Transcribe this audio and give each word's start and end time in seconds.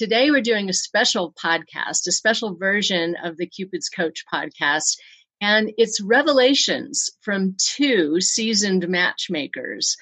Today, 0.00 0.30
we're 0.30 0.40
doing 0.40 0.70
a 0.70 0.72
special 0.72 1.34
podcast, 1.34 2.06
a 2.08 2.12
special 2.12 2.56
version 2.56 3.16
of 3.22 3.36
the 3.36 3.46
Cupid's 3.46 3.90
Coach 3.90 4.24
podcast, 4.32 4.96
and 5.42 5.74
it's 5.76 6.00
revelations 6.00 7.10
from 7.20 7.54
two 7.58 8.18
seasoned 8.18 8.88
matchmakers. 8.88 9.98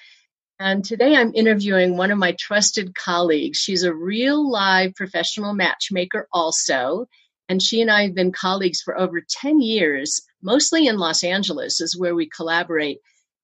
And 0.61 0.85
today, 0.85 1.17
I'm 1.17 1.35
interviewing 1.35 1.97
one 1.97 2.13
of 2.13 2.19
my 2.19 2.37
trusted 2.39 2.95
colleagues. 2.95 3.59
She's 3.59 3.83
a 3.83 3.93
real 3.93 4.49
live 4.49 4.95
professional 4.95 5.53
matchmaker, 5.53 6.29
also, 6.33 7.07
and 7.49 7.61
she 7.61 7.81
and 7.81 7.91
I 7.91 8.05
have 8.05 8.15
been 8.15 8.31
colleagues 8.31 8.81
for 8.81 8.97
over 8.97 9.21
10 9.29 9.61
years, 9.61 10.21
mostly 10.41 10.87
in 10.87 10.99
Los 10.99 11.25
Angeles, 11.25 11.81
is 11.81 11.99
where 11.99 12.15
we 12.15 12.29
collaborate. 12.29 13.01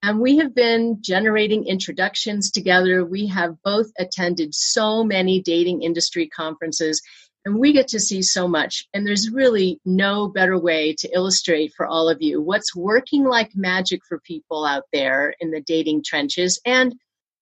And 0.06 0.20
we 0.20 0.36
have 0.36 0.54
been 0.54 0.98
generating 1.00 1.66
introductions 1.66 2.50
together. 2.50 3.06
We 3.06 3.26
have 3.28 3.56
both 3.62 3.90
attended 3.98 4.54
so 4.54 5.02
many 5.02 5.40
dating 5.40 5.80
industry 5.80 6.28
conferences, 6.28 7.00
and 7.46 7.58
we 7.58 7.72
get 7.72 7.88
to 7.88 7.98
see 7.98 8.20
so 8.20 8.46
much. 8.46 8.86
And 8.92 9.06
there's 9.06 9.30
really 9.30 9.80
no 9.86 10.28
better 10.28 10.58
way 10.58 10.94
to 10.98 11.08
illustrate 11.14 11.72
for 11.74 11.86
all 11.86 12.10
of 12.10 12.20
you 12.20 12.42
what's 12.42 12.76
working 12.76 13.24
like 13.24 13.52
magic 13.54 14.02
for 14.06 14.20
people 14.20 14.66
out 14.66 14.82
there 14.92 15.34
in 15.40 15.52
the 15.52 15.62
dating 15.62 16.02
trenches, 16.04 16.60
and, 16.66 16.94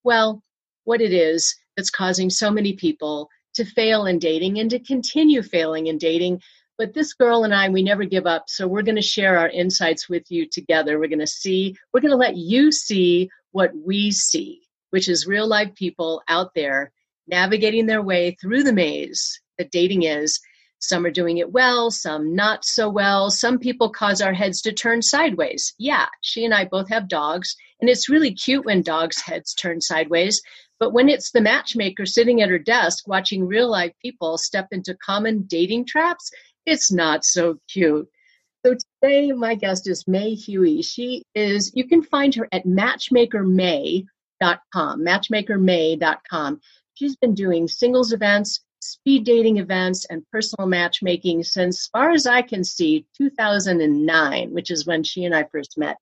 well, 0.05 0.41
what 0.85 1.01
it 1.01 1.13
is 1.13 1.57
that's 1.77 1.91
causing 1.91 2.31
so 2.31 2.49
many 2.49 2.75
people 2.75 3.29
to 3.55 3.65
fail 3.65 4.07
in 4.07 4.21
dating 4.21 4.61
and 4.61 4.71
to 4.71 4.79
continue 4.79 5.43
failing 5.43 5.89
in 5.89 5.99
dating 5.99 6.41
but 6.79 6.95
this 6.95 7.13
girl 7.13 7.45
and 7.45 7.55
I, 7.55 7.69
we 7.69 7.83
never 7.83 8.05
give 8.05 8.27
up. 8.27 8.45
So 8.49 8.67
we're 8.67 8.83
going 8.83 8.97
to 8.97 9.03
share 9.03 9.39
our 9.39 9.49
insights 9.49 10.09
with 10.09 10.31
you 10.31 10.49
together. 10.49 10.99
We're 10.99 11.09
going 11.09 11.19
to 11.19 11.27
see, 11.27 11.77
we're 11.93 12.01
going 12.01 12.11
to 12.11 12.17
let 12.17 12.37
you 12.37 12.73
see 12.73 13.31
what 13.53 13.73
we 13.75 14.11
see, 14.11 14.63
which 14.91 15.09
is 15.09 15.27
real 15.27 15.47
life 15.47 15.75
people 15.75 16.23
out 16.29 16.55
there 16.55 16.91
navigating 17.29 17.87
their 17.87 18.03
way 18.03 18.37
through 18.41 18.63
the 18.63 18.73
maze 18.73 19.41
that 19.59 19.71
dating 19.71 20.03
is. 20.03 20.41
Some 20.79 21.07
are 21.07 21.13
doing 21.13 21.39
it 21.39 21.53
well, 21.53 21.93
some 21.93 22.35
not 22.35 22.65
so 22.65 22.89
well. 22.89 23.31
Some 23.31 23.61
people 23.61 23.91
cause 23.91 24.21
our 24.21 24.33
heads 24.33 24.61
to 24.63 24.73
turn 24.73 25.01
sideways. 25.01 25.75
Yeah, 25.79 26.07
she 26.23 26.45
and 26.45 26.53
I 26.53 26.65
both 26.65 26.89
have 26.89 27.07
dogs, 27.07 27.55
and 27.81 27.89
it's 27.89 28.09
really 28.09 28.35
cute 28.35 28.65
when 28.65 28.83
dogs' 28.83 29.23
heads 29.23 29.55
turn 29.55 29.81
sideways. 29.81 30.43
But 30.81 30.93
when 30.93 31.09
it's 31.09 31.31
the 31.31 31.41
matchmaker 31.41 32.05
sitting 32.05 32.43
at 32.43 32.49
her 32.49 32.59
desk 32.59 33.07
watching 33.07 33.47
real 33.47 33.71
life 33.71 33.93
people 34.03 34.37
step 34.37 34.67
into 34.73 34.97
common 34.97 35.43
dating 35.43 35.87
traps, 35.87 36.33
it's 36.67 36.93
not 36.93 37.25
so 37.25 37.59
cute. 37.69 38.09
So 38.65 38.77
today, 39.03 39.33
my 39.33 39.57
guest 39.57 39.89
is 39.89 40.07
May 40.07 40.37
Hui. 40.37 40.83
She 40.83 41.25
is, 41.35 41.73
you 41.75 41.89
can 41.89 42.03
find 42.03 42.33
her 42.37 42.49
at 42.53 42.65
matchmakermay.com, 42.65 44.07
matchmakermay.com. 45.05 46.61
She's 46.95 47.17
been 47.17 47.35
doing 47.35 47.67
singles 47.67 48.13
events, 48.13 48.61
speed 48.81 49.25
dating 49.25 49.57
events, 49.57 50.05
and 50.05 50.25
personal 50.31 50.69
matchmaking 50.69 51.43
since, 51.43 51.81
as 51.81 51.89
far 51.89 52.11
as 52.13 52.27
I 52.27 52.43
can 52.43 52.63
see, 52.63 53.07
2009, 53.19 54.53
which 54.53 54.71
is 54.71 54.87
when 54.87 55.03
she 55.03 55.25
and 55.25 55.35
I 55.35 55.45
first 55.45 55.77
met. 55.77 55.97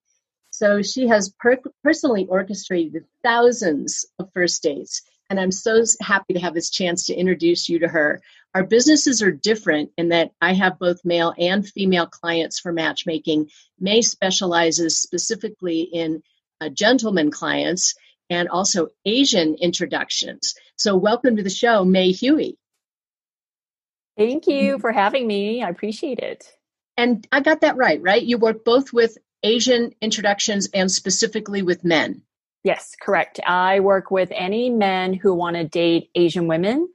So 0.51 0.81
she 0.83 1.07
has 1.07 1.33
per- 1.39 1.61
personally 1.83 2.27
orchestrated 2.27 3.05
thousands 3.23 4.05
of 4.19 4.29
first 4.33 4.61
dates. 4.61 5.01
And 5.29 5.39
I'm 5.39 5.51
so 5.51 5.83
happy 6.01 6.33
to 6.33 6.39
have 6.41 6.53
this 6.53 6.69
chance 6.69 7.05
to 7.05 7.15
introduce 7.15 7.69
you 7.69 7.79
to 7.79 7.87
her. 7.87 8.21
Our 8.53 8.63
businesses 8.65 9.21
are 9.21 9.31
different 9.31 9.91
in 9.97 10.09
that 10.09 10.31
I 10.41 10.53
have 10.53 10.77
both 10.77 11.05
male 11.05 11.33
and 11.37 11.65
female 11.65 12.07
clients 12.07 12.59
for 12.59 12.73
matchmaking. 12.73 13.49
May 13.79 14.01
specializes 14.01 14.99
specifically 14.99 15.81
in 15.81 16.21
uh, 16.59 16.67
gentleman 16.69 17.31
clients 17.31 17.95
and 18.29 18.49
also 18.49 18.89
Asian 19.05 19.55
introductions. 19.55 20.55
So, 20.75 20.97
welcome 20.97 21.37
to 21.37 21.43
the 21.43 21.49
show, 21.49 21.85
May 21.85 22.11
Hui. 22.11 22.53
Thank 24.17 24.47
you 24.47 24.79
for 24.79 24.91
having 24.91 25.25
me. 25.25 25.63
I 25.63 25.69
appreciate 25.69 26.19
it. 26.19 26.45
And 26.97 27.25
I 27.31 27.39
got 27.39 27.61
that 27.61 27.77
right, 27.77 28.01
right? 28.01 28.21
You 28.21 28.37
work 28.37 28.65
both 28.65 28.91
with 28.91 29.17
Asian 29.43 29.93
introductions 30.01 30.69
and 30.73 30.91
specifically 30.91 31.61
with 31.61 31.85
men. 31.85 32.21
Yes, 32.63 32.95
correct. 33.01 33.39
I 33.45 33.79
work 33.79 34.11
with 34.11 34.29
any 34.35 34.69
men 34.69 35.13
who 35.13 35.33
want 35.33 35.55
to 35.55 35.63
date 35.63 36.09
Asian 36.13 36.47
women 36.47 36.89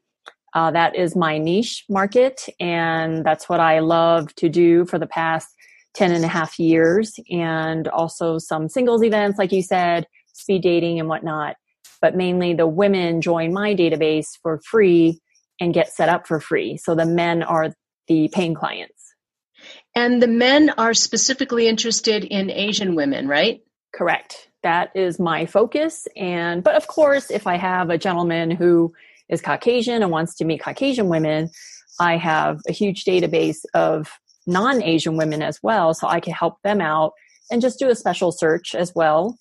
uh, 0.57 0.71
that 0.71 0.97
is 0.97 1.15
my 1.15 1.37
niche 1.37 1.85
market, 1.87 2.49
and 2.59 3.23
that's 3.23 3.47
what 3.47 3.61
I 3.61 3.81
love 3.81 4.35
to 4.37 4.49
do 4.49 4.87
for 4.87 4.99
the 4.99 5.07
past 5.07 5.49
10 5.97 6.13
and 6.13 6.25
a 6.25 6.29
half 6.29 6.59
years, 6.59 7.21
and 7.31 7.87
also 7.89 8.39
some 8.39 8.71
singles 8.71 9.03
events, 9.03 9.39
like 9.39 9.53
you 9.53 9.61
said, 9.61 10.07
speed 10.33 10.63
dating 10.63 10.99
and 10.99 11.11
whatnot. 11.11 11.57
But 12.01 12.17
mainly 12.17 12.55
the 12.55 12.67
women 12.67 13.21
join 13.21 13.53
my 13.53 13.75
database 13.75 14.29
for 14.43 14.59
free 14.65 15.21
and 15.61 15.75
get 15.75 15.93
set 15.93 16.09
up 16.09 16.27
for 16.27 16.41
free. 16.41 16.79
So 16.79 16.95
the 16.95 17.05
men 17.05 17.43
are 17.43 17.75
the 18.09 18.29
paying 18.33 18.55
clients. 18.55 19.15
And 19.95 20.23
the 20.23 20.27
men 20.27 20.71
are 20.79 20.95
specifically 20.95 21.69
interested 21.69 22.25
in 22.25 22.51
Asian 22.51 22.95
women, 22.95 23.29
right? 23.29 23.61
Correct. 23.95 24.49
That 24.63 24.91
is 24.95 25.19
my 25.19 25.45
focus. 25.45 26.09
And, 26.17 26.65
but 26.65 26.77
of 26.77 26.87
course, 26.87 27.31
if 27.31 27.47
I 27.47 27.57
have 27.57 27.91
a 27.91 27.99
gentleman 27.99 28.51
who 28.51 28.95
is 29.29 29.41
Caucasian 29.41 30.03
and 30.03 30.11
wants 30.11 30.35
to 30.37 30.45
meet 30.45 30.63
Caucasian 30.63 31.09
women, 31.09 31.51
I 31.99 32.17
have 32.17 32.61
a 32.69 32.73
huge 32.73 33.05
database 33.05 33.59
of 33.75 34.09
non 34.47 34.83
Asian 34.83 35.17
women 35.17 35.43
as 35.43 35.59
well, 35.63 35.95
so 35.95 36.07
I 36.07 36.21
can 36.21 36.33
help 36.33 36.61
them 36.63 36.81
out 36.81 37.13
and 37.51 37.63
just 37.63 37.79
do 37.79 37.89
a 37.89 37.95
special 37.95 38.33
search 38.33 38.75
as 38.75 38.93
well. 38.95 39.37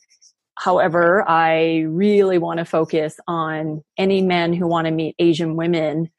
However, 0.57 1.27
I 1.27 1.85
really 1.87 2.37
want 2.37 2.59
to 2.59 2.65
focus 2.65 3.17
on 3.27 3.83
any 3.97 4.21
men 4.21 4.53
who 4.53 4.67
want 4.67 4.85
to 4.85 4.91
meet 4.91 5.15
Asian 5.19 5.55
women 5.55 6.09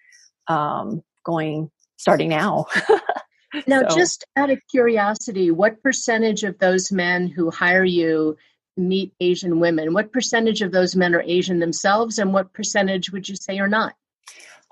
um, 0.48 1.03
going 1.25 1.71
starting 1.97 2.28
now. 2.28 2.66
now, 3.66 3.88
so. 3.88 3.97
just 3.97 4.25
out 4.37 4.50
of 4.50 4.60
curiosity, 4.71 5.50
what 5.50 5.83
percentage 5.83 6.43
of 6.43 6.59
those 6.59 6.93
men 6.93 7.28
who 7.28 7.50
hire 7.50 7.84
you 7.84 8.37
meet 8.77 9.13
Asian 9.21 9.61
women. 9.61 9.95
What 9.95 10.13
percentage 10.13 10.63
of 10.63 10.73
those 10.73 10.97
men 10.97 11.15
are 11.15 11.23
Asian 11.23 11.61
themselves, 11.61 12.19
and 12.19 12.33
what 12.33 12.53
percentage 12.53 13.11
would 13.13 13.29
you 13.29 13.37
say 13.37 13.59
are 13.59 13.69
not? 13.69 13.95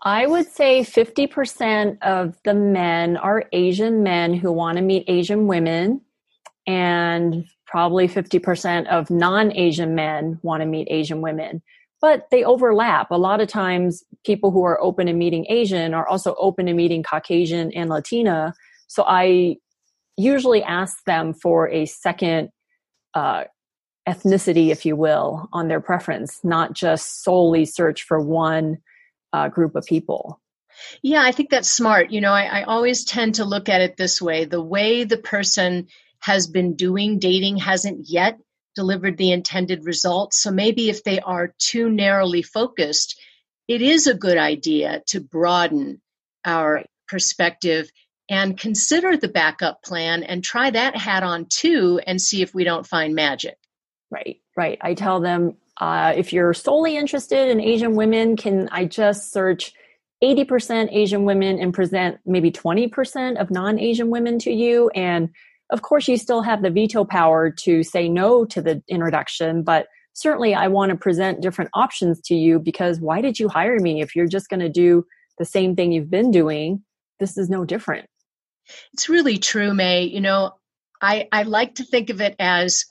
I 0.03 0.27
would 0.27 0.47
say 0.47 0.81
50% 0.81 1.99
of 2.03 2.37
the 2.45 2.55
men 2.55 3.17
are 3.17 3.45
Asian 3.53 4.03
men 4.03 4.35
who 4.35 4.53
want 4.53 4.77
to 4.77 4.83
meet 4.83 5.05
Asian 5.09 5.47
women, 5.47 6.03
and 6.67 7.47
probably 7.67 8.07
50% 8.07 8.87
of 8.89 9.11
non 9.11 9.53
Asian 9.57 9.95
men 9.95 10.39
want 10.43 10.61
to 10.61 10.67
meet 10.67 10.89
Asian 10.91 11.21
women. 11.21 11.63
But 12.01 12.29
they 12.31 12.45
overlap. 12.45 13.11
A 13.11 13.17
lot 13.17 13.41
of 13.41 13.49
times, 13.49 14.05
people 14.27 14.51
who 14.51 14.63
are 14.65 14.81
open 14.83 15.07
to 15.07 15.15
meeting 15.15 15.47
Asian 15.49 15.95
are 15.95 16.07
also 16.07 16.35
open 16.39 16.67
to 16.67 16.75
meeting 16.75 17.03
Caucasian 17.03 17.73
and 17.73 17.89
Latina. 17.89 18.53
So 18.89 19.05
I 19.07 19.57
usually 20.17 20.63
ask 20.63 20.99
them 21.07 21.33
for 21.33 21.69
a 21.71 21.87
second 21.87 22.51
uh, 23.15 23.45
ethnicity, 24.09 24.71
if 24.71 24.85
you 24.85 24.97
will, 24.97 25.49
on 25.53 25.69
their 25.69 25.81
preference, 25.81 26.41
not 26.45 26.73
just 26.73 27.23
solely 27.23 27.65
search 27.65 28.03
for 28.03 28.21
one 28.21 28.79
uh, 29.33 29.49
group 29.49 29.75
of 29.75 29.85
people. 29.85 30.41
Yeah, 31.03 31.23
I 31.23 31.33
think 31.33 31.51
that's 31.51 31.71
smart. 31.71 32.11
You 32.11 32.21
know, 32.21 32.33
I, 32.33 32.61
I 32.61 32.63
always 32.65 33.05
tend 33.05 33.37
to 33.37 33.45
look 33.45 33.69
at 33.69 33.81
it 33.81 33.97
this 33.97 34.21
way 34.21 34.45
the 34.45 34.63
way 34.63 35.05
the 35.05 35.17
person 35.17 35.89
has 36.21 36.47
been 36.47 36.75
doing 36.75 37.19
dating 37.19 37.59
hasn't 37.59 38.09
yet 38.09 38.39
delivered 38.75 39.17
the 39.17 39.31
intended 39.31 39.85
results. 39.85 40.39
So 40.39 40.51
maybe 40.51 40.91
if 40.91 41.05
they 41.05 41.21
are 41.21 41.55
too 41.59 41.89
narrowly 41.89 42.43
focused, 42.43 43.21
it 43.69 43.83
is 43.83 44.07
a 44.07 44.15
good 44.15 44.39
idea 44.39 45.03
to 45.09 45.21
broaden 45.21 46.01
our 46.45 46.85
perspective 47.09 47.91
and 48.29 48.59
consider 48.59 49.17
the 49.17 49.29
backup 49.29 49.83
plan 49.83 50.23
and 50.23 50.43
try 50.43 50.71
that 50.71 50.97
hat 50.97 51.23
on 51.23 51.47
too 51.49 52.01
and 52.07 52.21
see 52.21 52.43
if 52.43 52.55
we 52.55 52.65
don't 52.65 52.87
find 52.87 53.15
magic. 53.15 53.57
Right, 54.15 54.41
right. 54.57 54.79
I 54.81 54.95
tell 54.95 55.19
them 55.19 55.57
uh, 55.81 56.13
if 56.17 56.33
you're 56.33 56.55
solely 56.55 56.97
interested 56.97 57.49
in 57.49 57.61
Asian 57.61 57.97
women, 57.97 58.37
can 58.37 58.69
I 58.71 58.85
just 58.85 59.33
search 59.33 59.73
80% 60.23 60.93
Asian 60.93 61.25
women 61.25 61.59
and 61.59 61.75
present 61.75 62.19
maybe 62.25 62.53
20% 62.53 63.41
of 63.41 63.51
non 63.51 63.81
Asian 63.81 64.11
women 64.11 64.39
to 64.39 64.53
you? 64.53 64.89
And 64.95 65.31
of 65.71 65.83
course, 65.83 66.07
you 66.07 66.17
still 66.17 66.43
have 66.43 66.63
the 66.63 66.71
veto 66.71 67.05
power 67.05 67.51
to 67.51 67.83
say 67.83 68.09
no 68.09 68.45
to 68.45 68.63
the 68.63 68.85
introduction, 68.87 69.65
but 69.65 69.89
certainly 70.13 70.55
I 70.55 70.69
want 70.69 70.91
to 70.91 70.97
present 70.97 71.41
different 71.41 71.73
options 71.75 72.21
to 72.27 72.37
you 72.37 72.61
because 72.61 73.01
why 73.01 73.21
did 73.21 73.41
you 73.41 73.49
hire 73.49 73.81
me 73.81 74.01
if 74.01 74.15
you're 74.15 74.29
just 74.29 74.49
going 74.49 74.61
to 74.61 74.69
do 74.69 75.05
the 75.39 75.45
same 75.45 75.75
thing 75.75 75.91
you've 75.91 76.09
been 76.11 76.31
doing? 76.31 76.85
This 77.19 77.37
is 77.37 77.51
no 77.51 77.65
different. 77.65 78.07
It's 78.93 79.09
really 79.09 79.39
true, 79.39 79.75
May. 79.75 80.05
You 80.05 80.21
know, 80.21 80.53
I, 81.03 81.27
I 81.33 81.43
like 81.43 81.77
to 81.77 81.85
think 81.85 82.11
of 82.11 82.21
it 82.21 82.37
as 82.39 82.85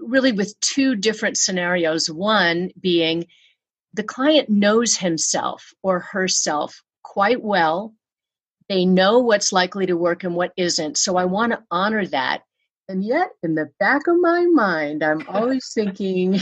really 0.00 0.32
with 0.32 0.58
two 0.60 0.96
different 0.96 1.36
scenarios. 1.36 2.10
One 2.10 2.70
being 2.80 3.26
the 3.94 4.02
client 4.02 4.48
knows 4.48 4.96
himself 4.96 5.72
or 5.82 6.00
herself 6.00 6.82
quite 7.02 7.42
well. 7.42 7.94
They 8.68 8.84
know 8.86 9.18
what's 9.18 9.52
likely 9.52 9.86
to 9.86 9.96
work 9.96 10.24
and 10.24 10.34
what 10.34 10.52
isn't. 10.56 10.96
So 10.96 11.16
I 11.16 11.26
want 11.26 11.52
to 11.52 11.62
honor 11.70 12.06
that. 12.06 12.42
And 12.88 13.04
yet, 13.04 13.30
in 13.42 13.54
the 13.54 13.70
back 13.78 14.06
of 14.06 14.16
my 14.18 14.46
mind, 14.46 15.02
I'm 15.02 15.26
always 15.28 15.70
thinking, 15.74 16.40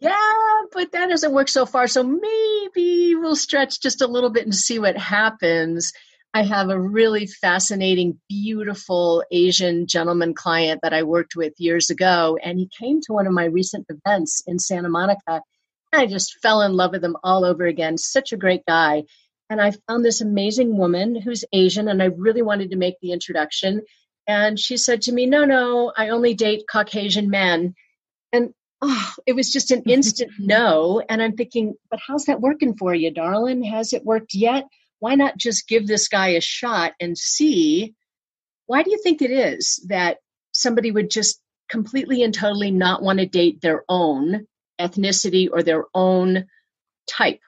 yeah, 0.00 0.62
but 0.72 0.92
that 0.92 1.08
doesn't 1.08 1.32
work 1.32 1.48
so 1.48 1.66
far. 1.66 1.86
So 1.86 2.02
maybe 2.02 3.14
we'll 3.14 3.36
stretch 3.36 3.80
just 3.80 4.02
a 4.02 4.06
little 4.06 4.30
bit 4.30 4.44
and 4.44 4.54
see 4.54 4.78
what 4.78 4.96
happens. 4.96 5.92
I 6.34 6.42
have 6.42 6.68
a 6.68 6.78
really 6.78 7.26
fascinating, 7.26 8.20
beautiful 8.28 9.24
Asian 9.30 9.86
gentleman 9.86 10.34
client 10.34 10.80
that 10.82 10.92
I 10.92 11.02
worked 11.02 11.34
with 11.36 11.54
years 11.58 11.88
ago, 11.90 12.38
and 12.42 12.58
he 12.58 12.68
came 12.78 13.00
to 13.02 13.12
one 13.12 13.26
of 13.26 13.32
my 13.32 13.46
recent 13.46 13.86
events 13.88 14.42
in 14.46 14.58
Santa 14.58 14.90
Monica. 14.90 15.40
And 15.92 16.02
I 16.02 16.06
just 16.06 16.38
fell 16.42 16.60
in 16.60 16.74
love 16.74 16.92
with 16.92 17.02
him 17.02 17.16
all 17.24 17.44
over 17.44 17.64
again. 17.64 17.96
Such 17.96 18.32
a 18.32 18.36
great 18.36 18.64
guy. 18.66 19.04
And 19.48 19.60
I 19.60 19.72
found 19.88 20.04
this 20.04 20.20
amazing 20.20 20.76
woman 20.76 21.16
who's 21.16 21.46
Asian, 21.52 21.88
and 21.88 22.02
I 22.02 22.06
really 22.06 22.42
wanted 22.42 22.70
to 22.70 22.76
make 22.76 22.96
the 23.00 23.12
introduction. 23.12 23.82
And 24.26 24.60
she 24.60 24.76
said 24.76 25.00
to 25.02 25.12
me, 25.12 25.24
No, 25.24 25.46
no, 25.46 25.92
I 25.96 26.10
only 26.10 26.34
date 26.34 26.64
Caucasian 26.70 27.30
men. 27.30 27.74
And 28.34 28.52
oh, 28.82 29.12
it 29.26 29.32
was 29.32 29.50
just 29.50 29.70
an 29.70 29.82
instant 29.86 30.30
no. 30.38 31.02
And 31.08 31.22
I'm 31.22 31.36
thinking, 31.36 31.74
But 31.90 32.00
how's 32.06 32.26
that 32.26 32.42
working 32.42 32.76
for 32.76 32.94
you, 32.94 33.10
darling? 33.10 33.64
Has 33.64 33.94
it 33.94 34.04
worked 34.04 34.34
yet? 34.34 34.64
Why 35.00 35.14
not 35.14 35.36
just 35.36 35.68
give 35.68 35.86
this 35.86 36.08
guy 36.08 36.28
a 36.28 36.40
shot 36.40 36.92
and 37.00 37.16
see? 37.16 37.94
Why 38.66 38.82
do 38.82 38.90
you 38.90 39.00
think 39.02 39.22
it 39.22 39.30
is 39.30 39.84
that 39.88 40.18
somebody 40.52 40.90
would 40.90 41.10
just 41.10 41.40
completely 41.68 42.22
and 42.22 42.34
totally 42.34 42.70
not 42.70 43.02
want 43.02 43.18
to 43.18 43.26
date 43.26 43.60
their 43.60 43.84
own 43.88 44.46
ethnicity 44.80 45.48
or 45.50 45.62
their 45.62 45.84
own 45.94 46.46
type? 47.06 47.40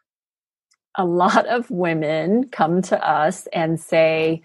A 0.96 1.04
lot 1.04 1.46
of 1.46 1.70
women 1.70 2.48
come 2.48 2.82
to 2.82 3.08
us 3.08 3.46
and 3.52 3.80
say, 3.80 4.42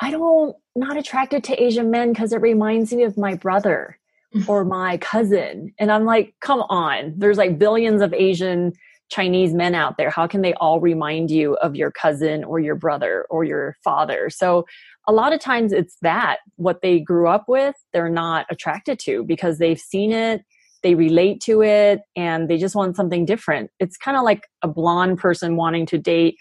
I 0.00 0.10
don't 0.10 0.56
not 0.76 0.96
attracted 0.96 1.44
to 1.44 1.62
Asian 1.62 1.90
men 1.90 2.12
because 2.12 2.32
it 2.32 2.40
reminds 2.40 2.92
me 2.92 3.02
of 3.02 3.18
my 3.18 3.34
brother 3.34 3.98
or 4.48 4.64
my 4.64 4.96
cousin. 4.98 5.74
And 5.78 5.90
I'm 5.90 6.04
like, 6.04 6.34
come 6.40 6.62
on. 6.62 7.14
There's 7.16 7.38
like 7.38 7.58
billions 7.58 8.02
of 8.02 8.14
Asian 8.14 8.72
Chinese 9.10 9.52
men 9.52 9.74
out 9.74 9.96
there. 9.96 10.10
How 10.10 10.26
can 10.26 10.42
they 10.42 10.54
all 10.54 10.80
remind 10.80 11.30
you 11.30 11.54
of 11.56 11.76
your 11.76 11.90
cousin 11.90 12.44
or 12.44 12.60
your 12.60 12.76
brother 12.76 13.26
or 13.28 13.44
your 13.44 13.76
father? 13.82 14.30
So 14.30 14.66
a 15.06 15.12
lot 15.12 15.32
of 15.32 15.40
times 15.40 15.72
it's 15.72 15.96
that 16.02 16.38
what 16.56 16.80
they 16.82 17.00
grew 17.00 17.28
up 17.28 17.44
with, 17.48 17.74
they're 17.92 18.08
not 18.08 18.46
attracted 18.50 18.98
to 19.00 19.24
because 19.24 19.58
they've 19.58 19.80
seen 19.80 20.12
it, 20.12 20.42
they 20.82 20.94
relate 20.94 21.40
to 21.42 21.62
it, 21.62 22.00
and 22.16 22.48
they 22.48 22.56
just 22.56 22.74
want 22.74 22.96
something 22.96 23.24
different. 23.24 23.70
It's 23.80 23.96
kind 23.96 24.16
of 24.16 24.22
like 24.22 24.44
a 24.62 24.68
blonde 24.68 25.18
person 25.18 25.56
wanting 25.56 25.86
to 25.86 25.98
date 25.98 26.36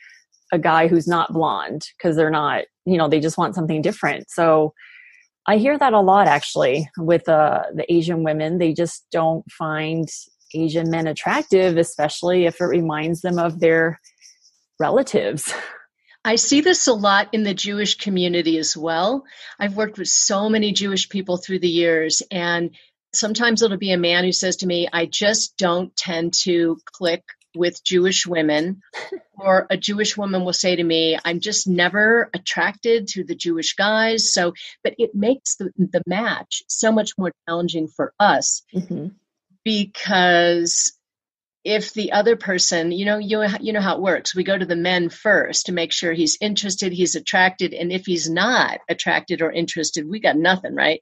a 0.52 0.60
guy 0.60 0.88
who's 0.88 1.08
not 1.08 1.34
blonde 1.34 1.88
because 1.98 2.16
they're 2.16 2.30
not, 2.30 2.66
you 2.86 2.98
know, 2.98 3.08
they 3.08 3.20
just 3.20 3.38
want 3.38 3.56
something 3.56 3.82
different. 3.82 4.30
So 4.30 4.74
I 5.48 5.58
hear 5.58 5.78
that 5.78 5.94
a 5.94 6.00
lot 6.00 6.28
actually 6.28 6.90
with 6.98 7.28
uh, 7.28 7.64
the 7.74 7.92
Asian 7.92 8.24
women. 8.24 8.60
They 8.60 8.74
just 8.74 9.06
don't 9.12 9.50
find 9.52 10.08
Asian 10.54 10.90
men 10.90 11.08
attractive, 11.08 11.78
especially 11.78 12.46
if 12.46 12.62
it 12.62 12.66
reminds 12.66 13.22
them 13.22 13.40
of 13.40 13.60
their 13.60 14.00
relatives. 14.80 15.54
I 16.26 16.36
see 16.36 16.62
this 16.62 16.88
a 16.88 16.94
lot 16.94 17.30
in 17.34 17.44
the 17.44 17.54
Jewish 17.54 17.96
community 17.96 18.58
as 18.58 18.76
well. 18.76 19.24
I've 19.58 19.78
worked 19.78 19.98
with 19.98 20.10
so 20.10 20.50
many 20.50 20.74
Jewish 20.74 21.10
people 21.10 21.38
through 21.38 21.60
the 21.60 21.70
years, 21.70 22.22
and 22.30 22.76
sometimes 23.14 23.62
it'll 23.62 23.78
be 23.78 23.94
a 23.94 23.98
man 23.98 24.26
who 24.26 24.32
says 24.32 24.58
to 24.58 24.68
me, 24.68 24.88
I 24.92 25.06
just 25.06 25.58
don't 25.58 25.96
tend 25.96 26.34
to 26.42 26.78
click 26.86 27.24
with 27.56 27.84
Jewish 27.84 28.28
women, 28.28 28.82
or 29.40 29.66
a 29.70 29.78
Jewish 29.78 30.18
woman 30.18 30.44
will 30.44 30.54
say 30.54 30.76
to 30.76 30.84
me, 30.84 31.18
I'm 31.24 31.40
just 31.40 31.68
never 31.68 32.30
attracted 32.34 33.08
to 33.10 33.24
the 33.24 33.36
Jewish 33.36 33.76
guys. 33.76 34.34
So, 34.34 34.54
but 34.84 34.96
it 34.98 35.16
makes 35.16 35.56
the, 35.56 35.72
the 35.78 36.04
match 36.06 36.64
so 36.68 36.92
much 36.92 37.12
more 37.18 37.32
challenging 37.48 37.88
for 37.88 38.14
us 38.20 38.62
mm-hmm. 38.76 39.08
Because 39.70 40.94
if 41.64 41.94
the 41.94 42.14
other 42.14 42.36
person, 42.36 42.92
you 42.92 43.06
know, 43.06 43.20
you, 43.20 43.46
you 43.60 43.72
know 43.72 43.82
how 43.82 43.96
it 43.96 44.02
works. 44.02 44.34
We 44.34 44.44
go 44.44 44.58
to 44.58 44.66
the 44.66 44.76
men 44.76 45.10
first 45.10 45.68
to 45.68 45.72
make 45.72 45.92
sure 45.92 46.12
he's 46.12 46.40
interested, 46.42 46.92
he's 46.92 47.16
attracted. 47.16 47.76
And 47.76 47.92
if 47.92 48.08
he's 48.08 48.28
not 48.28 48.80
attracted 48.90 49.44
or 49.44 49.52
interested, 49.52 50.10
we 50.10 50.20
got 50.20 50.38
nothing, 50.38 50.74
right? 50.74 51.02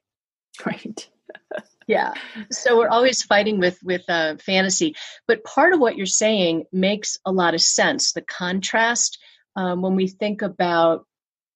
Right 0.66 1.08
yeah 1.86 2.12
so 2.50 2.76
we're 2.76 2.88
always 2.88 3.22
fighting 3.22 3.58
with 3.58 3.78
with 3.82 4.02
uh, 4.08 4.36
fantasy 4.36 4.94
but 5.26 5.44
part 5.44 5.72
of 5.72 5.80
what 5.80 5.96
you're 5.96 6.06
saying 6.06 6.64
makes 6.72 7.18
a 7.24 7.32
lot 7.32 7.54
of 7.54 7.60
sense 7.60 8.12
the 8.12 8.22
contrast 8.22 9.18
um, 9.56 9.82
when 9.82 9.94
we 9.94 10.06
think 10.06 10.42
about 10.42 11.06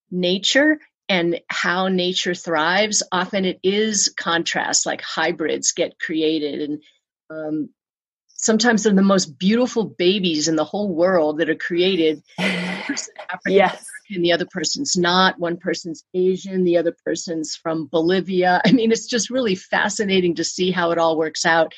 nature 0.09 0.79
and 1.09 1.39
how 1.49 1.87
nature 1.87 2.33
thrives 2.33 3.03
often 3.11 3.45
it 3.45 3.59
is 3.63 4.13
contrast 4.17 4.85
like 4.85 5.01
hybrids 5.01 5.73
get 5.73 5.99
created 5.99 6.61
and 6.61 6.81
um, 7.33 7.69
sometimes 8.27 8.83
they're 8.83 8.93
the 8.93 9.01
most 9.01 9.37
beautiful 9.37 9.85
babies 9.85 10.47
in 10.47 10.55
the 10.55 10.65
whole 10.65 10.93
world 10.93 11.39
that 11.39 11.49
are 11.49 11.55
created 11.55 12.21
yes 13.47 13.87
and 14.09 14.23
the 14.23 14.31
other 14.31 14.45
person's 14.45 14.95
not. 14.97 15.39
One 15.39 15.57
person's 15.57 16.03
Asian, 16.13 16.63
the 16.63 16.77
other 16.77 16.95
person's 17.05 17.55
from 17.55 17.87
Bolivia. 17.87 18.61
I 18.65 18.71
mean, 18.71 18.91
it's 18.91 19.07
just 19.07 19.29
really 19.29 19.55
fascinating 19.55 20.35
to 20.35 20.43
see 20.43 20.71
how 20.71 20.91
it 20.91 20.97
all 20.97 21.17
works 21.17 21.45
out. 21.45 21.73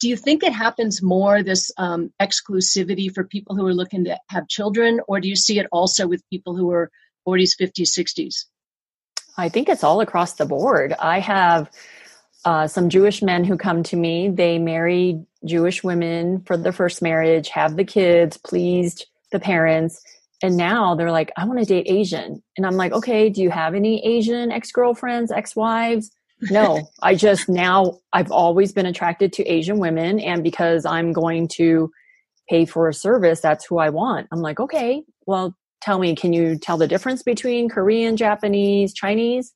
Do 0.00 0.08
you 0.08 0.16
think 0.16 0.42
it 0.42 0.52
happens 0.52 1.02
more, 1.02 1.42
this 1.42 1.70
um, 1.76 2.10
exclusivity 2.20 3.12
for 3.12 3.24
people 3.24 3.54
who 3.54 3.66
are 3.66 3.74
looking 3.74 4.04
to 4.04 4.18
have 4.30 4.48
children, 4.48 5.00
or 5.08 5.20
do 5.20 5.28
you 5.28 5.36
see 5.36 5.58
it 5.58 5.66
also 5.72 6.06
with 6.06 6.28
people 6.30 6.56
who 6.56 6.70
are 6.70 6.90
40s, 7.28 7.50
50s, 7.60 7.90
60s? 7.98 8.44
I 9.36 9.50
think 9.50 9.68
it's 9.68 9.84
all 9.84 10.00
across 10.00 10.34
the 10.34 10.46
board. 10.46 10.94
I 10.98 11.20
have 11.20 11.70
uh, 12.44 12.66
some 12.66 12.88
Jewish 12.88 13.22
men 13.22 13.44
who 13.44 13.56
come 13.56 13.82
to 13.84 13.96
me. 13.96 14.28
They 14.28 14.58
marry 14.58 15.22
Jewish 15.44 15.84
women 15.84 16.42
for 16.42 16.56
their 16.56 16.72
first 16.72 17.02
marriage, 17.02 17.48
have 17.50 17.76
the 17.76 17.84
kids, 17.84 18.36
pleased 18.36 19.06
the 19.32 19.40
parents, 19.40 20.02
and 20.42 20.56
now 20.56 20.94
they're 20.94 21.10
like 21.10 21.30
i 21.36 21.44
want 21.44 21.58
to 21.58 21.64
date 21.64 21.86
asian. 21.88 22.42
And 22.56 22.66
i'm 22.66 22.76
like 22.76 22.92
okay 22.92 23.28
do 23.28 23.42
you 23.42 23.50
have 23.50 23.74
any 23.74 24.04
asian 24.06 24.50
ex-girlfriends 24.50 25.30
ex-wives? 25.30 26.10
No 26.42 26.88
i 27.02 27.14
just 27.14 27.48
now 27.48 27.98
i've 28.12 28.30
always 28.30 28.72
been 28.72 28.86
attracted 28.86 29.32
to 29.34 29.46
asian 29.46 29.78
women 29.78 30.20
and 30.20 30.42
because 30.42 30.84
i'm 30.84 31.12
going 31.12 31.48
to 31.48 31.90
pay 32.48 32.64
for 32.64 32.88
a 32.88 32.94
service 32.94 33.40
that's 33.40 33.64
who 33.64 33.78
i 33.78 33.90
want. 33.90 34.28
I'm 34.32 34.40
like 34.40 34.60
okay 34.60 35.02
well 35.26 35.56
tell 35.80 35.98
me 35.98 36.14
can 36.14 36.32
you 36.32 36.58
tell 36.58 36.76
the 36.76 36.88
difference 36.88 37.22
between 37.22 37.68
korean 37.68 38.16
japanese 38.16 38.92
chinese 38.92 39.52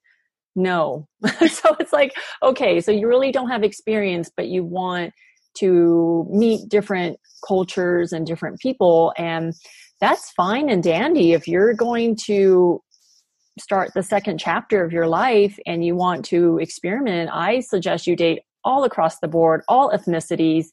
no. 0.55 1.09
So 1.49 1.77
it's 1.81 1.93
like 1.93 2.15
okay 2.43 2.81
so 2.81 2.91
you 2.93 3.09
really 3.09 3.33
don't 3.33 3.51
have 3.51 3.63
experience 3.63 4.31
but 4.37 4.49
you 4.49 4.65
want 4.65 5.13
to 5.59 6.27
meet 6.31 6.69
different 6.69 7.19
cultures 7.47 8.13
and 8.13 8.27
different 8.27 8.61
people 8.61 9.13
and 9.17 9.55
that's 10.01 10.33
fine 10.33 10.69
and 10.69 10.83
dandy. 10.83 11.33
If 11.33 11.47
you're 11.47 11.73
going 11.73 12.17
to 12.27 12.83
start 13.59 13.93
the 13.95 14.03
second 14.03 14.39
chapter 14.39 14.85
of 14.85 14.93
your 14.93 15.07
life 15.07 15.59
and 15.65 15.85
you 15.85 15.95
want 15.95 16.25
to 16.25 16.59
experiment 16.59 17.31
i 17.33 17.61
suggest 17.61 18.05
you 18.05 18.17
date 18.17 18.41
all 18.65 18.83
across 18.83 19.21
the 19.21 19.29
board 19.29 19.63
all 19.69 19.93
ethnicities 19.93 20.67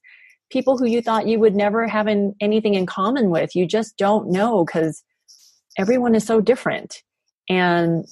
people 0.52 0.78
who 0.78 0.86
you 0.86 1.02
thought 1.02 1.28
you 1.28 1.40
would 1.40 1.56
never 1.56 1.88
have 1.88 2.08
in, 2.08 2.36
anything 2.40 2.76
in 2.76 2.86
common 2.86 3.30
with. 3.30 3.56
You 3.56 3.66
just 3.66 3.98
don't 3.98 4.30
know 4.30 4.66
because 4.66 5.04
everyone 5.78 6.14
is 6.14 6.26
so 6.26 6.42
different. 6.42 7.02
And 7.50 8.06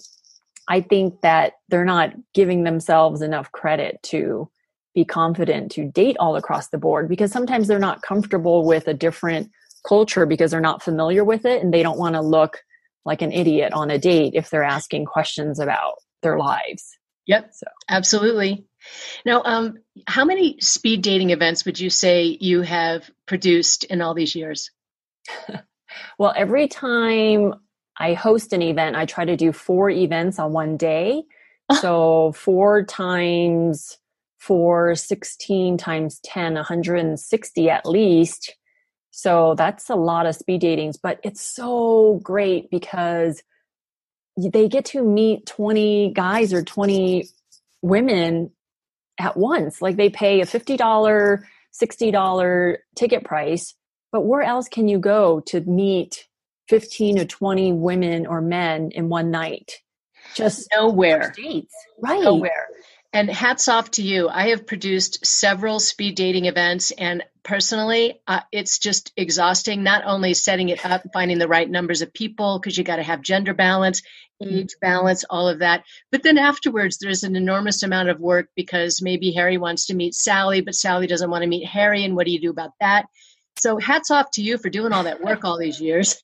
i 0.69 0.79
think 0.79 1.21
that 1.21 1.53
they're 1.67 1.85
not 1.85 2.13
giving 2.33 2.63
themselves 2.63 3.21
enough 3.21 3.51
credit 3.51 3.99
to 4.03 4.49
be 4.95 5.05
confident 5.05 5.71
to 5.71 5.85
date 5.91 6.17
all 6.19 6.35
across 6.35 6.69
the 6.69 6.77
board 6.77 7.07
because 7.07 7.31
sometimes 7.31 7.67
they're 7.67 7.79
not 7.79 8.01
comfortable 8.01 8.65
with 8.65 8.87
a 8.87 8.93
different 8.93 9.51
culture 9.87 10.25
because 10.25 10.51
they're 10.51 10.59
not 10.59 10.83
familiar 10.83 11.23
with 11.23 11.45
it 11.45 11.63
and 11.63 11.73
they 11.73 11.83
don't 11.83 11.99
want 11.99 12.15
to 12.15 12.21
look 12.21 12.63
like 13.05 13.21
an 13.21 13.31
idiot 13.31 13.71
on 13.73 13.89
a 13.89 13.97
date 13.97 14.33
if 14.35 14.49
they're 14.49 14.63
asking 14.63 15.05
questions 15.05 15.59
about 15.59 15.95
their 16.21 16.37
lives. 16.37 16.97
Yep. 17.27 17.51
So 17.53 17.67
absolutely. 17.89 18.65
Now, 19.25 19.41
um, 19.43 19.77
how 20.07 20.25
many 20.25 20.59
speed 20.59 21.01
dating 21.01 21.29
events 21.29 21.65
would 21.65 21.79
you 21.79 21.89
say 21.89 22.37
you 22.39 22.61
have 22.61 23.09
produced 23.25 23.83
in 23.83 24.01
all 24.01 24.13
these 24.13 24.35
years? 24.35 24.71
well, 26.19 26.33
every 26.35 26.67
time 26.67 27.53
I 27.99 28.13
host 28.13 28.53
an 28.53 28.61
event, 28.61 28.95
I 28.95 29.05
try 29.05 29.25
to 29.25 29.35
do 29.35 29.51
four 29.51 29.89
events 29.89 30.39
on 30.39 30.53
one 30.53 30.77
day. 30.77 31.23
so 31.81 32.31
four 32.31 32.83
times 32.83 33.97
four, 34.39 34.95
16 34.95 35.77
times 35.77 36.19
10, 36.23 36.55
160 36.55 37.69
at 37.69 37.85
least. 37.85 38.55
So 39.11 39.53
that's 39.55 39.89
a 39.89 39.95
lot 39.95 40.25
of 40.25 40.35
speed 40.35 40.61
datings, 40.61 40.97
but 41.01 41.19
it's 41.23 41.41
so 41.41 42.19
great 42.23 42.71
because 42.71 43.43
they 44.37 44.69
get 44.69 44.85
to 44.85 45.03
meet 45.03 45.45
20 45.45 46.13
guys 46.13 46.53
or 46.53 46.63
20 46.63 47.27
women 47.81 48.51
at 49.19 49.35
once. 49.35 49.81
Like 49.81 49.97
they 49.97 50.09
pay 50.09 50.39
a 50.39 50.45
$50, 50.45 51.43
$60 51.83 52.77
ticket 52.95 53.25
price, 53.25 53.75
but 54.11 54.21
where 54.21 54.41
else 54.41 54.69
can 54.69 54.87
you 54.87 54.99
go 54.99 55.41
to 55.47 55.59
meet 55.61 56.28
15 56.69 57.17
to 57.17 57.25
20 57.25 57.73
women 57.73 58.27
or 58.27 58.41
men 58.41 58.91
in 58.91 59.09
one 59.09 59.31
night? 59.31 59.81
Just 60.35 60.69
nowhere. 60.71 61.33
Dates. 61.35 61.73
Right. 61.99 62.21
Nowhere. 62.21 62.67
And 63.11 63.27
hats 63.27 63.67
off 63.67 63.89
to 63.91 64.03
you. 64.03 64.29
I 64.29 64.49
have 64.49 64.67
produced 64.67 65.25
several 65.25 65.79
speed 65.79 66.13
dating 66.15 66.45
events, 66.45 66.91
and 66.91 67.23
personally, 67.41 68.21
uh, 68.27 68.41
it's 68.51 68.77
just 68.77 69.11
exhausting. 69.17 69.81
Not 69.81 70.03
only 70.05 70.35
setting 70.35 70.69
it 70.69 70.85
up, 70.85 71.01
finding 71.11 71.39
the 71.39 71.47
right 71.47 71.67
numbers 71.67 72.03
of 72.03 72.13
people, 72.13 72.59
because 72.59 72.77
you 72.77 72.83
got 72.83 72.97
to 72.97 73.03
have 73.03 73.23
gender 73.23 73.55
balance, 73.55 74.03
age 74.39 74.75
balance, 74.79 75.25
all 75.27 75.49
of 75.49 75.59
that. 75.59 75.85
But 76.11 76.21
then 76.21 76.37
afterwards, 76.37 76.99
there's 76.99 77.23
an 77.23 77.35
enormous 77.35 77.81
amount 77.81 78.09
of 78.09 78.19
work 78.19 78.49
because 78.55 79.01
maybe 79.01 79.31
Harry 79.31 79.57
wants 79.57 79.87
to 79.87 79.95
meet 79.95 80.13
Sally, 80.13 80.61
but 80.61 80.75
Sally 80.75 81.07
doesn't 81.07 81.31
want 81.31 81.41
to 81.41 81.49
meet 81.49 81.65
Harry. 81.65 82.03
And 82.05 82.15
what 82.15 82.27
do 82.27 82.31
you 82.31 82.39
do 82.39 82.51
about 82.51 82.71
that? 82.79 83.07
So, 83.57 83.79
hats 83.79 84.11
off 84.11 84.29
to 84.33 84.43
you 84.43 84.59
for 84.59 84.69
doing 84.69 84.93
all 84.93 85.05
that 85.05 85.21
work 85.21 85.43
all 85.43 85.57
these 85.57 85.81
years. 85.81 86.21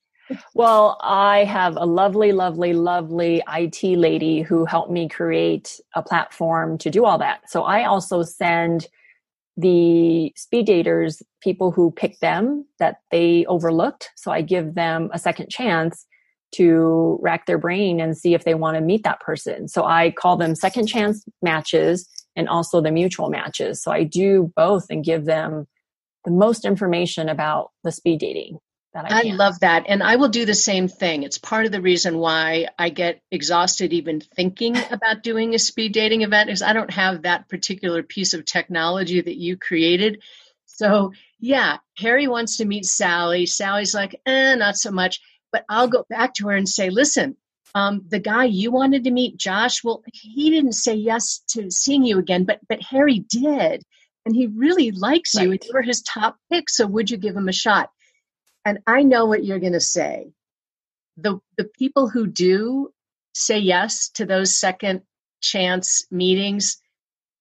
Well, 0.53 0.97
I 1.01 1.43
have 1.43 1.75
a 1.77 1.85
lovely, 1.85 2.31
lovely, 2.31 2.73
lovely 2.73 3.43
IT 3.47 3.83
lady 3.83 4.41
who 4.41 4.65
helped 4.65 4.91
me 4.91 5.07
create 5.07 5.79
a 5.95 6.01
platform 6.01 6.77
to 6.79 6.89
do 6.89 7.05
all 7.05 7.17
that. 7.19 7.49
So 7.49 7.63
I 7.63 7.85
also 7.85 8.23
send 8.23 8.87
the 9.57 10.33
speed 10.35 10.67
daters 10.67 11.21
people 11.41 11.71
who 11.71 11.91
pick 11.91 12.19
them 12.19 12.65
that 12.79 12.97
they 13.11 13.45
overlooked. 13.45 14.09
So 14.15 14.31
I 14.31 14.41
give 14.41 14.75
them 14.75 15.09
a 15.13 15.19
second 15.19 15.49
chance 15.49 16.05
to 16.55 17.19
rack 17.21 17.45
their 17.45 17.57
brain 17.57 17.99
and 17.99 18.17
see 18.17 18.33
if 18.33 18.43
they 18.43 18.53
want 18.53 18.75
to 18.75 18.81
meet 18.81 19.03
that 19.03 19.19
person. 19.19 19.67
So 19.67 19.85
I 19.85 20.11
call 20.11 20.37
them 20.37 20.55
second 20.55 20.87
chance 20.87 21.23
matches 21.41 22.07
and 22.35 22.49
also 22.49 22.81
the 22.81 22.91
mutual 22.91 23.29
matches. 23.29 23.81
So 23.81 23.91
I 23.91 24.03
do 24.03 24.51
both 24.55 24.85
and 24.89 25.03
give 25.03 25.25
them 25.25 25.67
the 26.25 26.31
most 26.31 26.65
information 26.65 27.29
about 27.29 27.71
the 27.83 27.91
speed 27.91 28.19
dating 28.19 28.57
I, 28.95 29.29
I 29.29 29.33
love 29.33 29.59
that. 29.59 29.85
And 29.87 30.01
I 30.01 30.15
will 30.15 30.29
do 30.29 30.45
the 30.45 30.53
same 30.53 30.87
thing. 30.87 31.23
It's 31.23 31.37
part 31.37 31.65
of 31.65 31.71
the 31.71 31.81
reason 31.81 32.17
why 32.17 32.67
I 32.79 32.89
get 32.89 33.21
exhausted 33.31 33.93
even 33.93 34.21
thinking 34.21 34.77
about 34.91 35.23
doing 35.23 35.53
a 35.53 35.59
speed 35.59 35.93
dating 35.93 36.21
event 36.21 36.49
is 36.49 36.61
I 36.61 36.73
don't 36.73 36.91
have 36.91 37.23
that 37.23 37.49
particular 37.49 38.03
piece 38.03 38.33
of 38.33 38.45
technology 38.45 39.21
that 39.21 39.37
you 39.37 39.57
created. 39.57 40.21
So 40.65 41.11
yeah, 41.39 41.77
Harry 41.97 42.27
wants 42.27 42.57
to 42.57 42.65
meet 42.65 42.85
Sally. 42.85 43.45
Sally's 43.45 43.93
like, 43.93 44.19
eh, 44.25 44.55
not 44.55 44.77
so 44.77 44.91
much. 44.91 45.19
But 45.51 45.65
I'll 45.69 45.87
go 45.87 46.05
back 46.09 46.33
to 46.35 46.47
her 46.47 46.55
and 46.55 46.67
say, 46.67 46.89
listen, 46.89 47.37
um, 47.75 48.03
the 48.07 48.19
guy 48.19 48.45
you 48.45 48.71
wanted 48.71 49.03
to 49.03 49.11
meet, 49.11 49.37
Josh, 49.37 49.83
well, 49.83 50.03
he 50.11 50.49
didn't 50.49 50.73
say 50.73 50.95
yes 50.95 51.43
to 51.49 51.69
seeing 51.69 52.05
you 52.05 52.19
again, 52.19 52.45
but 52.45 52.59
but 52.67 52.81
Harry 52.81 53.19
did. 53.19 53.83
And 54.25 54.35
he 54.35 54.47
really 54.47 54.89
likes 54.89 55.35
you, 55.35 55.51
right. 55.51 55.61
and 55.61 55.63
you 55.63 55.71
were 55.73 55.83
his 55.83 56.01
top 56.01 56.37
pick. 56.51 56.69
So 56.69 56.87
would 56.87 57.11
you 57.11 57.17
give 57.17 57.35
him 57.35 57.47
a 57.47 57.53
shot? 57.53 57.91
And 58.65 58.79
I 58.87 59.03
know 59.03 59.25
what 59.27 59.45
you're 59.45 59.59
going 59.59 59.73
to 59.73 59.79
say. 59.79 60.33
The 61.17 61.39
the 61.57 61.63
people 61.63 62.09
who 62.09 62.27
do 62.27 62.91
say 63.33 63.59
yes 63.59 64.09
to 64.09 64.25
those 64.25 64.55
second 64.55 65.01
chance 65.41 66.05
meetings, 66.11 66.81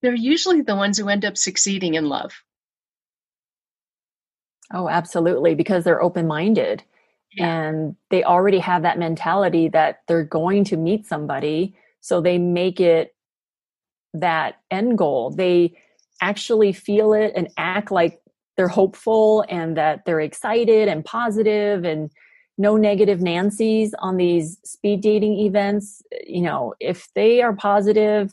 they're 0.01 0.13
usually 0.13 0.61
the 0.61 0.75
ones 0.75 0.97
who 0.97 1.09
end 1.09 1.25
up 1.25 1.37
succeeding 1.37 1.95
in 1.95 2.05
love. 2.07 2.31
Oh, 4.73 4.87
absolutely, 4.87 5.55
because 5.55 5.83
they're 5.83 6.01
open-minded 6.01 6.83
yeah. 7.33 7.67
and 7.67 7.95
they 8.09 8.23
already 8.23 8.59
have 8.59 8.81
that 8.83 8.99
mentality 8.99 9.69
that 9.69 10.01
they're 10.07 10.23
going 10.23 10.63
to 10.65 10.77
meet 10.77 11.05
somebody, 11.05 11.75
so 12.01 12.21
they 12.21 12.37
make 12.37 12.79
it 12.79 13.15
that 14.13 14.55
end 14.71 14.97
goal. 14.97 15.31
They 15.31 15.77
actually 16.21 16.71
feel 16.71 17.13
it 17.13 17.33
and 17.35 17.49
act 17.57 17.91
like 17.91 18.21
they're 18.57 18.67
hopeful 18.67 19.45
and 19.49 19.77
that 19.77 20.05
they're 20.05 20.21
excited 20.21 20.87
and 20.87 21.03
positive 21.03 21.83
and 21.83 22.09
no 22.57 22.77
negative 22.77 23.21
Nancy's 23.21 23.93
on 23.99 24.17
these 24.17 24.57
speed 24.63 25.01
dating 25.01 25.39
events. 25.39 26.01
You 26.25 26.41
know, 26.41 26.73
if 26.79 27.09
they 27.13 27.41
are 27.41 27.53
positive, 27.53 28.31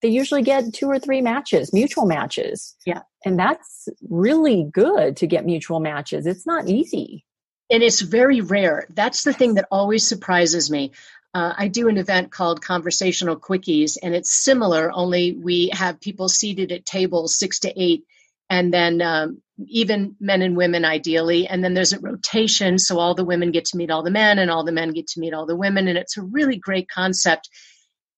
they 0.00 0.08
usually 0.08 0.42
get 0.42 0.72
two 0.72 0.88
or 0.88 0.98
three 0.98 1.20
matches, 1.20 1.72
mutual 1.72 2.06
matches. 2.06 2.76
Yeah. 2.86 3.02
And 3.24 3.38
that's 3.38 3.88
really 4.08 4.68
good 4.70 5.16
to 5.18 5.26
get 5.26 5.46
mutual 5.46 5.80
matches. 5.80 6.26
It's 6.26 6.46
not 6.46 6.68
easy. 6.68 7.24
And 7.70 7.82
it's 7.82 8.00
very 8.00 8.40
rare. 8.40 8.86
That's 8.90 9.24
the 9.24 9.32
thing 9.32 9.54
that 9.54 9.66
always 9.70 10.06
surprises 10.06 10.70
me. 10.70 10.92
Uh, 11.32 11.52
I 11.56 11.66
do 11.66 11.88
an 11.88 11.96
event 11.96 12.30
called 12.30 12.62
Conversational 12.62 13.36
Quickies, 13.36 13.96
and 14.00 14.14
it's 14.14 14.30
similar, 14.30 14.92
only 14.92 15.32
we 15.32 15.70
have 15.72 16.00
people 16.00 16.28
seated 16.28 16.70
at 16.70 16.86
tables 16.86 17.36
six 17.36 17.58
to 17.60 17.72
eight 17.82 18.04
and 18.50 18.72
then 18.72 19.02
um, 19.02 19.42
even 19.68 20.16
men 20.20 20.42
and 20.42 20.56
women 20.56 20.84
ideally 20.84 21.46
and 21.46 21.62
then 21.62 21.74
there's 21.74 21.92
a 21.92 22.00
rotation 22.00 22.78
so 22.78 22.98
all 22.98 23.14
the 23.14 23.24
women 23.24 23.52
get 23.52 23.64
to 23.64 23.76
meet 23.76 23.90
all 23.90 24.02
the 24.02 24.10
men 24.10 24.38
and 24.38 24.50
all 24.50 24.64
the 24.64 24.72
men 24.72 24.92
get 24.92 25.06
to 25.06 25.20
meet 25.20 25.34
all 25.34 25.46
the 25.46 25.56
women 25.56 25.88
and 25.88 25.98
it's 25.98 26.16
a 26.16 26.22
really 26.22 26.56
great 26.56 26.88
concept 26.88 27.48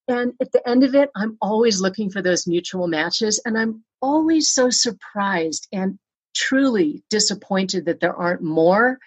and 0.09 0.33
at 0.41 0.53
the 0.53 0.67
end 0.69 0.83
of 0.85 0.95
it 0.95 1.11
i'm 1.15 1.37
always 1.43 1.81
looking 1.81 2.11
for 2.11 2.23
those 2.23 2.47
mutual 2.47 2.89
matches 2.89 3.41
and 3.45 3.59
i'm 3.59 3.85
always 4.01 4.49
so 4.49 4.71
surprised 4.71 5.69
and 5.73 5.99
truly 6.35 7.03
disappointed 7.11 7.87
that 7.87 8.01
there 8.01 8.17
aren't 8.17 8.43
more 8.43 8.99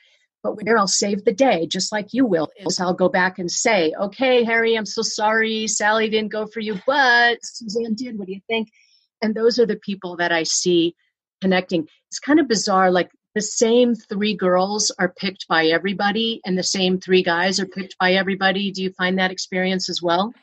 but 0.43 0.63
where 0.63 0.77
I'll 0.77 0.87
save 0.87 1.25
the 1.25 1.33
day, 1.33 1.67
just 1.67 1.91
like 1.91 2.13
you 2.13 2.25
will, 2.25 2.49
is 2.57 2.79
I'll 2.79 2.93
go 2.93 3.09
back 3.09 3.39
and 3.39 3.51
say, 3.51 3.93
okay, 3.99 4.43
Harry, 4.43 4.75
I'm 4.75 4.85
so 4.85 5.01
sorry. 5.01 5.67
Sally 5.67 6.09
didn't 6.09 6.31
go 6.31 6.47
for 6.47 6.61
you, 6.61 6.79
but 6.87 7.39
Suzanne 7.43 7.95
did. 7.95 8.17
What 8.17 8.27
do 8.27 8.33
you 8.33 8.41
think? 8.47 8.69
And 9.21 9.35
those 9.35 9.59
are 9.59 9.65
the 9.65 9.75
people 9.75 10.17
that 10.17 10.31
I 10.31 10.43
see 10.43 10.95
connecting. 11.41 11.87
It's 12.09 12.19
kind 12.19 12.39
of 12.39 12.47
bizarre. 12.47 12.91
Like 12.91 13.11
the 13.35 13.41
same 13.41 13.95
three 13.95 14.35
girls 14.35 14.91
are 14.99 15.09
picked 15.09 15.47
by 15.47 15.67
everybody, 15.67 16.41
and 16.45 16.57
the 16.57 16.63
same 16.63 16.99
three 16.99 17.23
guys 17.23 17.59
are 17.59 17.65
picked 17.65 17.97
by 17.99 18.13
everybody. 18.13 18.71
Do 18.71 18.81
you 18.83 18.91
find 18.91 19.17
that 19.19 19.31
experience 19.31 19.89
as 19.89 20.01
well? 20.01 20.33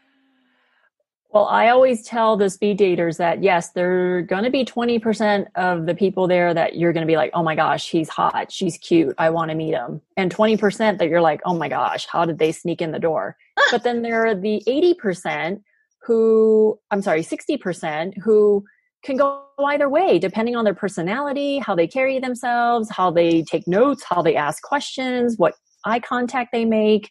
Well, 1.37 1.47
I 1.47 1.69
always 1.69 2.03
tell 2.03 2.37
the 2.37 2.49
speed 2.49 2.79
daters 2.79 3.19
that 3.19 3.43
yes, 3.43 3.71
there 3.73 4.17
are 4.17 4.23
going 4.23 4.45
to 4.45 4.51
be 4.51 4.65
20% 4.65 5.47
of 5.55 5.85
the 5.85 5.95
people 5.95 6.27
there 6.27 6.55
that 6.55 6.77
you're 6.77 6.95
going 6.95 7.07
to 7.07 7.11
be 7.11 7.17
like, 7.17 7.31
oh 7.35 7.43
my 7.43 7.55
gosh, 7.55 7.91
he's 7.91 8.09
hot, 8.09 8.51
she's 8.51 8.79
cute, 8.79 9.15
I 9.19 9.29
want 9.29 9.51
to 9.51 9.55
meet 9.55 9.75
him. 9.75 10.01
And 10.17 10.35
20% 10.35 10.97
that 10.97 11.09
you're 11.09 11.21
like, 11.21 11.43
oh 11.45 11.55
my 11.55 11.69
gosh, 11.69 12.07
how 12.07 12.25
did 12.25 12.39
they 12.39 12.53
sneak 12.53 12.81
in 12.81 12.93
the 12.93 12.99
door? 12.99 13.37
Ah. 13.59 13.69
but 13.71 13.83
then 13.83 14.01
there 14.01 14.27
are 14.27 14.35
the 14.35 14.63
80% 14.67 15.61
who, 16.07 16.79
I'm 16.91 17.03
sorry, 17.03 17.23
60% 17.23 18.17
who 18.23 18.65
can 19.07 19.17
go 19.17 19.43
either 19.65 19.89
way 19.89 20.19
depending 20.19 20.57
on 20.57 20.65
their 20.65 20.75
personality, 20.75 21.59
how 21.59 21.75
they 21.75 21.87
carry 21.87 22.19
themselves, 22.19 22.91
how 22.91 23.11
they 23.11 23.43
take 23.43 23.67
notes, 23.67 24.05
how 24.05 24.21
they 24.21 24.37
ask 24.37 24.63
questions, 24.63 25.37
what 25.39 25.55
eye 25.85 26.01
contact 26.01 26.51
they 26.53 26.65
make, 26.65 27.11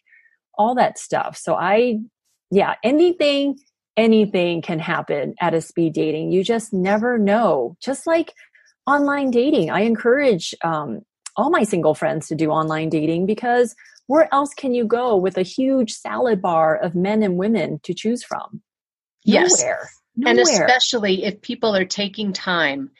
all 0.58 0.74
that 0.74 0.98
stuff. 0.98 1.36
So 1.36 1.54
I, 1.54 1.98
yeah, 2.50 2.74
anything, 2.84 3.58
anything 3.96 4.62
can 4.62 4.78
happen 4.78 5.34
at 5.40 5.54
a 5.54 5.60
speed 5.60 5.94
dating. 5.94 6.30
You 6.30 6.44
just 6.44 6.72
never 6.72 7.18
know. 7.18 7.76
Just 7.82 8.06
like 8.06 8.32
online 8.86 9.30
dating, 9.30 9.70
I 9.70 9.80
encourage 9.80 10.54
um, 10.62 11.00
all 11.36 11.50
my 11.50 11.64
single 11.64 11.94
friends 11.94 12.28
to 12.28 12.34
do 12.34 12.50
online 12.50 12.90
dating 12.90 13.26
because 13.26 13.74
where 14.06 14.32
else 14.32 14.54
can 14.54 14.72
you 14.72 14.84
go 14.84 15.16
with 15.16 15.36
a 15.36 15.42
huge 15.42 15.92
salad 15.92 16.40
bar 16.40 16.76
of 16.76 16.94
men 16.94 17.22
and 17.22 17.36
women 17.36 17.80
to 17.82 17.92
choose 17.92 18.22
from? 18.22 18.62
Yes. 19.24 19.60
Nowhere. 19.60 19.90
Nowhere. 20.16 20.30
And 20.30 20.40
especially 20.40 21.24
if 21.24 21.42
people 21.42 21.76
are 21.76 21.84
taking 21.84 22.32
time 22.32 22.90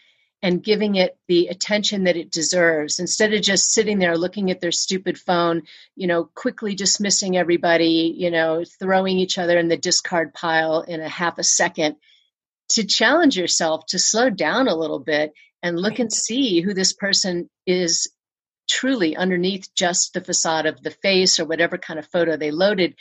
and 0.43 0.63
giving 0.63 0.97
it 0.97 1.17
the 1.29 1.49
attention 1.49 2.05
that 2.05 2.17
it 2.17 2.31
deserves 2.31 2.99
instead 2.99 3.33
of 3.33 3.41
just 3.41 3.73
sitting 3.73 3.99
there 3.99 4.19
looking 4.19 4.51
at 4.51 4.61
their 4.61 4.71
stupid 4.71 5.19
phone, 5.19 5.63
you 5.95 6.07
know, 6.07 6.29
quickly 6.35 6.75
dismissing 6.75 7.37
everybody, 7.37 8.15
you 8.17 8.31
know, 8.31 8.63
throwing 8.79 9.19
each 9.19 9.39
other 9.39 9.59
in 9.59 9.69
the 9.69 9.79
discard 9.79 10.35
pile 10.35 10.83
in 10.83 11.01
a 11.01 11.09
half 11.09 11.39
a 11.39 11.43
second, 11.43 11.97
to 12.71 12.85
challenge 12.85 13.37
yourself 13.39 13.87
to 13.87 13.99
slow 13.99 14.29
down 14.29 14.69
a 14.69 14.77
little 14.77 14.99
bit 14.99 15.33
and 15.63 15.79
look 15.79 15.99
and 15.99 16.13
see 16.13 16.61
who 16.61 16.75
this 16.75 16.93
person 16.93 17.49
is 17.67 18.13
truly 18.69 19.17
underneath 19.17 19.73
just 19.75 20.13
the 20.13 20.21
facade 20.21 20.67
of 20.67 20.83
the 20.83 20.91
face 20.91 21.41
or 21.41 21.45
whatever 21.45 21.79
kind 21.79 21.99
of 21.99 22.07
photo 22.07 22.37
they 22.37 22.51
loaded 22.51 22.95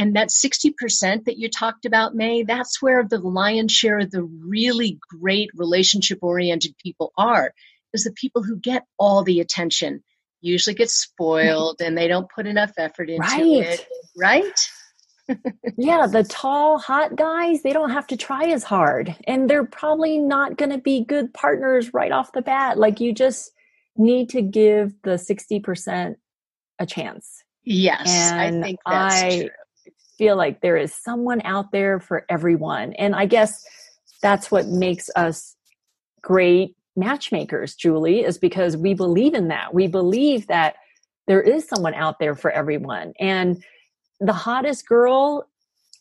and 0.00 0.16
that 0.16 0.30
60% 0.30 1.26
that 1.26 1.36
you 1.36 1.50
talked 1.50 1.84
about, 1.84 2.14
May, 2.14 2.42
that's 2.42 2.80
where 2.80 3.04
the 3.04 3.18
lion's 3.18 3.70
share 3.70 3.98
of 3.98 4.10
the 4.10 4.22
really 4.22 4.98
great 5.20 5.50
relationship 5.54 6.20
oriented 6.22 6.74
people 6.82 7.12
are, 7.18 7.52
is 7.92 8.04
the 8.04 8.12
people 8.12 8.42
who 8.42 8.56
get 8.56 8.86
all 8.98 9.22
the 9.22 9.40
attention, 9.40 10.02
usually 10.40 10.72
get 10.72 10.88
spoiled 10.88 11.82
and 11.82 11.98
they 11.98 12.08
don't 12.08 12.30
put 12.34 12.46
enough 12.46 12.72
effort 12.78 13.10
into 13.10 13.20
right. 13.20 13.44
it. 13.44 13.86
Right? 14.16 14.70
yeah, 15.76 16.06
the 16.06 16.24
tall, 16.24 16.78
hot 16.78 17.14
guys, 17.14 17.60
they 17.60 17.74
don't 17.74 17.90
have 17.90 18.06
to 18.06 18.16
try 18.16 18.44
as 18.44 18.64
hard. 18.64 19.14
And 19.26 19.50
they're 19.50 19.66
probably 19.66 20.16
not 20.16 20.56
going 20.56 20.70
to 20.70 20.78
be 20.78 21.04
good 21.04 21.34
partners 21.34 21.92
right 21.92 22.10
off 22.10 22.32
the 22.32 22.40
bat. 22.40 22.78
Like 22.78 23.00
you 23.00 23.12
just 23.12 23.52
need 23.98 24.30
to 24.30 24.40
give 24.40 24.94
the 25.02 25.16
60% 25.16 26.14
a 26.78 26.86
chance. 26.86 27.44
Yes, 27.64 28.08
and 28.08 28.40
I 28.40 28.62
think 28.62 28.80
that's 28.86 29.22
I, 29.22 29.40
true 29.40 29.50
feel 30.20 30.36
like 30.36 30.60
there 30.60 30.76
is 30.76 30.94
someone 30.94 31.40
out 31.46 31.72
there 31.72 31.98
for 31.98 32.26
everyone. 32.28 32.92
And 32.92 33.14
I 33.14 33.24
guess 33.24 33.64
that's 34.20 34.50
what 34.50 34.66
makes 34.66 35.08
us 35.16 35.56
great 36.20 36.76
matchmakers, 36.94 37.74
Julie, 37.74 38.20
is 38.20 38.36
because 38.36 38.76
we 38.76 38.92
believe 38.92 39.32
in 39.32 39.48
that. 39.48 39.72
We 39.72 39.86
believe 39.86 40.46
that 40.48 40.74
there 41.26 41.40
is 41.40 41.66
someone 41.66 41.94
out 41.94 42.18
there 42.18 42.34
for 42.34 42.50
everyone. 42.50 43.14
And 43.18 43.64
the 44.20 44.34
hottest 44.34 44.86
girl 44.86 45.48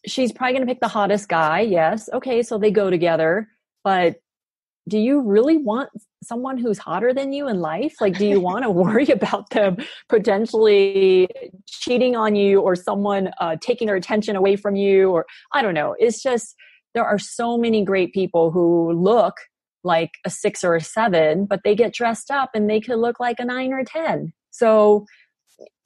she's 0.05 0.33
probably 0.33 0.53
going 0.53 0.67
to 0.67 0.73
pick 0.73 0.81
the 0.81 0.87
hottest 0.89 1.29
guy. 1.29 1.61
Yes. 1.61 2.09
Okay. 2.11 2.43
So 2.43 2.57
they 2.57 2.71
go 2.71 2.89
together. 2.89 3.47
But 3.85 4.21
do 4.89 4.97
you 4.97 5.21
really 5.21 5.57
want 5.57 5.89
someone 6.23 6.57
who's 6.57 6.77
hotter 6.77 7.13
than 7.13 7.31
you 7.31 7.47
in 7.47 7.61
life? 7.61 7.95
Like, 8.01 8.17
do 8.17 8.27
you 8.27 8.39
want 8.49 8.63
to 8.63 8.69
worry 8.69 9.07
about 9.07 9.51
them 9.51 9.77
potentially 10.09 11.29
cheating 11.67 12.15
on 12.15 12.35
you 12.35 12.59
or 12.59 12.75
someone 12.75 13.31
uh, 13.39 13.55
taking 13.61 13.87
their 13.87 13.95
attention 13.95 14.35
away 14.35 14.55
from 14.55 14.75
you? 14.75 15.11
Or 15.11 15.25
I 15.53 15.61
don't 15.61 15.73
know. 15.73 15.95
It's 15.97 16.21
just, 16.21 16.55
there 16.93 17.05
are 17.05 17.19
so 17.19 17.57
many 17.57 17.85
great 17.85 18.13
people 18.13 18.51
who 18.51 18.91
look 18.91 19.35
like 19.83 20.11
a 20.25 20.29
six 20.29 20.63
or 20.63 20.75
a 20.75 20.81
seven, 20.81 21.45
but 21.45 21.61
they 21.63 21.75
get 21.75 21.93
dressed 21.93 22.31
up 22.31 22.49
and 22.53 22.69
they 22.69 22.81
could 22.81 22.99
look 22.99 23.19
like 23.19 23.39
a 23.39 23.45
nine 23.45 23.71
or 23.71 23.79
a 23.79 23.85
10. 23.85 24.33
So 24.51 25.05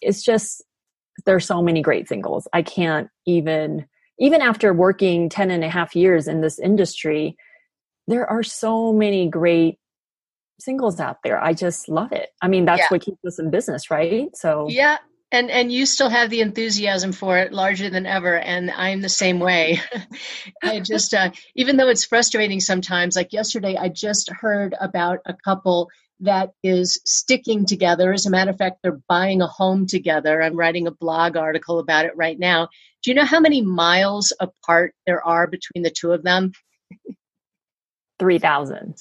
it's 0.02 0.24
just, 0.24 0.64
there's 1.26 1.46
so 1.46 1.62
many 1.62 1.82
great 1.82 2.08
singles. 2.08 2.48
I 2.54 2.64
can't 2.64 3.10
even, 3.28 3.86
even 4.20 4.42
after 4.42 4.74
working 4.74 5.30
10 5.30 5.52
and 5.52 5.64
a 5.64 5.70
half 5.70 5.96
years 5.96 6.28
in 6.28 6.42
this 6.42 6.58
industry, 6.58 7.36
there 8.08 8.30
are 8.30 8.44
so 8.44 8.94
many 8.94 9.30
great 9.30 9.78
singles 10.60 11.00
out 11.00 11.18
there. 11.24 11.42
I 11.42 11.54
just 11.54 11.90
love 11.90 12.12
it. 12.12 12.30
I 12.42 12.48
mean, 12.48 12.66
that's 12.66 12.80
yeah. 12.80 12.88
what 12.90 13.02
keeps 13.02 13.24
us 13.26 13.40
in 13.40 13.52
business, 13.52 13.90
right? 13.90 14.36
So, 14.36 14.68
yeah. 14.70 14.98
And, 15.32 15.50
and 15.50 15.72
you 15.72 15.88
still 15.88 16.10
have 16.10 16.30
the 16.30 16.42
enthusiasm 16.42 17.12
for 17.12 17.40
it 17.40 17.52
larger 17.52 17.90
than 17.90 18.06
ever. 18.06 18.38
And 18.38 18.70
I'm 18.70 19.02
the 19.02 19.10
same 19.10 19.40
way. 19.40 19.82
I 20.64 20.80
just, 20.80 21.14
uh, 21.14 21.32
even 21.56 21.78
though 21.78 21.90
it's 21.90 22.06
frustrating 22.06 22.60
sometimes, 22.60 23.16
like 23.16 23.34
yesterday, 23.34 23.76
I 23.76 23.90
just 23.90 24.30
heard 24.30 24.76
about 24.80 25.20
a 25.26 25.34
couple 25.34 25.90
that 26.20 26.52
is 26.62 27.02
sticking 27.04 27.66
together. 27.66 28.14
As 28.14 28.28
a 28.28 28.30
matter 28.30 28.52
of 28.52 28.58
fact, 28.58 28.78
they're 28.84 29.02
buying 29.10 29.42
a 29.42 29.48
home 29.48 29.88
together. 29.88 30.42
I'm 30.42 30.56
writing 30.56 30.86
a 30.86 30.92
blog 30.92 31.36
article 31.36 31.80
about 31.80 32.06
it 32.06 32.16
right 32.16 32.38
now. 32.38 32.70
Do 33.02 33.12
you 33.12 33.16
know 33.16 33.26
how 33.26 33.40
many 33.40 33.62
miles 33.62 34.34
apart 34.40 34.94
there 35.08 35.26
are 35.26 35.48
between 35.48 35.84
the 35.84 35.90
two 35.90 36.12
of 36.12 36.24
them? 36.24 36.52
3,000. 38.24 38.96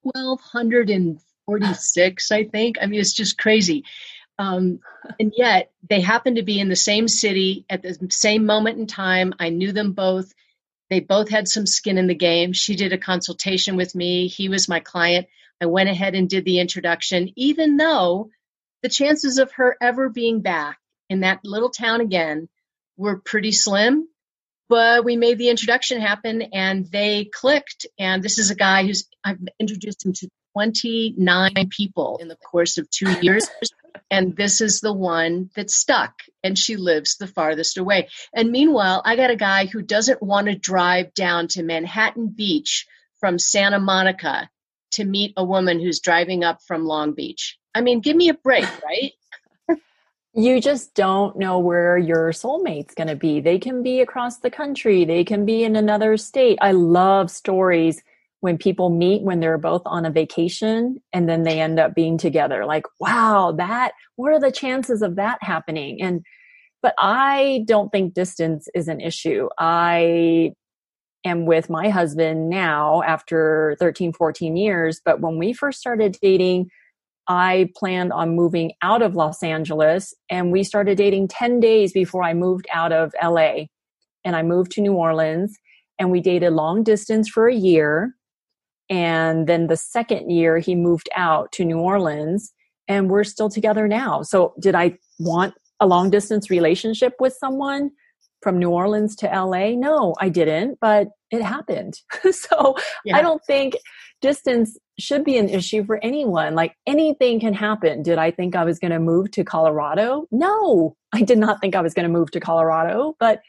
1,246, 0.00 2.32
I 2.32 2.44
think. 2.44 2.76
I 2.80 2.86
mean, 2.86 2.98
it's 2.98 3.12
just 3.12 3.36
crazy. 3.36 3.84
Um, 4.38 4.80
and 5.20 5.34
yet 5.36 5.70
they 5.88 6.00
happened 6.00 6.36
to 6.36 6.42
be 6.42 6.58
in 6.58 6.70
the 6.70 6.76
same 6.76 7.08
city 7.08 7.66
at 7.68 7.82
the 7.82 8.08
same 8.10 8.46
moment 8.46 8.78
in 8.78 8.86
time. 8.86 9.34
I 9.38 9.50
knew 9.50 9.72
them 9.72 9.92
both. 9.92 10.32
They 10.88 11.00
both 11.00 11.28
had 11.28 11.46
some 11.46 11.66
skin 11.66 11.98
in 11.98 12.06
the 12.06 12.14
game. 12.14 12.54
She 12.54 12.74
did 12.74 12.94
a 12.94 12.98
consultation 12.98 13.76
with 13.76 13.94
me. 13.94 14.28
He 14.28 14.48
was 14.48 14.66
my 14.66 14.80
client. 14.80 15.26
I 15.60 15.66
went 15.66 15.90
ahead 15.90 16.14
and 16.14 16.26
did 16.26 16.46
the 16.46 16.58
introduction, 16.58 17.28
even 17.36 17.76
though 17.76 18.30
the 18.82 18.88
chances 18.88 19.36
of 19.36 19.52
her 19.52 19.76
ever 19.78 20.08
being 20.08 20.40
back 20.40 20.78
in 21.10 21.20
that 21.20 21.40
little 21.44 21.70
town 21.70 22.00
again 22.00 22.48
were 22.96 23.18
pretty 23.18 23.52
slim. 23.52 24.08
But 24.68 25.04
we 25.04 25.16
made 25.16 25.38
the 25.38 25.50
introduction 25.50 26.00
happen 26.00 26.42
and 26.52 26.86
they 26.90 27.26
clicked. 27.26 27.86
And 27.98 28.22
this 28.22 28.38
is 28.38 28.50
a 28.50 28.54
guy 28.54 28.84
who's, 28.84 29.06
I've 29.22 29.38
introduced 29.60 30.04
him 30.04 30.12
to 30.14 30.28
29 30.54 31.68
people 31.70 32.18
in 32.20 32.28
the 32.28 32.36
course 32.36 32.78
of 32.78 32.88
two 32.88 33.10
years. 33.20 33.48
and 34.10 34.36
this 34.36 34.60
is 34.60 34.80
the 34.80 34.92
one 34.92 35.50
that 35.56 35.70
stuck 35.70 36.14
and 36.42 36.58
she 36.58 36.76
lives 36.76 37.16
the 37.16 37.26
farthest 37.26 37.76
away. 37.76 38.08
And 38.32 38.50
meanwhile, 38.50 39.02
I 39.04 39.16
got 39.16 39.30
a 39.30 39.36
guy 39.36 39.66
who 39.66 39.82
doesn't 39.82 40.22
want 40.22 40.46
to 40.46 40.54
drive 40.54 41.12
down 41.14 41.48
to 41.48 41.62
Manhattan 41.62 42.28
Beach 42.28 42.86
from 43.20 43.38
Santa 43.38 43.80
Monica 43.80 44.48
to 44.92 45.04
meet 45.04 45.34
a 45.36 45.44
woman 45.44 45.80
who's 45.80 46.00
driving 46.00 46.44
up 46.44 46.60
from 46.62 46.84
Long 46.84 47.14
Beach. 47.14 47.58
I 47.74 47.80
mean, 47.80 48.00
give 48.00 48.16
me 48.16 48.28
a 48.28 48.34
break, 48.34 48.68
right? 48.84 49.12
You 50.36 50.60
just 50.60 50.94
don't 50.94 51.38
know 51.38 51.58
where 51.58 51.96
your 51.96 52.32
soulmate's 52.32 52.94
going 52.94 53.08
to 53.08 53.16
be. 53.16 53.40
They 53.40 53.58
can 53.58 53.82
be 53.82 54.00
across 54.00 54.38
the 54.38 54.50
country, 54.50 55.04
they 55.04 55.24
can 55.24 55.44
be 55.44 55.62
in 55.62 55.76
another 55.76 56.16
state. 56.16 56.58
I 56.60 56.72
love 56.72 57.30
stories 57.30 58.02
when 58.40 58.58
people 58.58 58.90
meet 58.90 59.22
when 59.22 59.40
they're 59.40 59.56
both 59.56 59.82
on 59.86 60.04
a 60.04 60.10
vacation 60.10 61.00
and 61.14 61.28
then 61.28 61.44
they 61.44 61.60
end 61.60 61.78
up 61.80 61.94
being 61.94 62.18
together. 62.18 62.66
Like, 62.66 62.84
wow, 63.00 63.54
that, 63.56 63.92
what 64.16 64.32
are 64.32 64.40
the 64.40 64.52
chances 64.52 65.00
of 65.00 65.16
that 65.16 65.38
happening? 65.40 66.02
And, 66.02 66.22
but 66.82 66.94
I 66.98 67.64
don't 67.66 67.90
think 67.90 68.12
distance 68.12 68.68
is 68.74 68.88
an 68.88 69.00
issue. 69.00 69.48
I 69.58 70.52
am 71.24 71.46
with 71.46 71.70
my 71.70 71.88
husband 71.88 72.50
now 72.50 73.02
after 73.02 73.76
13, 73.78 74.12
14 74.12 74.56
years. 74.56 75.00
But 75.02 75.20
when 75.20 75.38
we 75.38 75.54
first 75.54 75.80
started 75.80 76.18
dating, 76.20 76.70
I 77.28 77.70
planned 77.76 78.12
on 78.12 78.36
moving 78.36 78.72
out 78.82 79.02
of 79.02 79.14
Los 79.14 79.42
Angeles 79.42 80.14
and 80.28 80.52
we 80.52 80.62
started 80.62 80.98
dating 80.98 81.28
10 81.28 81.60
days 81.60 81.92
before 81.92 82.22
I 82.22 82.34
moved 82.34 82.66
out 82.72 82.92
of 82.92 83.14
LA. 83.22 83.64
And 84.24 84.36
I 84.36 84.42
moved 84.42 84.72
to 84.72 84.80
New 84.80 84.94
Orleans 84.94 85.56
and 85.98 86.10
we 86.10 86.20
dated 86.20 86.52
long 86.52 86.82
distance 86.82 87.28
for 87.28 87.48
a 87.48 87.54
year. 87.54 88.14
And 88.90 89.46
then 89.46 89.66
the 89.68 89.76
second 89.76 90.30
year, 90.30 90.58
he 90.58 90.74
moved 90.74 91.08
out 91.16 91.52
to 91.52 91.64
New 91.64 91.78
Orleans 91.78 92.52
and 92.88 93.08
we're 93.08 93.24
still 93.24 93.48
together 93.48 93.88
now. 93.88 94.22
So, 94.22 94.54
did 94.60 94.74
I 94.74 94.98
want 95.18 95.54
a 95.80 95.86
long 95.86 96.10
distance 96.10 96.50
relationship 96.50 97.14
with 97.18 97.34
someone? 97.34 97.90
from 98.44 98.58
New 98.58 98.68
Orleans 98.68 99.16
to 99.16 99.26
LA? 99.26 99.70
No, 99.70 100.14
I 100.20 100.28
didn't, 100.28 100.78
but 100.80 101.08
it 101.30 101.42
happened. 101.42 101.94
so 102.30 102.76
yeah. 103.04 103.16
I 103.16 103.22
don't 103.22 103.40
think 103.46 103.74
distance 104.20 104.78
should 104.98 105.24
be 105.24 105.38
an 105.38 105.48
issue 105.48 105.84
for 105.84 105.98
anyone. 106.02 106.54
Like 106.54 106.76
anything 106.86 107.40
can 107.40 107.54
happen. 107.54 108.02
Did 108.02 108.18
I 108.18 108.30
think 108.30 108.54
I 108.54 108.64
was 108.64 108.78
going 108.78 108.92
to 108.92 108.98
move 108.98 109.30
to 109.32 109.44
Colorado? 109.44 110.26
No, 110.30 110.96
I 111.12 111.22
did 111.22 111.38
not 111.38 111.60
think 111.60 111.74
I 111.74 111.80
was 111.80 111.94
going 111.94 112.06
to 112.06 112.12
move 112.12 112.30
to 112.32 112.40
Colorado, 112.40 113.16
but 113.18 113.42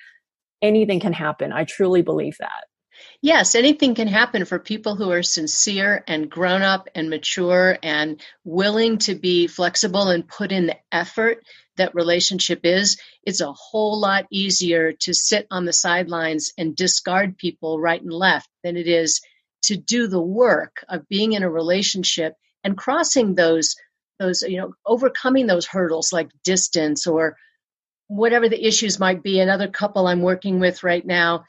anything 0.62 1.00
can 1.00 1.14
happen. 1.14 1.54
I 1.54 1.64
truly 1.64 2.02
believe 2.02 2.38
that. 2.40 2.66
Yes, 3.22 3.56
anything 3.56 3.94
can 3.94 4.08
happen 4.08 4.46
for 4.46 4.58
people 4.58 4.96
who 4.96 5.12
are 5.12 5.24
sincere 5.24 6.04
and 6.08 6.30
grown 6.30 6.62
up 6.62 6.88
and 6.96 7.10
mature 7.10 7.78
and 7.84 8.22
willing 8.44 9.00
to 9.00 9.16
be 9.16 9.48
flexible 9.48 10.10
and 10.10 10.28
put 10.28 10.52
in 10.52 10.68
the 10.68 10.78
effort 10.92 11.44
that 11.78 11.96
relationship 11.96 12.62
is, 12.64 12.98
it's 13.24 13.42
a 13.42 13.52
whole 13.52 14.00
lot 14.00 14.26
easier 14.32 14.94
to 14.94 15.14
sit 15.14 15.46
on 15.52 15.66
the 15.66 15.74
sidelines 15.74 16.54
and 16.58 16.76
discard 16.76 17.38
people 17.38 17.80
right 17.80 18.02
and 18.02 18.14
left 18.14 18.50
than 18.64 18.78
it 18.78 18.88
is 18.88 19.22
to 19.66 19.78
do 19.78 20.08
the 20.08 20.22
work 20.22 20.84
of 20.90 21.08
being 21.08 21.34
in 21.34 21.44
a 21.44 21.50
relationship 21.50 22.34
and 22.64 22.78
crossing 22.78 23.36
those 23.36 23.76
those 24.20 24.42
you 24.44 24.58
know 24.58 24.74
overcoming 24.86 25.48
those 25.48 25.66
hurdles 25.66 26.14
like 26.14 26.30
distance 26.44 27.06
or 27.08 27.36
whatever 28.08 28.48
the 28.48 28.66
issues 28.66 29.00
might 29.00 29.24
be. 29.24 29.40
Another 29.40 29.68
couple 29.68 30.08
i'm 30.08 30.22
working 30.22 30.60
with 30.60 30.84
right 30.84 31.06
now 31.06 31.46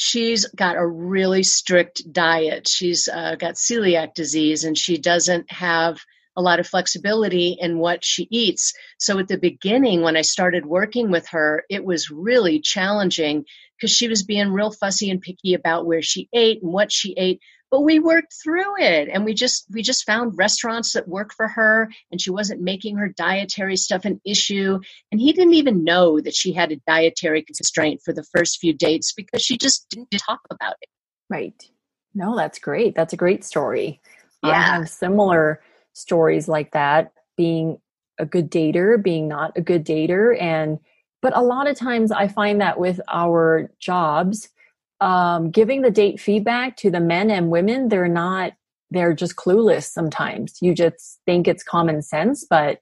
she's 0.00 0.46
got 0.46 0.76
a 0.76 0.86
really 0.86 1.42
strict 1.42 2.12
diet. 2.12 2.68
She's 2.68 3.08
uh, 3.08 3.34
got 3.34 3.56
celiac 3.56 4.14
disease 4.14 4.62
and 4.62 4.78
she 4.78 4.96
doesn't 4.96 5.50
have 5.50 5.98
a 6.36 6.40
lot 6.40 6.60
of 6.60 6.68
flexibility 6.68 7.58
in 7.60 7.78
what 7.78 8.04
she 8.04 8.28
eats. 8.30 8.72
So 8.98 9.18
at 9.18 9.26
the 9.26 9.38
beginning, 9.38 10.02
when 10.02 10.16
I 10.16 10.22
started 10.22 10.64
working 10.64 11.10
with 11.10 11.26
her, 11.30 11.64
it 11.68 11.84
was 11.84 12.12
really 12.12 12.60
challenging 12.60 13.44
because 13.76 13.90
she 13.90 14.06
was 14.06 14.22
being 14.22 14.52
real 14.52 14.70
fussy 14.70 15.10
and 15.10 15.20
picky 15.20 15.54
about 15.54 15.84
where 15.84 16.00
she 16.00 16.28
ate 16.32 16.62
and 16.62 16.72
what 16.72 16.92
she 16.92 17.12
ate 17.16 17.40
but 17.70 17.80
we 17.80 17.98
worked 17.98 18.34
through 18.42 18.80
it. 18.80 19.08
And 19.12 19.24
we 19.24 19.34
just 19.34 19.66
we 19.70 19.82
just 19.82 20.04
found 20.04 20.38
restaurants 20.38 20.92
that 20.92 21.08
work 21.08 21.32
for 21.34 21.48
her 21.48 21.90
and 22.10 22.20
she 22.20 22.30
wasn't 22.30 22.62
making 22.62 22.96
her 22.96 23.08
dietary 23.08 23.76
stuff 23.76 24.04
an 24.04 24.20
issue. 24.24 24.80
And 25.12 25.20
he 25.20 25.32
didn't 25.32 25.54
even 25.54 25.84
know 25.84 26.20
that 26.20 26.34
she 26.34 26.52
had 26.52 26.72
a 26.72 26.80
dietary 26.86 27.42
constraint 27.42 28.00
for 28.04 28.12
the 28.12 28.24
first 28.24 28.58
few 28.58 28.72
dates 28.72 29.12
because 29.12 29.42
she 29.42 29.58
just 29.58 29.88
didn't 29.90 30.10
talk 30.10 30.40
about 30.50 30.76
it. 30.80 30.88
Right. 31.28 31.62
No 32.14 32.36
that's 32.36 32.58
great. 32.58 32.94
That's 32.94 33.12
a 33.12 33.18
great 33.18 33.44
story. 33.44 34.00
Yeah. 34.42 34.50
i 34.50 34.54
have 34.54 34.88
similar 34.88 35.60
stories 35.94 36.46
like 36.48 36.72
that 36.72 37.12
being 37.36 37.78
a 38.20 38.24
good 38.24 38.50
dater 38.50 39.02
being 39.02 39.28
not 39.28 39.56
a 39.56 39.60
good 39.60 39.84
dater. 39.84 40.40
And 40.40 40.78
but 41.20 41.36
a 41.36 41.42
lot 41.42 41.68
of 41.68 41.76
times 41.76 42.12
i 42.12 42.28
find 42.28 42.60
that 42.60 42.78
with 42.78 43.00
our 43.08 43.70
jobs 43.78 44.48
um, 45.00 45.50
giving 45.50 45.82
the 45.82 45.90
date 45.90 46.20
feedback 46.20 46.76
to 46.78 46.90
the 46.90 47.00
men 47.00 47.30
and 47.30 47.50
women 47.50 47.88
they're 47.88 48.08
not 48.08 48.52
they're 48.90 49.12
just 49.12 49.36
clueless 49.36 49.84
sometimes. 49.84 50.56
You 50.62 50.74
just 50.74 51.20
think 51.26 51.46
it's 51.46 51.62
common 51.62 52.02
sense 52.02 52.46
but 52.48 52.80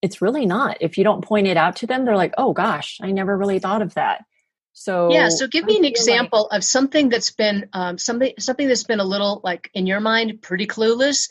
it's 0.00 0.22
really 0.22 0.46
not. 0.46 0.78
If 0.80 0.96
you 0.96 1.04
don't 1.04 1.24
point 1.24 1.46
it 1.46 1.56
out 1.56 1.76
to 1.76 1.86
them 1.86 2.04
they're 2.04 2.16
like 2.16 2.34
oh 2.38 2.52
gosh 2.52 2.98
i 3.02 3.10
never 3.10 3.36
really 3.36 3.58
thought 3.58 3.82
of 3.82 3.94
that. 3.94 4.24
So 4.72 5.12
yeah 5.12 5.28
so 5.28 5.46
give 5.46 5.64
me 5.64 5.76
an 5.76 5.84
example 5.84 6.48
like, 6.50 6.58
of 6.58 6.64
something 6.64 7.08
that's 7.08 7.30
been 7.30 7.68
um, 7.72 7.98
something 7.98 8.34
something 8.38 8.68
that's 8.68 8.84
been 8.84 9.00
a 9.00 9.04
little 9.04 9.40
like 9.44 9.70
in 9.74 9.86
your 9.86 10.00
mind 10.00 10.40
pretty 10.40 10.66
clueless 10.66 11.28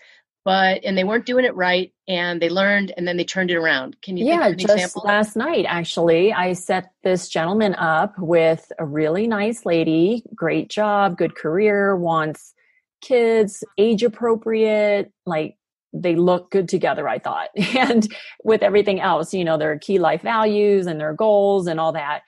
but 0.47 0.79
and 0.85 0.97
they 0.97 1.03
weren't 1.03 1.25
doing 1.25 1.43
it 1.43 1.53
right 1.57 1.91
and 2.07 2.41
they 2.41 2.47
learned 2.47 2.93
and 2.95 3.05
then 3.05 3.17
they 3.17 3.25
turned 3.25 3.51
it 3.51 3.57
around 3.57 4.01
can 4.01 4.15
you 4.15 4.25
yeah 4.25 4.49
just 4.53 4.75
example? 4.75 5.03
last 5.05 5.35
night 5.35 5.65
actually 5.67 6.31
i 6.31 6.53
set 6.53 6.93
this 7.03 7.27
gentleman 7.27 7.75
up 7.75 8.17
with 8.17 8.71
a 8.79 8.85
really 8.85 9.27
nice 9.27 9.65
lady 9.65 10.23
great 10.33 10.69
job 10.69 11.17
good 11.17 11.35
career 11.35 11.97
wants 11.97 12.53
kids 13.01 13.61
age 13.77 14.03
appropriate 14.03 15.11
like 15.25 15.57
they 15.91 16.15
look 16.15 16.49
good 16.49 16.69
together 16.69 17.09
i 17.09 17.19
thought 17.19 17.49
and 17.75 18.07
with 18.45 18.63
everything 18.63 19.01
else 19.01 19.33
you 19.33 19.43
know 19.43 19.57
their 19.57 19.77
key 19.77 19.99
life 19.99 20.21
values 20.21 20.87
and 20.87 20.97
their 20.97 21.13
goals 21.13 21.67
and 21.67 21.77
all 21.77 21.91
that 21.91 22.21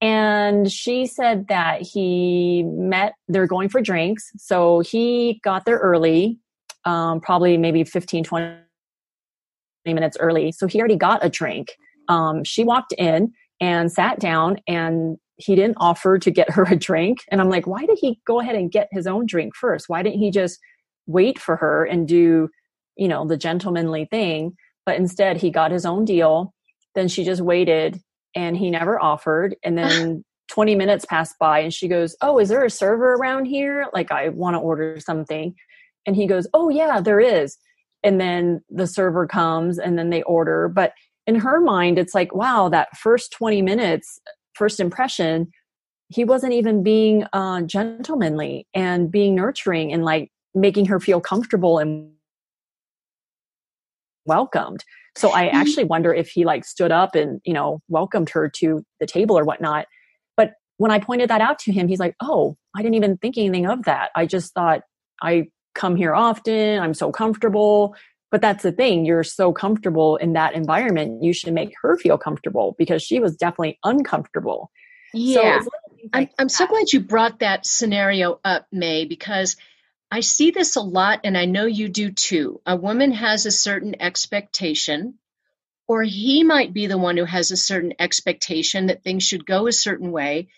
And 0.00 0.70
she 0.70 1.06
said 1.06 1.48
that 1.48 1.82
he 1.82 2.62
met, 2.64 3.14
they're 3.26 3.48
going 3.48 3.68
for 3.68 3.80
drinks. 3.80 4.30
So 4.36 4.78
he 4.78 5.40
got 5.42 5.64
there 5.64 5.78
early, 5.78 6.38
um, 6.88 7.20
probably 7.20 7.58
maybe 7.58 7.84
15, 7.84 8.24
20 8.24 8.56
minutes 9.84 10.16
early. 10.18 10.52
So 10.52 10.66
he 10.66 10.78
already 10.78 10.96
got 10.96 11.24
a 11.24 11.28
drink. 11.28 11.76
Um, 12.08 12.42
she 12.44 12.64
walked 12.64 12.94
in 12.94 13.32
and 13.60 13.92
sat 13.92 14.18
down 14.18 14.56
and 14.66 15.18
he 15.36 15.54
didn't 15.54 15.76
offer 15.78 16.18
to 16.18 16.30
get 16.30 16.50
her 16.54 16.62
a 16.62 16.76
drink. 16.76 17.18
And 17.30 17.42
I'm 17.42 17.50
like, 17.50 17.66
why 17.66 17.84
did 17.84 17.98
he 18.00 18.18
go 18.26 18.40
ahead 18.40 18.54
and 18.54 18.72
get 18.72 18.88
his 18.90 19.06
own 19.06 19.26
drink 19.26 19.54
first? 19.54 19.90
Why 19.90 20.02
didn't 20.02 20.18
he 20.18 20.30
just 20.30 20.58
wait 21.06 21.38
for 21.38 21.56
her 21.56 21.84
and 21.84 22.08
do, 22.08 22.48
you 22.96 23.06
know, 23.06 23.26
the 23.26 23.36
gentlemanly 23.36 24.06
thing? 24.06 24.56
But 24.86 24.96
instead, 24.96 25.36
he 25.36 25.50
got 25.50 25.70
his 25.70 25.84
own 25.84 26.06
deal. 26.06 26.54
Then 26.94 27.08
she 27.08 27.22
just 27.22 27.42
waited 27.42 28.00
and 28.34 28.56
he 28.56 28.70
never 28.70 28.98
offered. 28.98 29.56
And 29.62 29.76
then 29.78 30.24
20 30.48 30.74
minutes 30.74 31.04
passed 31.04 31.34
by 31.38 31.58
and 31.58 31.74
she 31.74 31.86
goes, 31.86 32.16
Oh, 32.22 32.38
is 32.38 32.48
there 32.48 32.64
a 32.64 32.70
server 32.70 33.12
around 33.12 33.44
here? 33.44 33.88
Like, 33.92 34.10
I 34.10 34.30
want 34.30 34.54
to 34.54 34.60
order 34.60 34.98
something. 35.00 35.54
And 36.08 36.16
he 36.16 36.26
goes, 36.26 36.46
Oh, 36.54 36.70
yeah, 36.70 37.02
there 37.02 37.20
is. 37.20 37.58
And 38.02 38.18
then 38.18 38.62
the 38.70 38.86
server 38.86 39.26
comes 39.26 39.78
and 39.78 39.98
then 39.98 40.08
they 40.08 40.22
order. 40.22 40.68
But 40.68 40.94
in 41.26 41.34
her 41.34 41.60
mind, 41.60 41.98
it's 41.98 42.14
like, 42.14 42.34
wow, 42.34 42.70
that 42.70 42.96
first 42.96 43.30
20 43.32 43.60
minutes, 43.60 44.18
first 44.54 44.80
impression, 44.80 45.48
he 46.08 46.24
wasn't 46.24 46.54
even 46.54 46.82
being 46.82 47.26
uh, 47.34 47.60
gentlemanly 47.60 48.66
and 48.72 49.10
being 49.10 49.34
nurturing 49.34 49.92
and 49.92 50.02
like 50.02 50.30
making 50.54 50.86
her 50.86 50.98
feel 50.98 51.20
comfortable 51.20 51.78
and 51.78 52.10
welcomed. 54.24 54.82
So 55.14 55.30
I 55.34 55.48
mm-hmm. 55.48 55.56
actually 55.56 55.84
wonder 55.84 56.14
if 56.14 56.30
he 56.30 56.46
like 56.46 56.64
stood 56.64 56.90
up 56.90 57.14
and, 57.14 57.42
you 57.44 57.52
know, 57.52 57.80
welcomed 57.88 58.30
her 58.30 58.48
to 58.56 58.82
the 58.98 59.06
table 59.06 59.38
or 59.38 59.44
whatnot. 59.44 59.84
But 60.38 60.52
when 60.78 60.90
I 60.90 61.00
pointed 61.00 61.28
that 61.28 61.42
out 61.42 61.58
to 61.60 61.72
him, 61.72 61.86
he's 61.86 62.00
like, 62.00 62.14
oh, 62.22 62.56
I 62.74 62.80
didn't 62.80 62.94
even 62.94 63.18
think 63.18 63.36
anything 63.36 63.66
of 63.66 63.82
that. 63.84 64.10
I 64.16 64.24
just 64.24 64.54
thought 64.54 64.80
I 65.22 65.48
come 65.78 65.96
here 65.96 66.14
often. 66.14 66.80
I'm 66.80 66.94
so 66.94 67.10
comfortable. 67.12 67.94
But 68.30 68.42
that's 68.42 68.62
the 68.62 68.72
thing. 68.72 69.06
You're 69.06 69.24
so 69.24 69.52
comfortable 69.52 70.16
in 70.16 70.34
that 70.34 70.54
environment. 70.54 71.22
You 71.22 71.32
should 71.32 71.54
make 71.54 71.72
her 71.80 71.96
feel 71.96 72.18
comfortable 72.18 72.74
because 72.76 73.02
she 73.02 73.20
was 73.20 73.36
definitely 73.36 73.78
uncomfortable. 73.82 74.70
Yeah. 75.14 75.60
So 75.60 75.70
I'm, 76.12 76.28
I'm 76.38 76.48
so 76.50 76.66
glad 76.66 76.92
you 76.92 77.00
brought 77.00 77.38
that 77.38 77.64
scenario 77.64 78.38
up, 78.44 78.66
May, 78.70 79.06
because 79.06 79.56
I 80.10 80.20
see 80.20 80.50
this 80.50 80.76
a 80.76 80.82
lot, 80.82 81.20
and 81.24 81.38
I 81.38 81.46
know 81.46 81.64
you 81.64 81.88
do 81.88 82.10
too. 82.10 82.60
A 82.66 82.76
woman 82.76 83.12
has 83.12 83.46
a 83.46 83.50
certain 83.50 84.00
expectation, 84.00 85.14
or 85.86 86.02
he 86.02 86.44
might 86.44 86.74
be 86.74 86.86
the 86.86 86.98
one 86.98 87.16
who 87.16 87.24
has 87.24 87.50
a 87.50 87.56
certain 87.56 87.94
expectation 87.98 88.86
that 88.86 89.02
things 89.02 89.22
should 89.22 89.46
go 89.46 89.66
a 89.66 89.72
certain 89.72 90.12
way. 90.12 90.48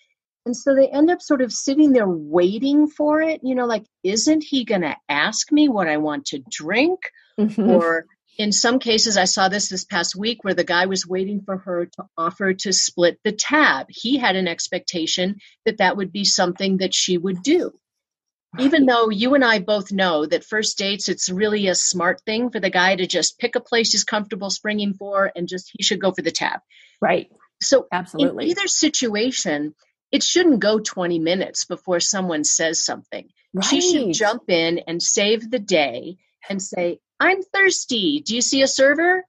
And 0.46 0.57
so 0.57 0.74
they 0.74 0.88
end 0.88 1.11
up 1.11 1.20
sort 1.20 1.42
of 1.42 1.53
sitting 1.53 1.92
there 1.92 2.09
waiting 2.09 2.88
for 2.88 3.20
it. 3.20 3.40
You 3.42 3.55
know, 3.55 3.66
like, 3.66 3.85
isn't 4.03 4.42
he 4.42 4.64
going 4.64 4.81
to 4.83 4.96
ask 5.09 5.53
me 5.53 5.68
what 5.68 5.88
I 5.88 5.98
want 5.98 6.26
to 6.26 6.42
drink? 6.50 7.00
Mm-hmm. 7.38 7.70
Or 7.70 8.07
in 8.38 8.53
some 8.53 8.79
cases, 8.79 9.16
I 9.16 9.24
saw 9.24 9.48
this 9.48 9.68
this 9.68 9.85
past 9.85 10.16
week 10.16 10.42
where 10.42 10.55
the 10.55 10.64
guy 10.64 10.87
was 10.87 11.07
waiting 11.07 11.42
for 11.42 11.59
her 11.59 11.87
to 11.87 12.05
offer 12.16 12.55
to 12.55 12.72
split 12.72 13.18
the 13.22 13.33
tab. 13.33 13.87
He 13.90 14.16
had 14.16 14.37
an 14.37 14.48
expectation 14.48 15.37
that 15.66 15.79
that 15.79 15.96
would 15.96 16.12
be 16.12 16.24
something 16.24 16.79
that 16.79 16.94
she 16.94 17.18
would 17.18 17.42
do 17.42 17.72
even 18.59 18.87
though 18.87 19.11
you 19.11 19.35
and 19.35 19.44
I 19.44 19.61
both 19.61 19.92
know 19.92 20.26
that 20.26 20.44
first 20.44 20.76
dates, 20.76 21.09
it's 21.09 21.31
really 21.31 21.68
a 21.68 21.74
smart 21.74 22.20
thing 22.22 22.50
for 22.50 22.59
the 22.59 22.70
guy 22.70 22.96
to 22.96 23.07
just 23.07 23.38
pick 23.38 23.55
a 23.55 23.61
place 23.61 23.92
he's 23.92 24.05
comfortable 24.05 24.50
springing 24.50 24.94
for 24.94 25.31
and 25.35 25.46
just 25.46 25.70
he 25.72 25.85
should 25.85 26.00
go 26.00 26.12
for 26.12 26.22
the 26.22 26.33
tab. 26.33 26.61
Right. 27.00 27.31
So, 27.62 27.87
absolutely. 27.92 28.46
In 28.46 28.50
either 28.50 28.66
situation, 28.66 29.74
it 30.12 30.23
shouldn't 30.23 30.61
go 30.61 30.79
20 30.79 31.18
minutes 31.18 31.64
before 31.64 32.01
someone 32.01 32.44
says 32.44 32.83
something. 32.83 33.29
Right. 33.53 33.64
She 33.64 33.81
should 33.81 34.12
jump 34.12 34.49
in 34.49 34.81
and 34.87 35.03
save 35.03 35.51
the 35.51 35.59
day 35.59 36.18
and 36.49 36.62
say, 36.62 37.01
I'm 37.18 37.42
thirsty. 37.42 38.23
Do 38.25 38.35
you 38.35 38.40
see 38.40 38.62
a 38.62 38.68
server? 38.68 39.25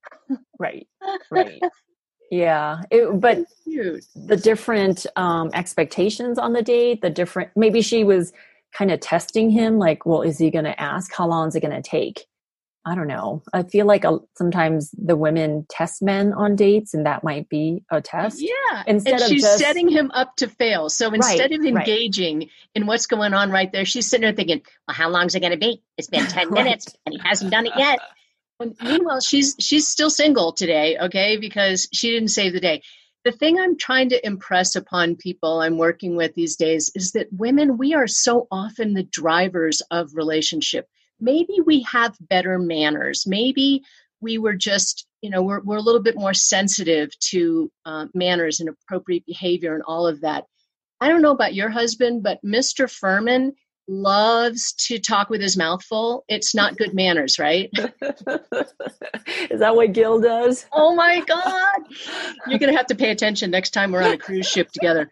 Right. 0.60 0.88
Right. 1.32 1.62
yeah 2.30 2.82
it, 2.92 3.20
but 3.20 3.40
the 3.66 4.38
different 4.38 5.06
um, 5.16 5.50
expectations 5.54 6.38
on 6.38 6.54
the 6.54 6.62
date 6.62 7.02
the 7.02 7.10
different 7.10 7.50
maybe 7.56 7.82
she 7.82 8.04
was 8.04 8.32
kind 8.72 8.92
of 8.92 9.00
testing 9.00 9.50
him 9.50 9.80
like 9.80 10.06
well 10.06 10.22
is 10.22 10.38
he 10.38 10.52
going 10.52 10.66
to 10.66 10.80
ask 10.80 11.12
how 11.14 11.28
long 11.28 11.48
is 11.48 11.56
it 11.56 11.62
going 11.62 11.74
to 11.74 11.82
take 11.82 12.26
i 12.86 12.96
don't 12.96 13.08
know 13.08 13.42
i 13.54 13.64
feel 13.64 13.86
like 13.86 14.04
a, 14.04 14.20
sometimes 14.38 14.92
the 14.92 15.16
women 15.16 15.66
test 15.70 16.02
men 16.02 16.34
on 16.34 16.56
dates 16.56 16.94
and 16.94 17.06
that 17.06 17.24
might 17.24 17.48
be 17.50 17.84
a 17.92 18.02
test 18.02 18.42
yeah 18.42 18.84
instead 18.88 19.22
and 19.22 19.30
she's 19.30 19.44
just, 19.44 19.60
setting 19.60 19.90
him 19.90 20.12
up 20.12 20.36
to 20.36 20.48
fail 20.48 20.90
so 20.90 21.12
instead 21.14 21.52
right, 21.52 21.60
of 21.60 21.66
engaging 21.66 22.40
right. 22.40 22.50
in 22.76 22.86
what's 22.86 23.08
going 23.08 23.34
on 23.34 23.52
right 23.52 23.72
there 23.72 23.86
she's 23.86 24.08
sitting 24.08 24.24
there 24.24 24.34
thinking 24.34 24.62
well 24.88 24.96
how 24.96 25.10
long 25.10 25.26
is 25.26 25.36
it 25.36 25.40
going 25.40 25.52
to 25.52 25.58
be 25.58 25.82
it's 25.98 26.10
been 26.10 26.26
10 26.28 26.50
right. 26.50 26.64
minutes 26.64 26.96
and 27.06 27.14
he 27.14 27.22
hasn't 27.24 27.52
done 27.52 27.66
it 27.66 27.74
yet 27.78 28.00
and 28.60 28.76
meanwhile 28.84 29.20
she's 29.20 29.56
she's 29.60 29.88
still 29.88 30.10
single 30.10 30.54
today 30.54 30.98
okay 30.98 31.38
because 31.38 31.88
she 31.94 32.12
didn't 32.12 32.30
save 32.30 32.54
the 32.54 32.60
day 32.60 32.82
the 33.24 33.32
thing 33.32 33.60
I'm 33.60 33.78
trying 33.78 34.10
to 34.10 34.26
impress 34.26 34.76
upon 34.76 35.16
people 35.16 35.62
I'm 35.62 35.78
working 35.78 36.16
with 36.16 36.34
these 36.34 36.56
days 36.56 36.92
is 36.96 37.12
that 37.12 37.28
women, 37.32 37.78
we 37.78 37.94
are 37.94 38.08
so 38.08 38.48
often 38.52 38.94
the 38.94 39.04
drivers 39.04 39.82
of 39.92 40.16
relationship. 40.16 40.88
Maybe 41.22 41.60
we 41.66 41.84
have 41.84 42.18
better 42.20 42.60
manners. 42.60 43.26
Maybe 43.28 43.84
we 44.20 44.38
were 44.38 44.56
just, 44.56 45.06
you 45.22 45.30
know, 45.30 45.42
we're, 45.42 45.62
we're 45.62 45.78
a 45.78 45.82
little 45.82 46.02
bit 46.02 46.16
more 46.16 46.34
sensitive 46.34 47.18
to 47.20 47.72
uh, 47.86 48.08
manners 48.14 48.60
and 48.60 48.70
appropriate 48.70 49.26
behavior 49.26 49.74
and 49.74 49.84
all 49.84 50.08
of 50.08 50.22
that. 50.22 50.46
I 51.00 51.08
don't 51.08 51.22
know 51.22 51.32
about 51.32 51.56
your 51.56 51.70
husband, 51.70 52.22
but 52.24 52.40
Mr. 52.46 52.86
Ferman 52.86 53.54
loves 53.88 54.74
to 54.74 55.00
talk 55.00 55.30
with 55.30 55.42
his 55.42 55.58
mouth 55.58 55.84
full. 55.84 56.24
It's 56.28 56.54
not 56.54 56.78
good 56.78 56.94
manners, 56.94 57.40
right? 57.40 57.70
Is 59.50 59.60
that 59.60 59.76
what 59.76 59.94
Gil 59.94 60.22
does? 60.22 60.66
Oh 60.72 60.96
my 60.96 61.22
God. 61.22 61.82
You're 62.48 62.60
going 62.60 62.72
to 62.72 62.78
have 62.78 62.88
to 62.88 62.96
pay 62.96 63.12
attention 63.12 63.52
next 63.52 63.72
time 63.72 63.92
we're 63.92 64.04
on 64.04 64.14
a 64.14 64.18
cruise 64.18 64.48
ship 64.48 64.72
together. 64.72 65.10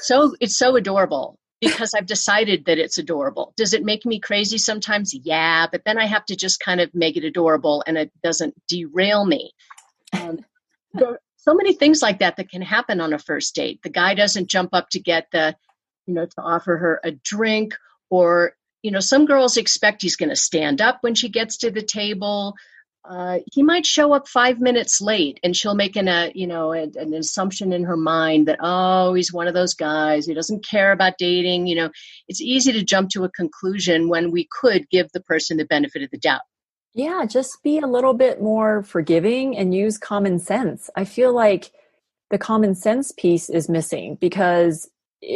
so 0.00 0.34
it's 0.40 0.56
so 0.56 0.76
adorable 0.76 1.38
because 1.66 1.94
I've 1.94 2.06
decided 2.06 2.66
that 2.66 2.78
it's 2.78 2.98
adorable. 2.98 3.52
Does 3.56 3.74
it 3.74 3.84
make 3.84 4.04
me 4.04 4.18
crazy 4.18 4.58
sometimes? 4.58 5.14
Yeah, 5.14 5.66
but 5.70 5.82
then 5.84 5.98
I 5.98 6.06
have 6.06 6.24
to 6.26 6.36
just 6.36 6.60
kind 6.60 6.80
of 6.80 6.94
make 6.94 7.16
it 7.16 7.24
adorable 7.24 7.82
and 7.86 7.96
it 7.98 8.12
doesn't 8.22 8.54
derail 8.68 9.24
me. 9.24 9.52
And 10.12 10.44
there 10.94 11.08
are 11.08 11.20
so 11.36 11.54
many 11.54 11.72
things 11.72 12.02
like 12.02 12.20
that 12.20 12.36
that 12.36 12.50
can 12.50 12.62
happen 12.62 13.00
on 13.00 13.12
a 13.12 13.18
first 13.18 13.54
date. 13.54 13.80
The 13.82 13.90
guy 13.90 14.14
doesn't 14.14 14.48
jump 14.48 14.70
up 14.72 14.88
to 14.90 15.00
get 15.00 15.28
the, 15.30 15.56
you 16.06 16.14
know, 16.14 16.26
to 16.26 16.40
offer 16.40 16.76
her 16.76 17.00
a 17.04 17.12
drink 17.12 17.74
or 18.10 18.54
you 18.82 18.90
know 18.92 19.00
some 19.00 19.26
girls 19.26 19.56
expect 19.56 20.02
he's 20.02 20.16
going 20.16 20.28
to 20.28 20.36
stand 20.36 20.80
up 20.80 20.98
when 21.00 21.14
she 21.14 21.28
gets 21.28 21.56
to 21.58 21.70
the 21.70 21.82
table 21.82 22.54
uh, 23.08 23.38
he 23.52 23.62
might 23.62 23.86
show 23.86 24.12
up 24.12 24.26
five 24.26 24.60
minutes 24.60 25.00
late 25.00 25.38
and 25.42 25.56
she'll 25.56 25.74
make 25.74 25.96
an, 25.96 26.08
a, 26.08 26.32
you 26.34 26.46
know, 26.46 26.72
an, 26.72 26.92
an 26.96 27.14
assumption 27.14 27.72
in 27.72 27.84
her 27.84 27.96
mind 27.96 28.48
that, 28.48 28.58
oh, 28.60 29.14
he's 29.14 29.32
one 29.32 29.46
of 29.46 29.54
those 29.54 29.74
guys 29.74 30.26
who 30.26 30.34
doesn't 30.34 30.64
care 30.64 30.92
about 30.92 31.18
dating. 31.18 31.66
You 31.66 31.76
know, 31.76 31.90
it's 32.28 32.40
easy 32.40 32.72
to 32.72 32.82
jump 32.82 33.10
to 33.10 33.24
a 33.24 33.30
conclusion 33.30 34.08
when 34.08 34.30
we 34.30 34.48
could 34.50 34.88
give 34.90 35.12
the 35.12 35.20
person 35.20 35.56
the 35.56 35.64
benefit 35.64 36.02
of 36.02 36.10
the 36.10 36.18
doubt. 36.18 36.40
Yeah, 36.94 37.26
just 37.26 37.62
be 37.62 37.78
a 37.78 37.86
little 37.86 38.14
bit 38.14 38.40
more 38.40 38.82
forgiving 38.82 39.56
and 39.56 39.74
use 39.74 39.98
common 39.98 40.38
sense. 40.38 40.88
I 40.96 41.04
feel 41.04 41.34
like 41.34 41.70
the 42.30 42.38
common 42.38 42.74
sense 42.74 43.12
piece 43.12 43.48
is 43.50 43.68
missing 43.68 44.16
because, 44.20 44.90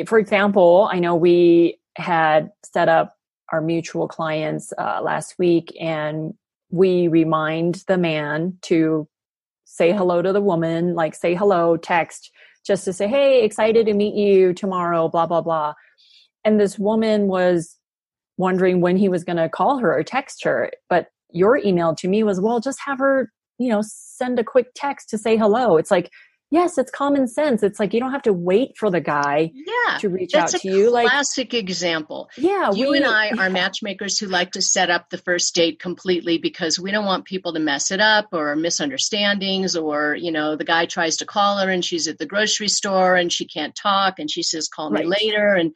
for 0.06 0.18
example, 0.18 0.88
I 0.90 0.98
know 0.98 1.14
we 1.14 1.78
had 1.96 2.50
set 2.64 2.88
up 2.88 3.16
our 3.52 3.60
mutual 3.60 4.08
clients 4.08 4.72
uh, 4.78 5.00
last 5.02 5.38
week 5.38 5.76
and 5.80 6.34
we 6.70 7.08
remind 7.08 7.84
the 7.86 7.98
man 7.98 8.56
to 8.62 9.08
say 9.64 9.92
hello 9.92 10.22
to 10.22 10.32
the 10.32 10.40
woman 10.40 10.94
like 10.94 11.14
say 11.14 11.34
hello 11.34 11.76
text 11.76 12.30
just 12.66 12.84
to 12.84 12.92
say 12.92 13.06
hey 13.06 13.44
excited 13.44 13.86
to 13.86 13.94
meet 13.94 14.14
you 14.14 14.52
tomorrow 14.52 15.08
blah 15.08 15.26
blah 15.26 15.40
blah. 15.40 15.74
And 16.44 16.58
this 16.58 16.78
woman 16.78 17.26
was 17.28 17.76
wondering 18.38 18.80
when 18.80 18.96
he 18.96 19.08
was 19.08 19.24
going 19.24 19.36
to 19.36 19.48
call 19.48 19.78
her 19.78 19.96
or 19.96 20.02
text 20.02 20.44
her 20.44 20.70
but 20.88 21.08
your 21.30 21.58
email 21.58 21.94
to 21.94 22.08
me 22.08 22.22
was 22.22 22.40
well 22.40 22.60
just 22.60 22.80
have 22.84 22.98
her 22.98 23.30
you 23.58 23.68
know 23.68 23.82
send 23.84 24.38
a 24.38 24.44
quick 24.44 24.68
text 24.74 25.08
to 25.10 25.18
say 25.18 25.36
hello. 25.36 25.76
It's 25.76 25.90
like 25.90 26.10
yes, 26.50 26.78
it's 26.78 26.90
common 26.90 27.28
sense. 27.28 27.62
It's 27.62 27.78
like 27.78 27.94
you 27.94 28.00
don't 28.00 28.12
have 28.12 28.22
to 28.22 28.32
wait 28.32 28.76
for 28.76 28.90
the 28.90 29.00
guy 29.00 29.52
yeah, 29.54 29.98
to 29.98 30.08
reach 30.08 30.34
out 30.34 30.48
to 30.48 30.60
you. 30.68 30.90
Like 30.90 31.08
classic 31.08 31.54
example. 31.54 32.28
Yeah, 32.36 32.72
you 32.72 32.90
we, 32.90 32.96
and 32.98 33.06
I 33.06 33.30
are 33.38 33.50
matchmakers 33.50 34.18
who 34.18 34.26
like 34.26 34.52
to 34.52 34.62
set 34.62 34.90
up 34.90 35.10
the 35.10 35.18
first 35.18 35.54
date 35.54 35.80
completely 35.80 36.38
because 36.38 36.78
we 36.78 36.90
don't 36.90 37.06
want 37.06 37.24
people 37.24 37.52
to 37.54 37.60
mess 37.60 37.90
it 37.90 38.00
up 38.00 38.28
or 38.32 38.56
misunderstandings 38.56 39.76
or 39.76 40.14
you 40.14 40.32
know 40.32 40.56
the 40.56 40.64
guy 40.64 40.86
tries 40.86 41.18
to 41.18 41.26
call 41.26 41.58
her 41.58 41.70
and 41.70 41.84
she's 41.84 42.08
at 42.08 42.18
the 42.18 42.26
grocery 42.26 42.68
store 42.68 43.14
and 43.14 43.32
she 43.32 43.46
can't 43.46 43.74
talk 43.74 44.18
and 44.18 44.30
she 44.30 44.42
says 44.42 44.68
call 44.68 44.90
me 44.90 45.04
later 45.04 45.54
and 45.54 45.72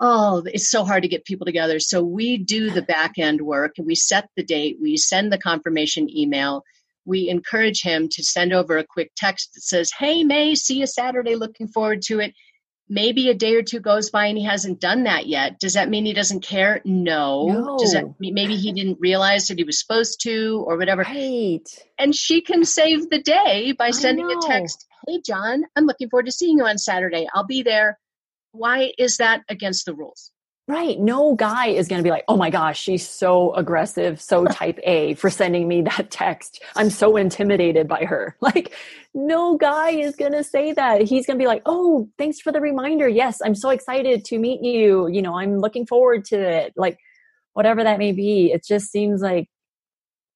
oh 0.00 0.42
it's 0.46 0.70
so 0.70 0.84
hard 0.84 1.02
to 1.02 1.08
get 1.08 1.24
people 1.24 1.44
together 1.44 1.80
so 1.80 2.02
we 2.02 2.38
do 2.38 2.70
the 2.70 2.82
back 2.82 3.18
end 3.18 3.40
work 3.40 3.74
and 3.78 3.86
we 3.86 3.94
set 3.94 4.28
the 4.36 4.44
date 4.44 4.78
we 4.80 4.96
send 4.96 5.32
the 5.32 5.38
confirmation 5.38 6.08
email 6.14 6.62
we 7.08 7.28
encourage 7.30 7.82
him 7.82 8.08
to 8.10 8.22
send 8.22 8.52
over 8.52 8.76
a 8.76 8.86
quick 8.86 9.10
text 9.16 9.54
that 9.54 9.62
says, 9.62 9.90
Hey, 9.98 10.22
May, 10.22 10.54
see 10.54 10.78
you 10.78 10.86
Saturday, 10.86 11.34
looking 11.34 11.66
forward 11.66 12.02
to 12.02 12.20
it. 12.20 12.34
Maybe 12.90 13.28
a 13.28 13.34
day 13.34 13.54
or 13.54 13.62
two 13.62 13.80
goes 13.80 14.10
by 14.10 14.26
and 14.26 14.38
he 14.38 14.44
hasn't 14.44 14.80
done 14.80 15.04
that 15.04 15.26
yet. 15.26 15.58
Does 15.58 15.74
that 15.74 15.90
mean 15.90 16.06
he 16.06 16.14
doesn't 16.14 16.40
care? 16.40 16.80
No. 16.84 17.46
No. 17.46 17.78
Does 17.78 17.92
that 17.92 18.04
maybe 18.18 18.56
he 18.56 18.72
didn't 18.72 18.98
realize 19.00 19.48
that 19.48 19.58
he 19.58 19.64
was 19.64 19.80
supposed 19.80 20.22
to 20.22 20.64
or 20.66 20.76
whatever? 20.76 21.02
Right. 21.02 21.68
And 21.98 22.14
she 22.14 22.40
can 22.40 22.64
save 22.64 23.10
the 23.10 23.20
day 23.20 23.72
by 23.72 23.90
sending 23.90 24.30
a 24.30 24.40
text, 24.46 24.86
Hey, 25.06 25.20
John, 25.24 25.64
I'm 25.76 25.84
looking 25.84 26.08
forward 26.08 26.26
to 26.26 26.32
seeing 26.32 26.58
you 26.58 26.64
on 26.64 26.78
Saturday. 26.78 27.26
I'll 27.34 27.46
be 27.46 27.62
there. 27.62 27.98
Why 28.52 28.92
is 28.98 29.18
that 29.18 29.42
against 29.48 29.84
the 29.84 29.94
rules? 29.94 30.30
Right. 30.68 31.00
No 31.00 31.34
guy 31.34 31.68
is 31.68 31.88
going 31.88 31.98
to 31.98 32.04
be 32.04 32.10
like, 32.10 32.24
oh 32.28 32.36
my 32.36 32.50
gosh, 32.50 32.78
she's 32.78 33.08
so 33.08 33.54
aggressive, 33.54 34.20
so 34.20 34.44
type 34.52 34.78
A 34.84 35.14
for 35.14 35.30
sending 35.30 35.66
me 35.66 35.80
that 35.82 36.10
text. 36.10 36.62
I'm 36.76 36.90
so 36.90 37.16
intimidated 37.16 37.88
by 37.88 38.04
her. 38.04 38.36
Like, 38.48 38.74
no 39.14 39.56
guy 39.56 39.90
is 39.90 40.14
going 40.14 40.32
to 40.32 40.44
say 40.44 40.72
that. 40.72 41.02
He's 41.02 41.26
going 41.26 41.38
to 41.38 41.42
be 41.42 41.46
like, 41.46 41.62
oh, 41.66 42.08
thanks 42.18 42.40
for 42.40 42.52
the 42.52 42.60
reminder. 42.60 43.08
Yes, 43.08 43.40
I'm 43.44 43.54
so 43.54 43.70
excited 43.70 44.24
to 44.26 44.38
meet 44.38 44.62
you. 44.62 45.08
You 45.08 45.22
know, 45.22 45.38
I'm 45.38 45.58
looking 45.58 45.86
forward 45.86 46.24
to 46.26 46.38
it. 46.38 46.74
Like, 46.76 46.98
whatever 47.58 47.82
that 47.82 47.98
may 47.98 48.12
be. 48.12 48.52
It 48.52 48.64
just 48.64 48.92
seems 48.92 49.20
like 49.20 49.48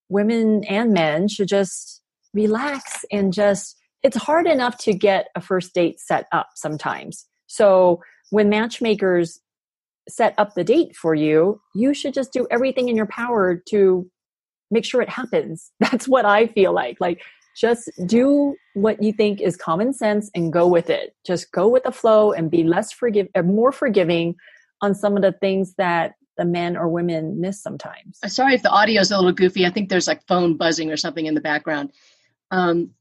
women 0.09 0.65
and 0.65 0.93
men 0.93 1.29
should 1.29 1.47
just 1.47 2.03
relax 2.35 3.05
and 3.13 3.33
just, 3.33 3.79
it's 4.03 4.17
hard 4.17 4.49
enough 4.49 4.77
to 4.79 4.93
get 4.93 5.29
a 5.37 5.41
first 5.41 5.73
date 5.73 6.01
set 6.01 6.27
up 6.33 6.49
sometimes. 6.57 7.29
So 7.47 8.03
when 8.31 8.49
matchmakers 8.49 9.39
set 10.09 10.35
up 10.39 10.55
the 10.55 10.65
date 10.65 10.97
for 10.97 11.15
you, 11.15 11.61
you 11.75 11.95
should 11.95 12.15
just 12.15 12.33
do 12.33 12.47
everything 12.51 12.89
in 12.89 12.97
your 12.97 13.07
power 13.07 13.63
to 13.69 14.09
make 14.71 14.85
sure 14.85 15.03
it 15.03 15.09
happens. 15.09 15.71
That's 15.81 16.09
what 16.09 16.25
I 16.25 16.47
feel 16.47 16.73
like. 16.73 16.99
Like, 17.01 17.23
just 17.57 17.91
do 18.07 18.57
what 18.75 19.03
you 19.03 19.13
think 19.13 19.41
is 19.41 19.57
common 19.57 19.93
sense 19.93 20.31
and 20.35 20.53
go 20.53 20.67
with 20.67 20.89
it. 20.89 21.15
Just 21.27 21.53
go 21.53 21.69
with 21.69 21.85
the 21.85 21.93
flow 21.93 22.33
and 22.33 22.51
be 22.51 22.65
less 22.65 22.93
forgive, 22.93 23.29
uh, 23.35 23.43
more 23.43 23.73
forgiving 23.73 24.37
on 24.81 24.95
some 24.95 25.17
of 25.17 25.23
the 25.23 25.33
things 25.33 25.75
that 25.77 26.15
the 26.39 26.47
men 26.47 26.77
or 26.79 26.89
women 26.89 27.41
miss 27.41 27.63
sometimes. 27.63 28.19
Sorry 28.27 28.55
if 28.55 28.63
the 28.63 28.71
audio 28.71 29.03
is 29.03 29.11
a 29.11 29.17
little 29.17 29.33
goofy. 29.33 29.67
I 29.67 29.71
think 29.71 29.91
there's 29.91 30.09
like 30.09 30.27
phone 30.27 30.57
buzzing 30.57 30.91
or 30.91 30.97
something 30.97 31.27
in 31.27 31.35
the 31.35 31.43
background. 31.43 31.93
Um, 32.51 32.93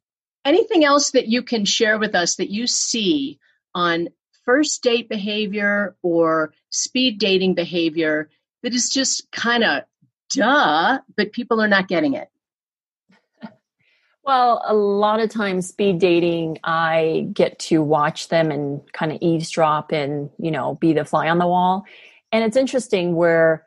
anything 0.43 0.83
else 0.83 1.11
that 1.11 1.27
you 1.27 1.41
can 1.41 1.63
share 1.63 1.97
with 1.97 2.13
us 2.13 2.35
that 2.35 2.49
you 2.49 2.67
see 2.67 3.39
on 3.73 4.09
first 4.45 4.81
date 4.83 5.09
behavior 5.09 5.95
or 6.01 6.53
speed 6.69 7.19
dating 7.19 7.55
behavior 7.55 8.29
that 8.63 8.73
is 8.73 8.89
just 8.89 9.31
kind 9.31 9.63
of 9.63 9.83
duh, 10.29 10.99
but 11.15 11.33
people 11.33 11.61
are 11.61 11.67
not 11.67 11.87
getting 11.87 12.13
it? 12.13 12.29
Well, 14.23 14.61
a 14.67 14.75
lot 14.75 15.19
of 15.19 15.31
times 15.31 15.67
speed 15.67 15.97
dating, 15.97 16.59
I 16.63 17.27
get 17.33 17.57
to 17.57 17.81
watch 17.81 18.27
them 18.27 18.51
and 18.51 18.79
kind 18.93 19.11
of 19.11 19.17
eavesdrop 19.19 19.91
and, 19.91 20.29
you 20.37 20.51
know, 20.51 20.75
be 20.75 20.93
the 20.93 21.05
fly 21.05 21.27
on 21.27 21.39
the 21.39 21.47
wall. 21.47 21.85
And 22.31 22.43
it's 22.43 22.55
interesting 22.55 23.15
where 23.15 23.65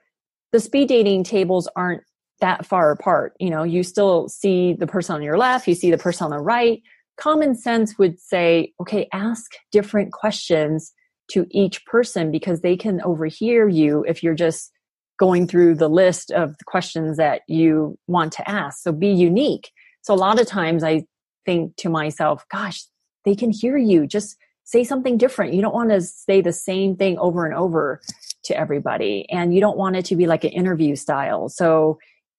the 0.52 0.60
speed 0.60 0.86
dating 0.86 1.24
tables 1.24 1.68
aren't 1.74 2.04
that 2.40 2.66
far 2.66 2.92
apart. 2.92 3.34
You 3.40 3.50
know, 3.50 3.64
you 3.64 3.82
still 3.82 4.28
see 4.28 4.74
the 4.74 4.86
person 4.86 5.16
on 5.16 5.22
your 5.22 5.36
left, 5.36 5.66
you 5.66 5.74
see 5.74 5.90
the 5.90 5.98
person 5.98 6.26
on 6.26 6.30
the 6.30 6.38
right. 6.38 6.80
Common 7.16 7.54
sense 7.54 7.98
would 7.98 8.18
say, 8.20 8.72
okay, 8.80 9.08
ask 9.12 9.52
different 9.70 10.12
questions 10.12 10.92
to 11.30 11.46
each 11.50 11.84
person 11.86 12.30
because 12.30 12.60
they 12.60 12.76
can 12.76 13.00
overhear 13.02 13.68
you 13.68 14.04
if 14.06 14.22
you're 14.22 14.34
just 14.34 14.70
going 15.18 15.46
through 15.46 15.76
the 15.76 15.88
list 15.88 16.30
of 16.32 16.56
the 16.58 16.64
questions 16.64 17.16
that 17.16 17.42
you 17.46 17.96
want 18.08 18.32
to 18.32 18.48
ask. 18.48 18.82
So 18.82 18.92
be 18.92 19.08
unique. 19.08 19.70
So 20.02 20.12
a 20.12 20.16
lot 20.16 20.40
of 20.40 20.46
times 20.46 20.82
I 20.82 21.04
think 21.46 21.76
to 21.76 21.88
myself, 21.88 22.44
gosh, 22.50 22.84
they 23.24 23.34
can 23.34 23.50
hear 23.50 23.78
you. 23.78 24.06
Just 24.06 24.36
say 24.64 24.82
something 24.82 25.16
different. 25.16 25.54
You 25.54 25.62
don't 25.62 25.74
want 25.74 25.90
to 25.90 26.00
say 26.00 26.40
the 26.40 26.52
same 26.52 26.96
thing 26.96 27.18
over 27.18 27.44
and 27.46 27.54
over 27.54 28.00
to 28.44 28.58
everybody. 28.58 29.26
And 29.30 29.54
you 29.54 29.60
don't 29.60 29.78
want 29.78 29.96
it 29.96 30.04
to 30.06 30.16
be 30.16 30.26
like 30.26 30.44
an 30.44 30.50
interview 30.50 30.96
style. 30.96 31.48
So 31.48 31.98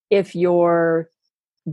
if 0.09 0.35
your 0.35 1.09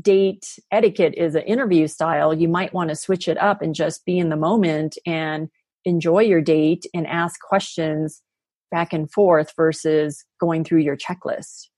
date 0.01 0.59
etiquette 0.71 1.15
is 1.17 1.35
an 1.35 1.43
interview 1.43 1.87
style, 1.87 2.33
you 2.33 2.49
might 2.49 2.73
want 2.73 2.91
to 2.91 2.97
switch 2.97 3.29
it 3.29 3.39
up 3.39 3.63
and 3.63 3.75
just 3.75 4.05
be 4.05 4.19
in 4.19 4.29
the 4.29 4.37
moment 4.37 4.97
and 5.07 5.49
enjoy 5.85 6.21
your 6.21 6.41
date 6.41 6.87
and 6.95 7.07
ask 7.07 7.41
questions 7.41 8.23
back 8.71 8.93
and 8.93 9.11
forth 9.11 9.53
versus 9.57 10.25
going 10.41 10.65
through 10.65 10.81
your 10.81 10.97
checklist. 10.97 11.69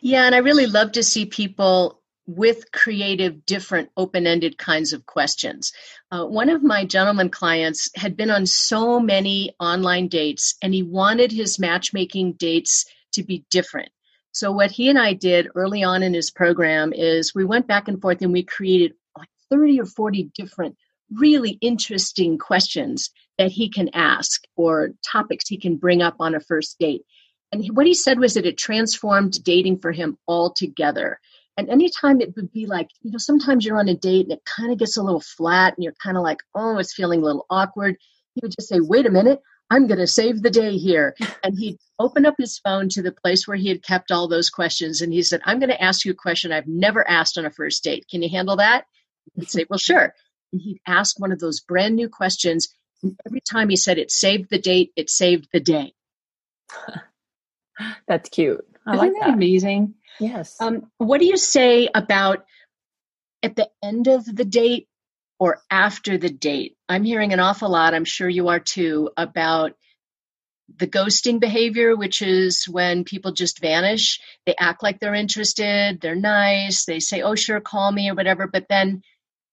Yeah, 0.00 0.24
and 0.24 0.34
I 0.34 0.38
really 0.38 0.66
love 0.66 0.92
to 0.92 1.02
see 1.02 1.26
people 1.26 2.02
with 2.26 2.70
creative, 2.72 3.46
different, 3.46 3.90
open 3.96 4.26
ended 4.26 4.58
kinds 4.58 4.92
of 4.92 5.06
questions. 5.06 5.72
Uh, 6.10 6.26
one 6.26 6.50
of 6.50 6.62
my 6.62 6.84
gentleman 6.84 7.30
clients 7.30 7.90
had 7.94 8.16
been 8.16 8.30
on 8.30 8.44
so 8.44 9.00
many 9.00 9.54
online 9.58 10.08
dates 10.08 10.54
and 10.62 10.74
he 10.74 10.82
wanted 10.82 11.32
his 11.32 11.58
matchmaking 11.58 12.34
dates 12.34 12.84
to 13.12 13.22
be 13.22 13.46
different. 13.50 13.90
So, 14.38 14.52
what 14.52 14.70
he 14.70 14.88
and 14.88 15.00
I 15.00 15.14
did 15.14 15.48
early 15.56 15.82
on 15.82 16.04
in 16.04 16.14
his 16.14 16.30
program 16.30 16.92
is 16.92 17.34
we 17.34 17.44
went 17.44 17.66
back 17.66 17.88
and 17.88 18.00
forth 18.00 18.22
and 18.22 18.32
we 18.32 18.44
created 18.44 18.92
like 19.16 19.26
30 19.50 19.80
or 19.80 19.84
40 19.84 20.30
different, 20.32 20.76
really 21.12 21.58
interesting 21.60 22.38
questions 22.38 23.10
that 23.36 23.50
he 23.50 23.68
can 23.68 23.90
ask 23.94 24.44
or 24.54 24.90
topics 25.04 25.48
he 25.48 25.58
can 25.58 25.74
bring 25.74 26.02
up 26.02 26.14
on 26.20 26.36
a 26.36 26.40
first 26.40 26.78
date. 26.78 27.02
And 27.50 27.66
what 27.76 27.86
he 27.86 27.94
said 27.94 28.20
was 28.20 28.34
that 28.34 28.46
it 28.46 28.56
transformed 28.56 29.42
dating 29.42 29.80
for 29.80 29.90
him 29.90 30.16
altogether. 30.28 31.18
And 31.56 31.68
anytime 31.68 32.20
it 32.20 32.36
would 32.36 32.52
be 32.52 32.66
like, 32.66 32.90
you 33.02 33.10
know, 33.10 33.18
sometimes 33.18 33.64
you're 33.64 33.80
on 33.80 33.88
a 33.88 33.96
date 33.96 34.26
and 34.26 34.34
it 34.34 34.44
kind 34.44 34.70
of 34.70 34.78
gets 34.78 34.96
a 34.96 35.02
little 35.02 35.20
flat 35.36 35.74
and 35.76 35.82
you're 35.82 35.94
kind 36.00 36.16
of 36.16 36.22
like, 36.22 36.38
oh, 36.54 36.78
it's 36.78 36.94
feeling 36.94 37.22
a 37.22 37.24
little 37.24 37.46
awkward. 37.50 37.96
He 38.34 38.40
would 38.44 38.54
just 38.56 38.68
say, 38.68 38.78
wait 38.78 39.04
a 39.04 39.10
minute, 39.10 39.40
I'm 39.70 39.86
going 39.86 39.98
to 39.98 40.06
save 40.06 40.42
the 40.42 40.50
day 40.50 40.76
here. 40.76 41.14
And 41.44 41.56
he'd 41.58 41.78
open 41.98 42.26
up 42.26 42.34
his 42.38 42.58
phone 42.58 42.88
to 42.90 43.02
the 43.02 43.12
place 43.12 43.46
where 43.46 43.56
he 43.56 43.68
had 43.68 43.82
kept 43.82 44.10
all 44.10 44.28
those 44.28 44.50
questions. 44.50 45.00
And 45.00 45.12
he 45.12 45.22
said, 45.22 45.40
I'm 45.44 45.58
going 45.60 45.70
to 45.70 45.82
ask 45.82 46.04
you 46.04 46.12
a 46.12 46.16
question 46.16 46.52
I've 46.52 46.66
never 46.66 47.08
asked 47.08 47.38
on 47.38 47.46
a 47.46 47.50
first 47.50 47.84
date. 47.84 48.06
Can 48.10 48.22
you 48.22 48.28
handle 48.28 48.56
that? 48.56 48.84
He'd 49.34 49.50
say, 49.50 49.66
well, 49.70 49.78
sure. 49.78 50.14
And 50.52 50.60
he'd 50.60 50.80
ask 50.86 51.18
one 51.18 51.32
of 51.32 51.38
those 51.38 51.60
brand 51.60 51.96
new 51.96 52.08
questions. 52.08 52.68
And 53.02 53.18
every 53.26 53.40
time 53.40 53.68
he 53.68 53.76
said 53.76 53.98
it 53.98 54.10
saved 54.10 54.50
the 54.50 54.58
date, 54.58 54.90
it 54.96 55.08
saved 55.10 55.48
the 55.52 55.60
day. 55.60 55.92
That's 58.08 58.28
cute. 58.28 58.64
I 58.86 58.94
Isn't 58.94 58.98
like 59.06 59.12
that 59.20 59.26
that. 59.28 59.34
amazing? 59.34 59.94
Yes. 60.18 60.56
Um, 60.60 60.90
what 60.98 61.20
do 61.20 61.26
you 61.26 61.36
say 61.36 61.88
about 61.94 62.44
at 63.42 63.54
the 63.54 63.68
end 63.82 64.08
of 64.08 64.24
the 64.24 64.44
date 64.44 64.87
or 65.38 65.60
after 65.70 66.18
the 66.18 66.28
date? 66.30 66.76
I'm 66.88 67.04
hearing 67.04 67.32
an 67.32 67.40
awful 67.40 67.70
lot, 67.70 67.94
I'm 67.94 68.04
sure 68.04 68.28
you 68.28 68.48
are 68.48 68.60
too, 68.60 69.10
about 69.16 69.72
the 70.76 70.86
ghosting 70.86 71.40
behavior, 71.40 71.96
which 71.96 72.20
is 72.20 72.68
when 72.68 73.04
people 73.04 73.32
just 73.32 73.60
vanish. 73.60 74.20
They 74.44 74.54
act 74.58 74.82
like 74.82 75.00
they're 75.00 75.14
interested, 75.14 76.00
they're 76.00 76.14
nice, 76.14 76.84
they 76.84 77.00
say, 77.00 77.22
oh, 77.22 77.34
sure, 77.34 77.60
call 77.60 77.90
me 77.90 78.10
or 78.10 78.14
whatever, 78.14 78.46
but 78.46 78.66
then 78.68 79.02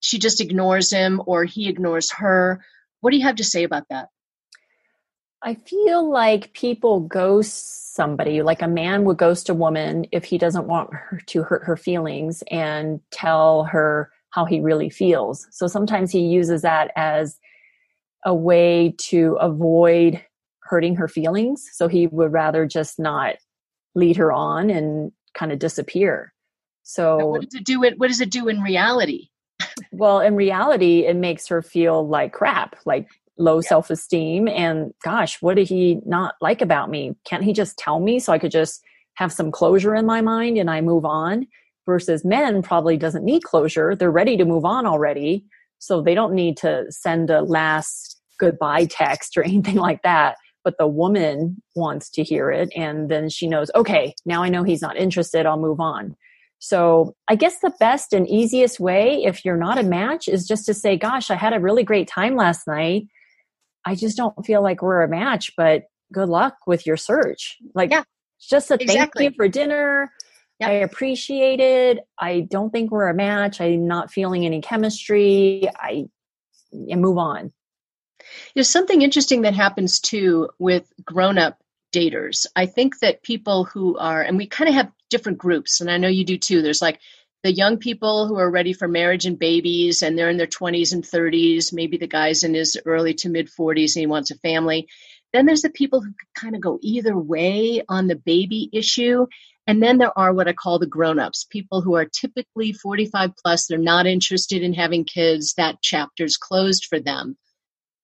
she 0.02 0.20
just 0.20 0.42
ignores 0.42 0.92
him 0.92 1.22
or 1.26 1.46
he 1.46 1.70
ignores 1.70 2.12
her. 2.12 2.64
What 3.00 3.12
do 3.12 3.18
you 3.18 3.24
have 3.24 3.38
to 3.38 3.44
say 3.44 3.64
about 3.64 3.88
that? 3.90 4.10
I 5.42 5.54
feel 5.56 6.10
like 6.10 6.54
people 6.54 7.02
ghost 7.02 7.94
somebody, 7.94 8.42
like 8.42 8.62
a 8.62 8.68
man 8.68 9.06
would 9.06 9.18
ghost 9.18 9.50
a 9.50 9.54
woman 9.54 10.08
if 10.12 10.26
he 10.26 10.38
doesn't 10.38 10.68
want 10.68 10.94
her 10.94 11.22
to 11.28 11.44
hurt 11.44 11.66
her 11.66 11.78
feelings 11.78 12.44
and 12.50 13.00
tell 13.12 13.66
her 13.66 14.12
how 14.36 14.44
he 14.44 14.60
really 14.60 14.90
feels. 14.90 15.48
So 15.52 15.66
sometimes 15.66 16.12
he 16.12 16.20
uses 16.20 16.62
that 16.64 16.92
as 16.98 17.40
a 18.26 18.36
way 18.36 18.94
to 18.98 19.38
avoid 19.40 20.22
hurting 20.64 20.96
her 20.98 21.08
feelings. 21.08 21.66
So 21.72 21.88
he 21.88 22.08
would 22.08 22.34
rather 22.34 22.66
just 22.66 23.00
not 23.00 23.36
lead 23.96 24.18
her 24.18 24.34
on 24.34 24.70
and 24.70 25.14
kind 25.34 25.54
of 25.54 25.60
disappear. 25.60 26.34
So 26.84 27.28
What 27.28 27.42
does 27.44 27.56
it 27.56 27.64
do? 27.64 27.82
It 27.84 27.98
what 27.98 28.10
does 28.10 28.20
it 28.20 28.30
do 28.30 28.50
in 28.50 28.62
reality? 28.62 29.30
well, 29.94 30.20
in 30.20 30.36
reality, 30.36 31.06
it 31.06 31.16
makes 31.16 31.48
her 31.48 31.62
feel 31.62 32.06
like 32.06 32.34
crap, 32.34 32.76
like 32.86 33.08
low 33.38 33.62
self 33.62 33.90
esteem. 33.90 34.50
And 34.50 34.94
gosh, 35.02 35.42
what 35.42 35.56
did 35.56 35.70
he 35.70 36.02
not 36.06 36.36
like 36.42 36.62
about 36.62 36.90
me? 36.90 37.16
Can't 37.24 37.44
he 37.44 37.54
just 37.54 37.78
tell 37.78 38.02
me 38.02 38.20
so 38.20 38.34
I 38.34 38.40
could 38.40 38.52
just 38.52 38.84
have 39.14 39.32
some 39.32 39.50
closure 39.50 39.96
in 39.96 40.06
my 40.06 40.20
mind 40.20 40.58
and 40.58 40.70
I 40.70 40.82
move 40.82 41.06
on? 41.06 41.48
Versus 41.86 42.26
men 42.26 42.62
probably 42.62 42.98
doesn't 42.98 43.24
need 43.24 43.44
closure. 43.44 43.96
They're 43.96 44.12
ready 44.12 44.38
to 44.38 44.46
move 44.46 44.66
on 44.66 44.86
already. 44.86 45.46
So 45.80 46.02
they 46.02 46.16
don't 46.16 46.34
need 46.34 46.58
to 46.58 46.86
send 46.90 47.30
a 47.30 47.42
last 47.42 48.20
goodbye 48.40 48.86
text 48.86 49.38
or 49.38 49.44
anything 49.46 49.76
like 49.76 50.02
that. 50.04 50.38
But 50.64 50.78
the 50.80 50.88
woman 50.88 51.62
wants 51.76 52.10
to 52.12 52.24
hear 52.24 52.50
it. 52.50 52.70
And 52.76 53.10
then 53.10 53.30
she 53.30 53.48
knows, 53.48 53.70
okay, 53.76 54.16
now 54.26 54.42
I 54.42 54.50
know 54.50 54.64
he's 54.64 54.82
not 54.82 54.98
interested. 54.98 55.46
I'll 55.46 55.60
move 55.60 55.80
on. 55.80 56.16
So 56.58 57.16
I 57.28 57.36
guess 57.36 57.60
the 57.60 57.74
best 57.80 58.14
and 58.14 58.28
easiest 58.28 58.80
way, 58.80 59.24
if 59.24 59.46
you're 59.46 59.58
not 59.58 59.78
a 59.78 59.84
match, 59.84 60.28
is 60.28 60.48
just 60.48 60.66
to 60.66 60.74
say, 60.74 60.98
gosh, 60.98 61.30
I 61.30 61.36
had 61.36 61.54
a 61.54 61.60
really 61.60 61.84
great 61.84 62.08
time 62.08 62.36
last 62.36 62.66
night. 62.66 63.04
I 63.86 63.94
just 63.94 64.18
don't 64.18 64.44
feel 64.44 64.64
like 64.64 64.82
we're 64.82 65.04
a 65.04 65.08
match, 65.08 65.52
but 65.56 65.84
good 66.12 66.30
luck 66.30 66.56
with 66.66 66.88
your 66.88 66.98
search. 66.98 67.58
Like, 67.76 67.92
Yeah, 67.92 68.04
just 68.42 68.72
a 68.72 68.78
thank 68.78 69.12
you 69.20 69.32
for 69.36 69.48
dinner. 69.48 70.12
Yep. 70.60 70.70
I 70.70 70.74
appreciate 70.74 71.60
it. 71.60 72.00
I 72.18 72.42
don't 72.42 72.72
think 72.72 72.92
we're 72.92 73.10
a 73.10 73.14
match. 73.14 73.60
I'm 73.60 73.88
not 73.88 74.12
feeling 74.12 74.46
any 74.46 74.62
chemistry. 74.62 75.68
I 75.76 76.06
and 76.72 77.02
move 77.02 77.18
on. 77.18 77.52
There's 78.54 78.70
something 78.70 79.02
interesting 79.02 79.42
that 79.42 79.54
happens 79.54 80.00
too 80.00 80.50
with 80.60 80.92
grown 81.04 81.38
up 81.38 81.60
daters. 81.94 82.46
I 82.56 82.66
think 82.66 83.00
that 83.00 83.24
people 83.24 83.66
who 83.66 83.98
are, 83.98 84.22
and 84.22 84.38
we 84.38 84.48
kind 84.48 84.68
of 84.68 84.76
have 84.76 84.92
different 85.10 85.38
groups, 85.38 85.82
and 85.82 85.90
I 85.90 85.98
know 85.98 86.08
you 86.08 86.26
do 86.26 86.38
too. 86.38 86.62
There's 86.62 86.82
like 86.82 87.00
the 87.44 87.54
young 87.54 87.78
people 87.78 88.28
who 88.28 88.38
are 88.38 88.50
ready 88.50 88.74
for 88.74 88.88
marriage 88.88 89.26
and 89.26 89.38
babies, 89.38 90.02
and 90.02 90.18
they're 90.18 90.30
in 90.30 90.38
their 90.38 90.48
20s 90.48 90.94
and 90.94 91.04
30s. 91.04 91.72
Maybe 91.72 91.98
the 91.98 92.08
guy's 92.08 92.44
in 92.44 92.54
his 92.54 92.78
early 92.86 93.14
to 93.16 93.30
mid 93.30 93.50
40s 93.50 93.96
and 93.96 94.02
he 94.02 94.08
wants 94.08 94.32
a 94.32 94.36
family. 94.40 94.88
Then 95.32 95.46
there's 95.46 95.62
the 95.62 95.70
people 95.70 96.02
who 96.02 96.14
kind 96.36 96.56
of 96.56 96.62
go 96.62 96.80
either 96.82 97.18
way 97.18 97.84
on 97.88 98.08
the 98.08 98.16
baby 98.16 98.70
issue. 98.74 99.28
And 99.68 99.82
then 99.82 99.98
there 99.98 100.18
are 100.18 100.34
what 100.34 100.48
I 100.48 100.54
call 100.54 100.78
the 100.78 100.86
grown-ups, 100.86 101.48
people 101.50 101.82
who 101.82 101.96
are 101.96 102.06
typically 102.06 102.72
45 102.72 103.32
plus, 103.44 103.66
they're 103.66 103.78
not 103.80 104.06
interested 104.06 104.62
in 104.62 104.74
having 104.74 105.06
kids, 105.06 105.54
that 105.58 105.82
chapter's 105.82 106.38
closed 106.38 106.86
for 106.86 107.00
them. 107.00 107.38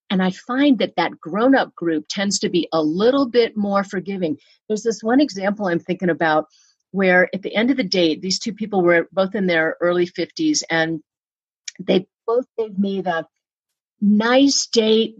And 0.09 0.21
I 0.21 0.31
find 0.31 0.79
that 0.79 0.95
that 0.97 1.19
grown-up 1.19 1.75
group 1.75 2.05
tends 2.09 2.39
to 2.39 2.49
be 2.49 2.67
a 2.73 2.81
little 2.81 3.29
bit 3.29 3.55
more 3.55 3.83
forgiving. 3.83 4.37
There's 4.67 4.83
this 4.83 5.03
one 5.03 5.21
example 5.21 5.67
I'm 5.67 5.79
thinking 5.79 6.09
about 6.09 6.47
where 6.91 7.29
at 7.33 7.43
the 7.43 7.55
end 7.55 7.71
of 7.71 7.77
the 7.77 7.83
date, 7.83 8.21
these 8.21 8.39
two 8.39 8.53
people 8.53 8.81
were 8.81 9.07
both 9.11 9.35
in 9.35 9.47
their 9.47 9.77
early 9.79 10.05
50s 10.05 10.63
and 10.69 11.01
they 11.79 12.07
both 12.27 12.45
gave 12.57 12.77
me 12.77 13.01
the 13.01 13.25
nice 14.01 14.67
date, 14.67 15.15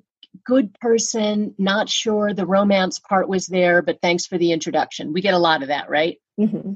good 0.46 0.74
person, 0.80 1.56
not 1.58 1.90
sure 1.90 2.34
the 2.34 2.46
romance 2.46 3.00
part 3.00 3.28
was 3.28 3.48
there, 3.48 3.82
but 3.82 4.02
thanks 4.02 4.26
for 4.26 4.38
the 4.38 4.52
introduction. 4.52 5.14
We 5.14 5.22
get 5.22 5.34
a 5.34 5.40
lot 5.40 5.62
of 5.62 5.70
that, 5.70 5.90
right? 5.90 6.18
Mm-hmm. 6.40 6.74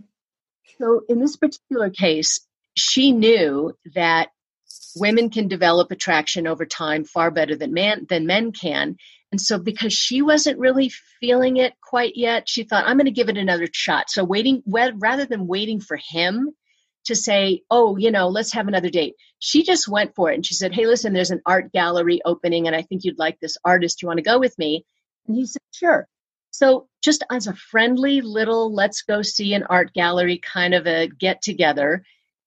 So 0.79 1.01
in 1.07 1.19
this 1.19 1.37
particular 1.37 1.89
case, 1.89 2.45
she 2.75 3.11
knew 3.11 3.73
that 3.93 4.29
women 4.95 5.29
can 5.29 5.47
develop 5.47 5.91
attraction 5.91 6.47
over 6.47 6.65
time 6.65 7.03
far 7.05 7.31
better 7.31 7.55
than 7.55 7.73
man 7.73 8.05
than 8.09 8.25
men 8.25 8.51
can. 8.51 8.97
And 9.31 9.39
so 9.39 9.57
because 9.57 9.93
she 9.93 10.21
wasn't 10.21 10.59
really 10.59 10.89
feeling 11.19 11.57
it 11.57 11.73
quite 11.81 12.13
yet, 12.15 12.47
she 12.47 12.63
thought, 12.63 12.85
I'm 12.85 12.97
going 12.97 13.05
to 13.05 13.11
give 13.11 13.29
it 13.29 13.37
another 13.37 13.67
shot. 13.71 14.09
So 14.09 14.23
waiting 14.23 14.63
rather 14.65 15.25
than 15.25 15.47
waiting 15.47 15.79
for 15.79 15.97
him 15.97 16.51
to 17.05 17.15
say, 17.15 17.61
oh, 17.69 17.97
you 17.97 18.11
know, 18.11 18.27
let's 18.27 18.53
have 18.53 18.67
another 18.67 18.89
date. 18.89 19.15
She 19.39 19.63
just 19.63 19.87
went 19.87 20.15
for 20.15 20.31
it 20.31 20.35
and 20.35 20.45
she 20.45 20.53
said, 20.53 20.73
hey, 20.73 20.85
listen, 20.87 21.13
there's 21.13 21.31
an 21.31 21.41
art 21.45 21.71
gallery 21.71 22.21
opening 22.25 22.67
and 22.67 22.75
I 22.75 22.81
think 22.81 23.03
you'd 23.03 23.19
like 23.19 23.39
this 23.39 23.57
artist. 23.63 24.01
You 24.01 24.07
want 24.07 24.17
to 24.17 24.23
go 24.23 24.39
with 24.39 24.57
me? 24.57 24.85
And 25.27 25.35
he 25.35 25.45
said, 25.45 25.61
sure. 25.71 26.07
So 26.51 26.87
just 27.03 27.23
as 27.31 27.47
a 27.47 27.53
friendly 27.53 28.21
little, 28.21 28.73
let's 28.73 29.01
go 29.01 29.21
see 29.21 29.53
an 29.53 29.63
art 29.63 29.93
gallery 29.93 30.39
kind 30.39 30.73
of 30.73 30.87
a 30.87 31.07
get 31.07 31.41
together, 31.41 32.03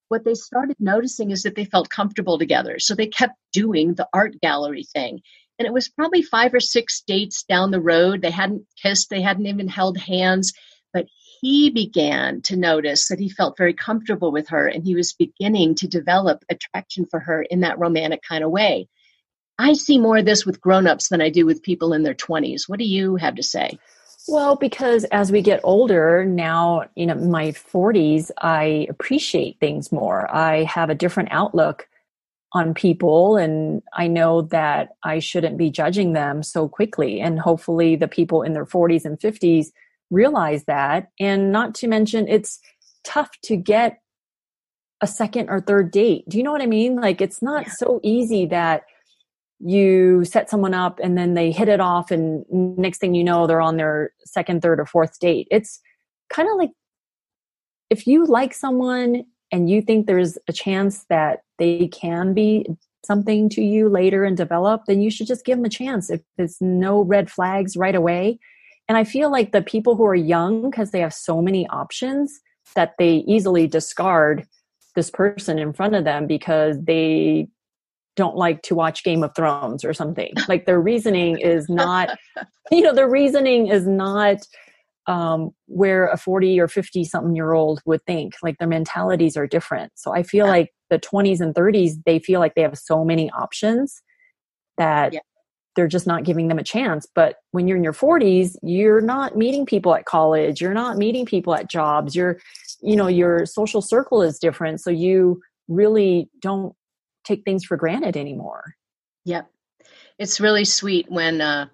what 0.09 0.25
they 0.25 0.35
started 0.35 0.77
noticing 0.81 1.31
is 1.31 1.43
that 1.43 1.55
they 1.55 1.67
felt 1.67 1.91
comfortable 1.91 2.39
together. 2.39 2.79
So 2.79 2.95
they 2.95 3.07
kept 3.07 3.35
doing 3.53 3.95
the 3.95 4.09
art 4.13 4.41
gallery 4.41 4.85
thing. 4.85 5.21
And 5.59 5.67
it 5.67 5.73
was 5.73 5.89
probably 5.89 6.23
five 6.23 6.55
or 6.55 6.61
six 6.61 7.03
dates 7.07 7.43
down 7.43 7.71
the 7.71 7.81
road. 7.81 8.23
They 8.23 8.31
hadn't 8.31 8.65
kissed, 8.81 9.11
they 9.11 9.21
hadn't 9.21 9.47
even 9.47 9.69
held 9.69 9.99
hands 9.99 10.53
but 10.93 11.07
he 11.41 11.71
began 11.71 12.43
to 12.43 12.57
notice 12.57 13.09
that 13.09 13.19
he 13.19 13.29
felt 13.29 13.57
very 13.57 13.75
comfortable 13.75 14.33
with 14.33 14.49
her 14.49 14.67
and 14.67 14.85
he 14.85 14.95
was 14.95 15.13
beginning 15.13 15.75
to 15.77 15.89
develop 15.89 16.45
attraction 16.51 17.07
for 17.11 17.21
her 17.21 17.43
in 17.43 17.61
that 17.61 17.79
romantic 17.79 18.23
kind 18.23 18.45
of 18.45 18.51
way. 18.51 18.89
I 19.59 19.73
see 19.73 19.99
more 19.99 20.19
of 20.19 20.25
this 20.25 20.47
with 20.47 20.61
grown-ups 20.61 21.09
than 21.09 21.21
I 21.21 21.31
do 21.31 21.45
with 21.45 21.63
people 21.63 21.93
in 21.93 22.03
their 22.03 22.15
20s. 22.15 22.69
What 22.69 22.79
do 22.79 22.85
you 22.85 23.17
have 23.17 23.35
to 23.37 23.43
say? 23.43 23.79
Well, 24.29 24.57
because 24.57 25.05
as 25.05 25.33
we 25.33 25.43
get 25.43 25.61
older, 25.65 26.25
now, 26.25 26.85
you 26.95 27.07
know, 27.07 27.15
my 27.15 27.49
40s, 27.53 28.31
I 28.41 28.87
appreciate 28.91 29.59
things 29.59 29.91
more. 29.91 30.33
I 30.35 30.65
have 30.65 30.91
a 30.91 30.95
different 30.95 31.31
outlook 31.33 31.89
on 32.53 32.75
people 32.75 33.37
and 33.37 33.83
I 33.95 34.07
know 34.07 34.43
that 34.43 34.91
I 35.03 35.19
shouldn't 35.19 35.59
be 35.59 35.71
judging 35.71 36.13
them 36.13 36.43
so 36.43 36.69
quickly. 36.69 37.21
And 37.21 37.39
hopefully 37.39 37.97
the 37.97 38.09
people 38.09 38.43
in 38.43 38.53
their 38.53 38.67
40s 38.67 39.05
and 39.05 39.19
50s 39.19 39.69
realize 40.11 40.65
that. 40.65 41.09
And 41.19 41.53
not 41.53 41.75
to 41.77 41.89
mention, 41.89 42.29
it's 42.29 42.59
tough 43.05 43.31
to 43.45 43.57
get 43.57 44.01
a 45.01 45.07
second 45.07 45.49
or 45.49 45.61
third 45.61 45.91
date. 45.91 46.25
Do 46.29 46.39
you 46.39 46.43
know 46.43 46.53
what 46.53 46.63
I 46.63 46.67
mean? 46.67 46.97
Like, 46.97 47.21
it's 47.21 47.41
not 47.41 47.67
yeah. 47.67 47.73
so 47.73 48.01
easy 48.03 48.47
that 48.47 48.83
you 49.61 50.25
set 50.25 50.49
someone 50.49 50.75
up 50.75 51.01
and 51.03 51.19
then 51.19 51.35
they 51.35 51.51
hit 51.51 51.69
it 51.69 51.81
off, 51.81 52.11
and 52.11 52.45
next 52.51 52.99
thing 52.99 53.15
you 53.15 53.25
know, 53.25 53.47
they're 53.47 53.61
on 53.61 53.77
their 53.77 54.13
second, 54.25 54.63
third, 54.63 54.81
or 54.81 54.87
fourth 54.87 55.19
date. 55.19 55.49
It's 55.51 55.81
kind 56.31 56.49
of 56.49 56.57
like 56.57 56.71
if 57.91 58.07
you 58.07 58.25
like 58.27 58.55
someone 58.55 59.25
and 59.51 59.71
you 59.71 59.81
think 59.83 60.07
there's 60.07 60.37
a 60.47 60.53
chance 60.53 61.07
that 61.09 61.41
they 61.59 61.89
can 61.89 62.35
be 62.35 62.67
something 63.05 63.49
to 63.49 63.63
you 63.63 63.89
later 63.89 64.25
and 64.25 64.37
develop, 64.37 64.83
then 64.87 65.01
you 65.01 65.11
should 65.11 65.27
just 65.27 65.45
give 65.45 65.59
them 65.59 65.65
a 65.65 65.71
chance. 65.71 66.11
If 66.11 66.21
there's 66.37 66.61
no 66.61 67.01
red 67.01 67.31
flags 67.31 67.77
right 67.77 67.95
away, 67.95 68.39
and 68.89 68.97
I 68.97 69.05
feel 69.05 69.31
like 69.31 69.53
the 69.53 69.63
people 69.63 69.97
who 69.97 70.05
are 70.07 70.15
young, 70.15 70.71
because 70.71 70.91
they 70.91 71.01
have 71.01 71.13
so 71.13 71.43
many 71.43 71.67
options, 71.69 72.41
that 72.75 72.95
they 72.99 73.25
easily 73.27 73.67
discard 73.67 74.47
this 74.95 75.11
person 75.11 75.59
in 75.59 75.73
front 75.73 75.95
of 75.95 76.05
them 76.05 76.27
because 76.27 76.77
they 76.83 77.49
don't 78.17 78.37
like 78.37 78.63
to 78.63 78.75
watch 78.75 79.05
Game 79.05 79.23
of 79.23 79.35
Thrones 79.35 79.85
or 79.85 79.95
something. 79.95 80.33
Like 80.49 80.67
their 80.67 80.81
reasoning 80.81 81.39
is 81.39 81.69
not, 81.69 82.19
you 82.73 82.81
know, 82.81 82.93
their 82.93 83.09
reasoning 83.09 83.69
is 83.69 83.87
not 83.87 84.39
um, 85.07 85.51
where 85.67 86.09
a 86.09 86.17
40 86.17 86.59
or 86.61 86.69
50 86.69 87.05
something 87.05 87.37
year 87.37 87.53
old 87.53 87.81
would 87.87 88.05
think. 88.07 88.35
Like 88.43 88.59
their 88.59 88.69
mentalities 88.69 89.37
are 89.37 89.47
different. 89.47 89.93
So 89.95 90.13
I 90.13 90.23
feel 90.23 90.47
yeah. 90.47 90.53
like 90.53 90.71
the 90.91 90.99
20s 90.99 91.41
and 91.41 91.55
30s, 91.55 91.93
they 92.05 92.19
feel 92.19 92.41
like 92.41 92.55
they 92.55 92.63
have 92.63 92.77
so 92.77 93.05
many 93.05 93.31
options 93.31 94.03
that 94.79 95.13
yeah 95.13 95.21
they're 95.79 95.87
just 95.87 96.09
not 96.09 96.25
giving 96.25 96.49
them 96.49 96.59
a 96.59 96.65
chance. 96.65 97.07
But 97.15 97.37
when 97.53 97.69
you're 97.69 97.77
in 97.77 97.85
your 97.85 97.93
40s, 97.93 98.57
you're 98.65 99.01
not 99.01 99.37
meeting 99.37 99.65
people 99.65 99.95
at 99.95 100.07
college, 100.07 100.61
you're 100.61 100.75
not 100.75 100.97
meeting 100.97 101.25
people 101.25 101.55
at 101.55 101.71
jobs, 101.71 102.17
you're, 102.17 102.41
you 102.83 102.97
know, 102.97 103.07
your 103.07 103.47
social 103.47 103.81
circle 103.81 104.21
is 104.21 104.41
different. 104.41 104.81
So 104.81 104.91
you 104.91 105.41
really 105.69 106.31
don't 106.43 106.75
take 107.23 107.45
things 107.45 107.65
for 107.65 107.77
granted 107.77 108.17
anymore. 108.17 108.75
Yep. 109.25 109.49
It's 110.19 110.41
really 110.41 110.65
sweet 110.65 111.07
when 111.09 111.41
uh 111.41 111.67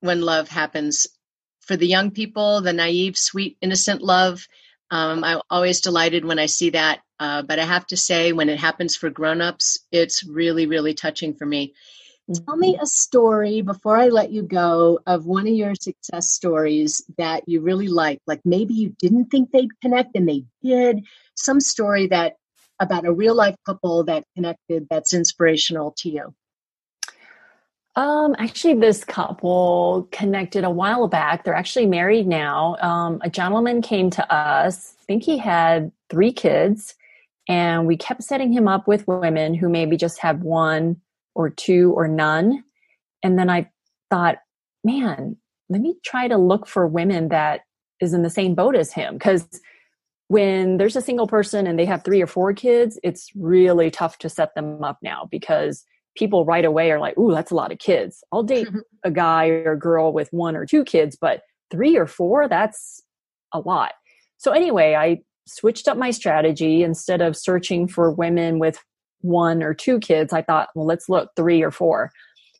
when 0.00 0.22
love 0.22 0.48
happens 0.48 1.06
for 1.60 1.76
the 1.76 1.86
young 1.86 2.12
people, 2.12 2.62
the 2.62 2.72
naive, 2.72 3.18
sweet, 3.18 3.58
innocent 3.60 4.00
love. 4.00 4.48
Um, 4.90 5.22
I'm 5.22 5.42
always 5.50 5.82
delighted 5.82 6.24
when 6.24 6.38
I 6.38 6.46
see 6.46 6.70
that. 6.70 7.00
Uh, 7.18 7.42
but 7.42 7.58
I 7.58 7.66
have 7.66 7.86
to 7.88 7.96
say, 7.98 8.32
when 8.32 8.48
it 8.48 8.58
happens 8.58 8.96
for 8.96 9.10
grown-ups, 9.10 9.80
it's 9.92 10.24
really, 10.24 10.64
really 10.64 10.94
touching 10.94 11.34
for 11.34 11.44
me. 11.44 11.74
Tell 12.32 12.56
me 12.56 12.78
a 12.80 12.86
story 12.86 13.60
before 13.60 13.96
I 13.96 14.06
let 14.06 14.30
you 14.30 14.42
go 14.42 15.00
of 15.04 15.26
one 15.26 15.48
of 15.48 15.54
your 15.54 15.74
success 15.74 16.30
stories 16.30 17.02
that 17.18 17.48
you 17.48 17.60
really 17.60 17.88
like. 17.88 18.20
Like 18.26 18.40
maybe 18.44 18.72
you 18.74 18.94
didn't 19.00 19.26
think 19.26 19.50
they'd 19.50 19.80
connect 19.80 20.14
and 20.14 20.28
they 20.28 20.44
did. 20.62 21.04
Some 21.34 21.60
story 21.60 22.06
that 22.08 22.36
about 22.78 23.04
a 23.04 23.12
real 23.12 23.34
life 23.34 23.56
couple 23.66 24.04
that 24.04 24.24
connected 24.36 24.86
that's 24.88 25.12
inspirational 25.12 25.92
to 25.98 26.10
you. 26.10 26.34
Um, 27.96 28.36
actually, 28.38 28.74
this 28.74 29.02
couple 29.02 30.08
connected 30.12 30.62
a 30.62 30.70
while 30.70 31.08
back. 31.08 31.42
They're 31.42 31.54
actually 31.54 31.86
married 31.86 32.28
now. 32.28 32.76
Um, 32.80 33.20
a 33.22 33.28
gentleman 33.28 33.82
came 33.82 34.10
to 34.10 34.32
us. 34.32 34.94
I 35.00 35.04
think 35.04 35.24
he 35.24 35.36
had 35.36 35.90
three 36.08 36.32
kids, 36.32 36.94
and 37.48 37.88
we 37.88 37.96
kept 37.96 38.22
setting 38.22 38.52
him 38.52 38.68
up 38.68 38.86
with 38.86 39.08
women 39.08 39.54
who 39.54 39.68
maybe 39.68 39.96
just 39.96 40.20
had 40.20 40.44
one 40.44 41.00
or 41.34 41.50
two 41.50 41.92
or 41.96 42.08
none. 42.08 42.64
And 43.22 43.38
then 43.38 43.50
I 43.50 43.70
thought, 44.10 44.38
man, 44.84 45.36
let 45.68 45.80
me 45.80 45.96
try 46.04 46.28
to 46.28 46.36
look 46.36 46.66
for 46.66 46.86
women 46.86 47.28
that 47.28 47.60
is 48.00 48.12
in 48.12 48.22
the 48.22 48.30
same 48.30 48.54
boat 48.54 48.74
as 48.74 48.92
him. 48.92 49.14
Because 49.14 49.46
when 50.28 50.76
there's 50.76 50.96
a 50.96 51.02
single 51.02 51.26
person 51.26 51.66
and 51.66 51.78
they 51.78 51.84
have 51.84 52.04
three 52.04 52.22
or 52.22 52.26
four 52.26 52.52
kids, 52.52 52.98
it's 53.02 53.30
really 53.34 53.90
tough 53.90 54.18
to 54.18 54.28
set 54.28 54.54
them 54.54 54.82
up 54.82 54.98
now 55.02 55.28
because 55.30 55.84
people 56.16 56.44
right 56.44 56.64
away 56.64 56.90
are 56.90 57.00
like, 57.00 57.16
ooh, 57.18 57.32
that's 57.32 57.50
a 57.50 57.54
lot 57.54 57.72
of 57.72 57.78
kids. 57.78 58.22
I'll 58.32 58.42
date 58.42 58.68
a 59.04 59.10
guy 59.10 59.48
or 59.48 59.72
a 59.72 59.78
girl 59.78 60.12
with 60.12 60.28
one 60.32 60.56
or 60.56 60.66
two 60.66 60.84
kids, 60.84 61.16
but 61.20 61.42
three 61.70 61.96
or 61.96 62.06
four, 62.06 62.48
that's 62.48 63.02
a 63.52 63.60
lot. 63.60 63.92
So 64.38 64.52
anyway, 64.52 64.94
I 64.94 65.20
switched 65.46 65.88
up 65.88 65.96
my 65.96 66.10
strategy 66.10 66.82
instead 66.82 67.20
of 67.20 67.36
searching 67.36 67.88
for 67.88 68.10
women 68.10 68.58
with 68.58 68.78
one 69.20 69.62
or 69.62 69.74
two 69.74 69.98
kids, 69.98 70.32
I 70.32 70.42
thought, 70.42 70.68
well, 70.74 70.86
let's 70.86 71.08
look 71.08 71.30
three 71.36 71.62
or 71.62 71.70
four. 71.70 72.10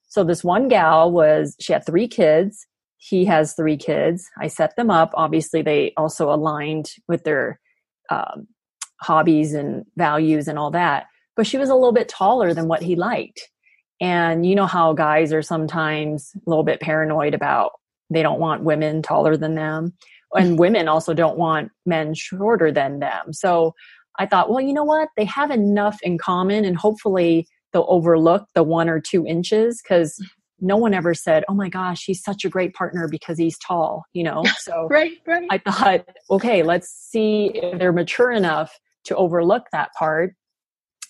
So 0.09 0.25
this 0.25 0.43
one 0.43 0.69
gal 0.69 1.11
was, 1.11 1.57
she 1.61 1.73
had 1.73 1.87
three 1.87 2.09
kids. 2.09 2.67
He 2.99 3.25
has 3.27 3.55
three 3.55 3.77
kids. 3.77 4.29
I 4.39 4.49
set 4.49 4.77
them 4.77 4.91
up. 4.91 5.13
Obviously, 5.15 5.63
they 5.63 5.93
also 5.97 6.33
aligned 6.33 6.91
with 7.09 7.25
their 7.25 7.61
um, 8.11 8.49
hobbies 9.01 9.55
and 9.55 9.85
values 9.97 10.49
and 10.49 10.59
all 10.59 10.71
that. 10.73 11.07
But 11.37 11.47
she 11.47 11.57
was 11.57 11.71
a 11.71 11.75
little 11.75 11.93
bit 11.93 12.09
taller 12.09 12.53
than 12.53 12.69
what 12.69 12.83
he 12.83 12.97
liked. 12.97 13.41
And 14.01 14.45
you 14.45 14.55
know 14.55 14.67
how 14.67 14.93
guys 14.93 15.33
are 15.33 15.43
sometimes 15.43 16.33
a 16.35 16.51
little 16.51 16.65
bit 16.65 16.81
paranoid 16.81 17.35
about 17.35 17.73
they 18.11 18.23
don't 18.23 18.41
want 18.41 18.65
women 18.65 19.03
taller 19.03 19.37
than 19.37 19.55
them. 19.55 19.95
and 20.35 20.59
women 20.59 20.89
also 20.89 21.15
don't 21.15 21.39
want 21.39 21.71
men 21.87 22.15
shorter 22.15 22.71
than 22.71 23.01
them. 23.01 23.33
So 23.33 23.75
I 24.19 24.27
thought, 24.27 24.51
well, 24.51 24.61
you 24.61 24.73
know 24.73 24.85
what? 24.85 25.09
They 25.17 25.25
have 25.25 25.51
enough 25.51 25.99
in 26.03 26.19
common 26.19 26.65
and 26.65 26.77
hopefully 26.77 27.47
they'll 27.73 27.87
overlook 27.89 28.47
the 28.55 28.63
one 28.63 28.89
or 28.89 29.01
two 29.01 29.25
inches 29.27 29.81
because 29.83 30.23
no 30.61 30.77
one 30.77 30.93
ever 30.93 31.15
said, 31.15 31.45
oh 31.49 31.55
my 31.55 31.69
gosh, 31.69 32.05
he's 32.05 32.23
such 32.23 32.45
a 32.45 32.51
great 32.51 32.75
partner 32.75 33.09
because 33.09 33.39
he's 33.39 33.59
tall, 33.59 34.05
you 34.13 34.23
know? 34.23 34.45
So 34.59 34.89
right, 34.91 35.13
right. 35.27 35.49
I 35.51 35.59
thought, 35.59 36.07
okay, 36.31 36.63
let's 36.63 36.89
see 36.89 37.51
if 37.55 37.79
they're 37.79 37.93
mature 37.93 38.31
enough 38.31 38.79
to 39.05 39.17
overlook 39.17 39.65
that 39.73 39.91
part. 39.99 40.35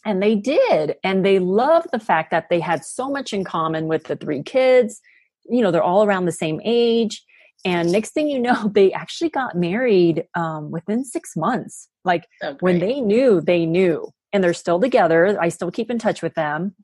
And 0.05 0.23
they 0.23 0.37
did. 0.37 0.95
And 1.03 1.27
they 1.27 1.41
loved 1.41 1.89
the 1.93 1.99
fact 1.99 2.31
that 2.31 2.49
they 2.49 2.61
had 2.61 2.85
so 2.85 3.11
much 3.11 3.33
in 3.33 3.45
common 3.45 3.89
with 3.89 4.05
the 4.05 4.17
three 4.17 4.43
kids. 4.43 5.01
You 5.49 5.63
know, 5.63 5.71
they're 5.71 5.83
all 5.83 6.05
around 6.05 6.27
the 6.27 6.33
same 6.33 6.61
age. 6.65 7.23
And 7.65 7.93
next 7.93 8.11
thing 8.11 8.29
you 8.29 8.39
know, 8.39 8.69
they 8.75 8.93
actually 8.93 9.31
got 9.31 9.55
married 9.55 10.25
um, 10.35 10.71
within 10.71 11.05
six 11.05 11.37
months. 11.37 11.89
Like 12.05 12.27
oh, 12.43 12.57
when 12.61 12.79
they 12.79 13.01
knew, 13.01 13.41
they 13.41 13.67
knew. 13.67 14.11
And 14.33 14.45
they're 14.45 14.55
still 14.55 14.81
together. 14.81 15.37
I 15.41 15.49
still 15.49 15.73
keep 15.73 15.91
in 15.91 15.99
touch 15.99 16.23
with 16.23 16.35
them. 16.35 16.75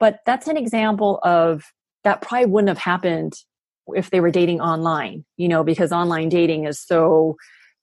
But 0.00 0.20
that's 0.24 0.48
an 0.48 0.56
example 0.56 1.20
of 1.22 1.64
that 2.04 2.22
probably 2.22 2.46
wouldn't 2.46 2.68
have 2.68 2.78
happened 2.78 3.34
if 3.94 4.10
they 4.10 4.20
were 4.20 4.30
dating 4.30 4.60
online, 4.60 5.24
you 5.36 5.48
know, 5.48 5.62
because 5.62 5.92
online 5.92 6.28
dating 6.28 6.66
is 6.66 6.80
so 6.80 7.36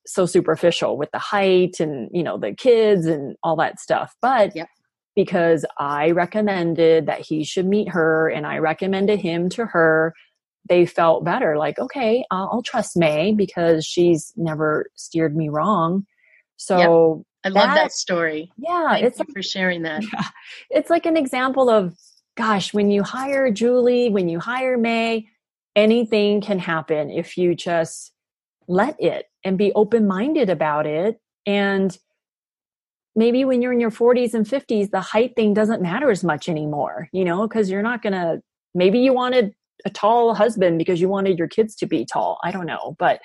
so 0.05 0.25
superficial 0.25 0.97
with 0.97 1.09
the 1.11 1.19
height 1.19 1.79
and 1.79 2.09
you 2.11 2.23
know 2.23 2.37
the 2.37 2.53
kids 2.53 3.05
and 3.05 3.35
all 3.43 3.55
that 3.55 3.79
stuff 3.79 4.13
but 4.21 4.55
yep. 4.55 4.67
because 5.15 5.65
i 5.79 6.11
recommended 6.11 7.05
that 7.05 7.21
he 7.21 7.43
should 7.43 7.65
meet 7.65 7.89
her 7.89 8.27
and 8.29 8.45
i 8.45 8.57
recommended 8.57 9.19
him 9.19 9.49
to 9.49 9.65
her 9.65 10.13
they 10.69 10.85
felt 10.85 11.23
better 11.23 11.57
like 11.57 11.77
okay 11.79 12.23
i'll, 12.31 12.49
I'll 12.51 12.61
trust 12.61 12.97
may 12.97 13.33
because 13.33 13.85
she's 13.85 14.33
never 14.35 14.89
steered 14.95 15.35
me 15.35 15.49
wrong 15.49 16.05
so 16.57 17.23
yep. 17.43 17.53
i 17.53 17.59
that, 17.59 17.67
love 17.67 17.75
that 17.75 17.91
story 17.91 18.51
yeah 18.57 18.89
Thank 18.91 19.05
it's 19.05 19.19
like, 19.19 19.29
for 19.33 19.43
sharing 19.43 19.83
that 19.83 20.03
yeah, 20.13 20.27
it's 20.69 20.89
like 20.89 21.05
an 21.05 21.17
example 21.17 21.69
of 21.69 21.95
gosh 22.35 22.73
when 22.73 22.89
you 22.89 23.03
hire 23.03 23.51
julie 23.51 24.09
when 24.09 24.29
you 24.29 24.39
hire 24.39 24.77
may 24.77 25.27
anything 25.75 26.41
can 26.41 26.59
happen 26.59 27.09
if 27.09 27.37
you 27.37 27.55
just 27.55 28.13
let 28.67 28.99
it 28.99 29.25
and 29.43 29.57
be 29.57 29.71
open 29.73 30.07
minded 30.07 30.49
about 30.49 30.85
it. 30.85 31.19
And 31.45 31.95
maybe 33.15 33.45
when 33.45 33.61
you're 33.61 33.73
in 33.73 33.79
your 33.79 33.91
40s 33.91 34.33
and 34.33 34.45
50s, 34.45 34.91
the 34.91 35.01
height 35.01 35.35
thing 35.35 35.53
doesn't 35.53 35.81
matter 35.81 36.09
as 36.09 36.23
much 36.23 36.47
anymore, 36.47 37.09
you 37.11 37.25
know, 37.25 37.47
because 37.47 37.69
you're 37.69 37.81
not 37.81 38.01
to, 38.13 38.41
maybe 38.73 38.99
you 38.99 39.13
wanted 39.13 39.53
a 39.85 39.89
tall 39.89 40.33
husband 40.33 40.77
because 40.77 41.01
you 41.01 41.09
wanted 41.09 41.37
your 41.37 41.47
kids 41.47 41.75
to 41.75 41.85
be 41.85 42.05
tall. 42.05 42.39
I 42.43 42.51
don't 42.51 42.65
know. 42.65 42.95
But 42.97 43.21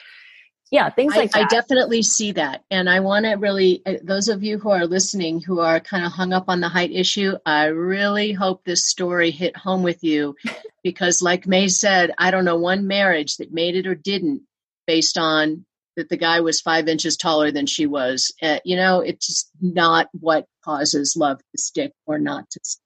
yeah, 0.71 0.91
things 0.91 1.17
like 1.17 1.35
I, 1.35 1.43
I 1.43 1.45
definitely 1.47 2.03
see 2.03 2.33
that. 2.33 2.63
And 2.71 2.91
I 2.91 3.01
want 3.01 3.25
to 3.25 3.33
really, 3.35 3.83
uh, 3.87 3.95
those 4.03 4.29
of 4.29 4.43
you 4.43 4.59
who 4.59 4.71
are 4.71 4.87
listening 4.87 5.41
who 5.41 5.61
are 5.61 5.81
kind 5.81 6.05
of 6.05 6.13
hung 6.13 6.33
up 6.33 6.45
on 6.49 6.61
the 6.61 6.69
height 6.69 6.91
issue, 6.93 7.37
I 7.47 7.67
really 7.67 8.33
hope 8.33 8.65
this 8.65 8.87
story 8.87 9.31
hit 9.31 9.57
home 9.57 9.83
with 9.83 10.05
you 10.05 10.37
because, 10.83 11.23
like 11.23 11.47
May 11.47 11.69
said, 11.69 12.13
I 12.19 12.31
don't 12.31 12.45
know 12.45 12.59
one 12.59 12.87
marriage 12.87 13.39
that 13.39 13.53
made 13.53 13.77
it 13.77 13.87
or 13.87 13.95
didn't 13.95 14.43
based 14.87 15.17
on 15.17 15.65
that 15.97 16.09
the 16.11 16.17
guy 16.17 16.41
was 16.41 16.61
five 16.61 16.87
inches 16.87 17.17
taller 17.17 17.51
than 17.51 17.67
she 17.67 17.87
was. 17.87 18.33
Uh, 18.43 18.59
you 18.65 18.77
know, 18.77 19.01
it's 19.01 19.27
just 19.27 19.51
not 19.61 20.09
what 20.13 20.47
causes 20.65 21.17
love 21.17 21.39
to 21.39 21.59
stick 21.59 21.93
or 22.07 22.19
not 22.19 22.49
to 22.51 22.61
stick. 22.63 22.83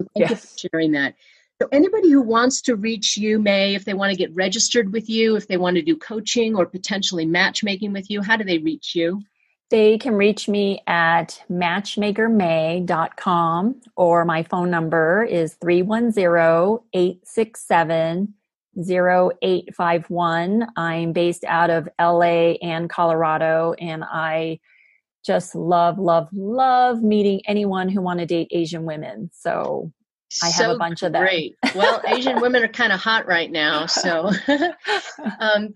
So 0.00 0.06
thank 0.14 0.30
yes. 0.30 0.30
you 0.30 0.36
for 0.36 0.68
sharing 0.72 0.92
that. 0.92 1.14
So, 1.60 1.68
anybody 1.72 2.10
who 2.10 2.22
wants 2.22 2.62
to 2.62 2.74
reach 2.74 3.18
you, 3.18 3.38
May, 3.38 3.74
if 3.74 3.84
they 3.84 3.92
want 3.92 4.12
to 4.12 4.16
get 4.16 4.34
registered 4.34 4.94
with 4.94 5.10
you, 5.10 5.36
if 5.36 5.46
they 5.46 5.58
want 5.58 5.76
to 5.76 5.82
do 5.82 5.94
coaching 5.94 6.56
or 6.56 6.64
potentially 6.64 7.26
matchmaking 7.26 7.92
with 7.92 8.08
you, 8.08 8.22
how 8.22 8.38
do 8.38 8.44
they 8.44 8.56
reach 8.56 8.94
you? 8.94 9.20
They 9.68 9.98
can 9.98 10.14
reach 10.14 10.48
me 10.48 10.82
at 10.86 11.44
matchmakermay.com 11.50 13.80
or 13.94 14.24
my 14.24 14.42
phone 14.42 14.70
number 14.70 15.22
is 15.22 15.52
310 15.60 16.78
867 16.94 18.34
0851. 18.78 20.66
I'm 20.76 21.12
based 21.12 21.44
out 21.44 21.68
of 21.68 21.90
LA 22.00 22.54
and 22.62 22.88
Colorado, 22.88 23.74
and 23.74 24.02
I 24.02 24.60
just 25.26 25.54
love, 25.54 25.98
love, 25.98 26.30
love 26.32 27.02
meeting 27.02 27.42
anyone 27.44 27.90
who 27.90 28.00
want 28.00 28.20
to 28.20 28.26
date 28.26 28.48
Asian 28.50 28.86
women. 28.86 29.28
So 29.34 29.92
I 30.42 30.46
have 30.46 30.54
so 30.54 30.72
a 30.72 30.78
bunch 30.78 31.02
of 31.02 31.12
them. 31.12 31.22
Great. 31.22 31.56
Well, 31.74 32.00
Asian 32.06 32.40
women 32.40 32.62
are 32.62 32.68
kind 32.68 32.92
of 32.92 33.00
hot 33.00 33.26
right 33.26 33.50
now. 33.50 33.86
So, 33.86 34.30
um, 35.40 35.68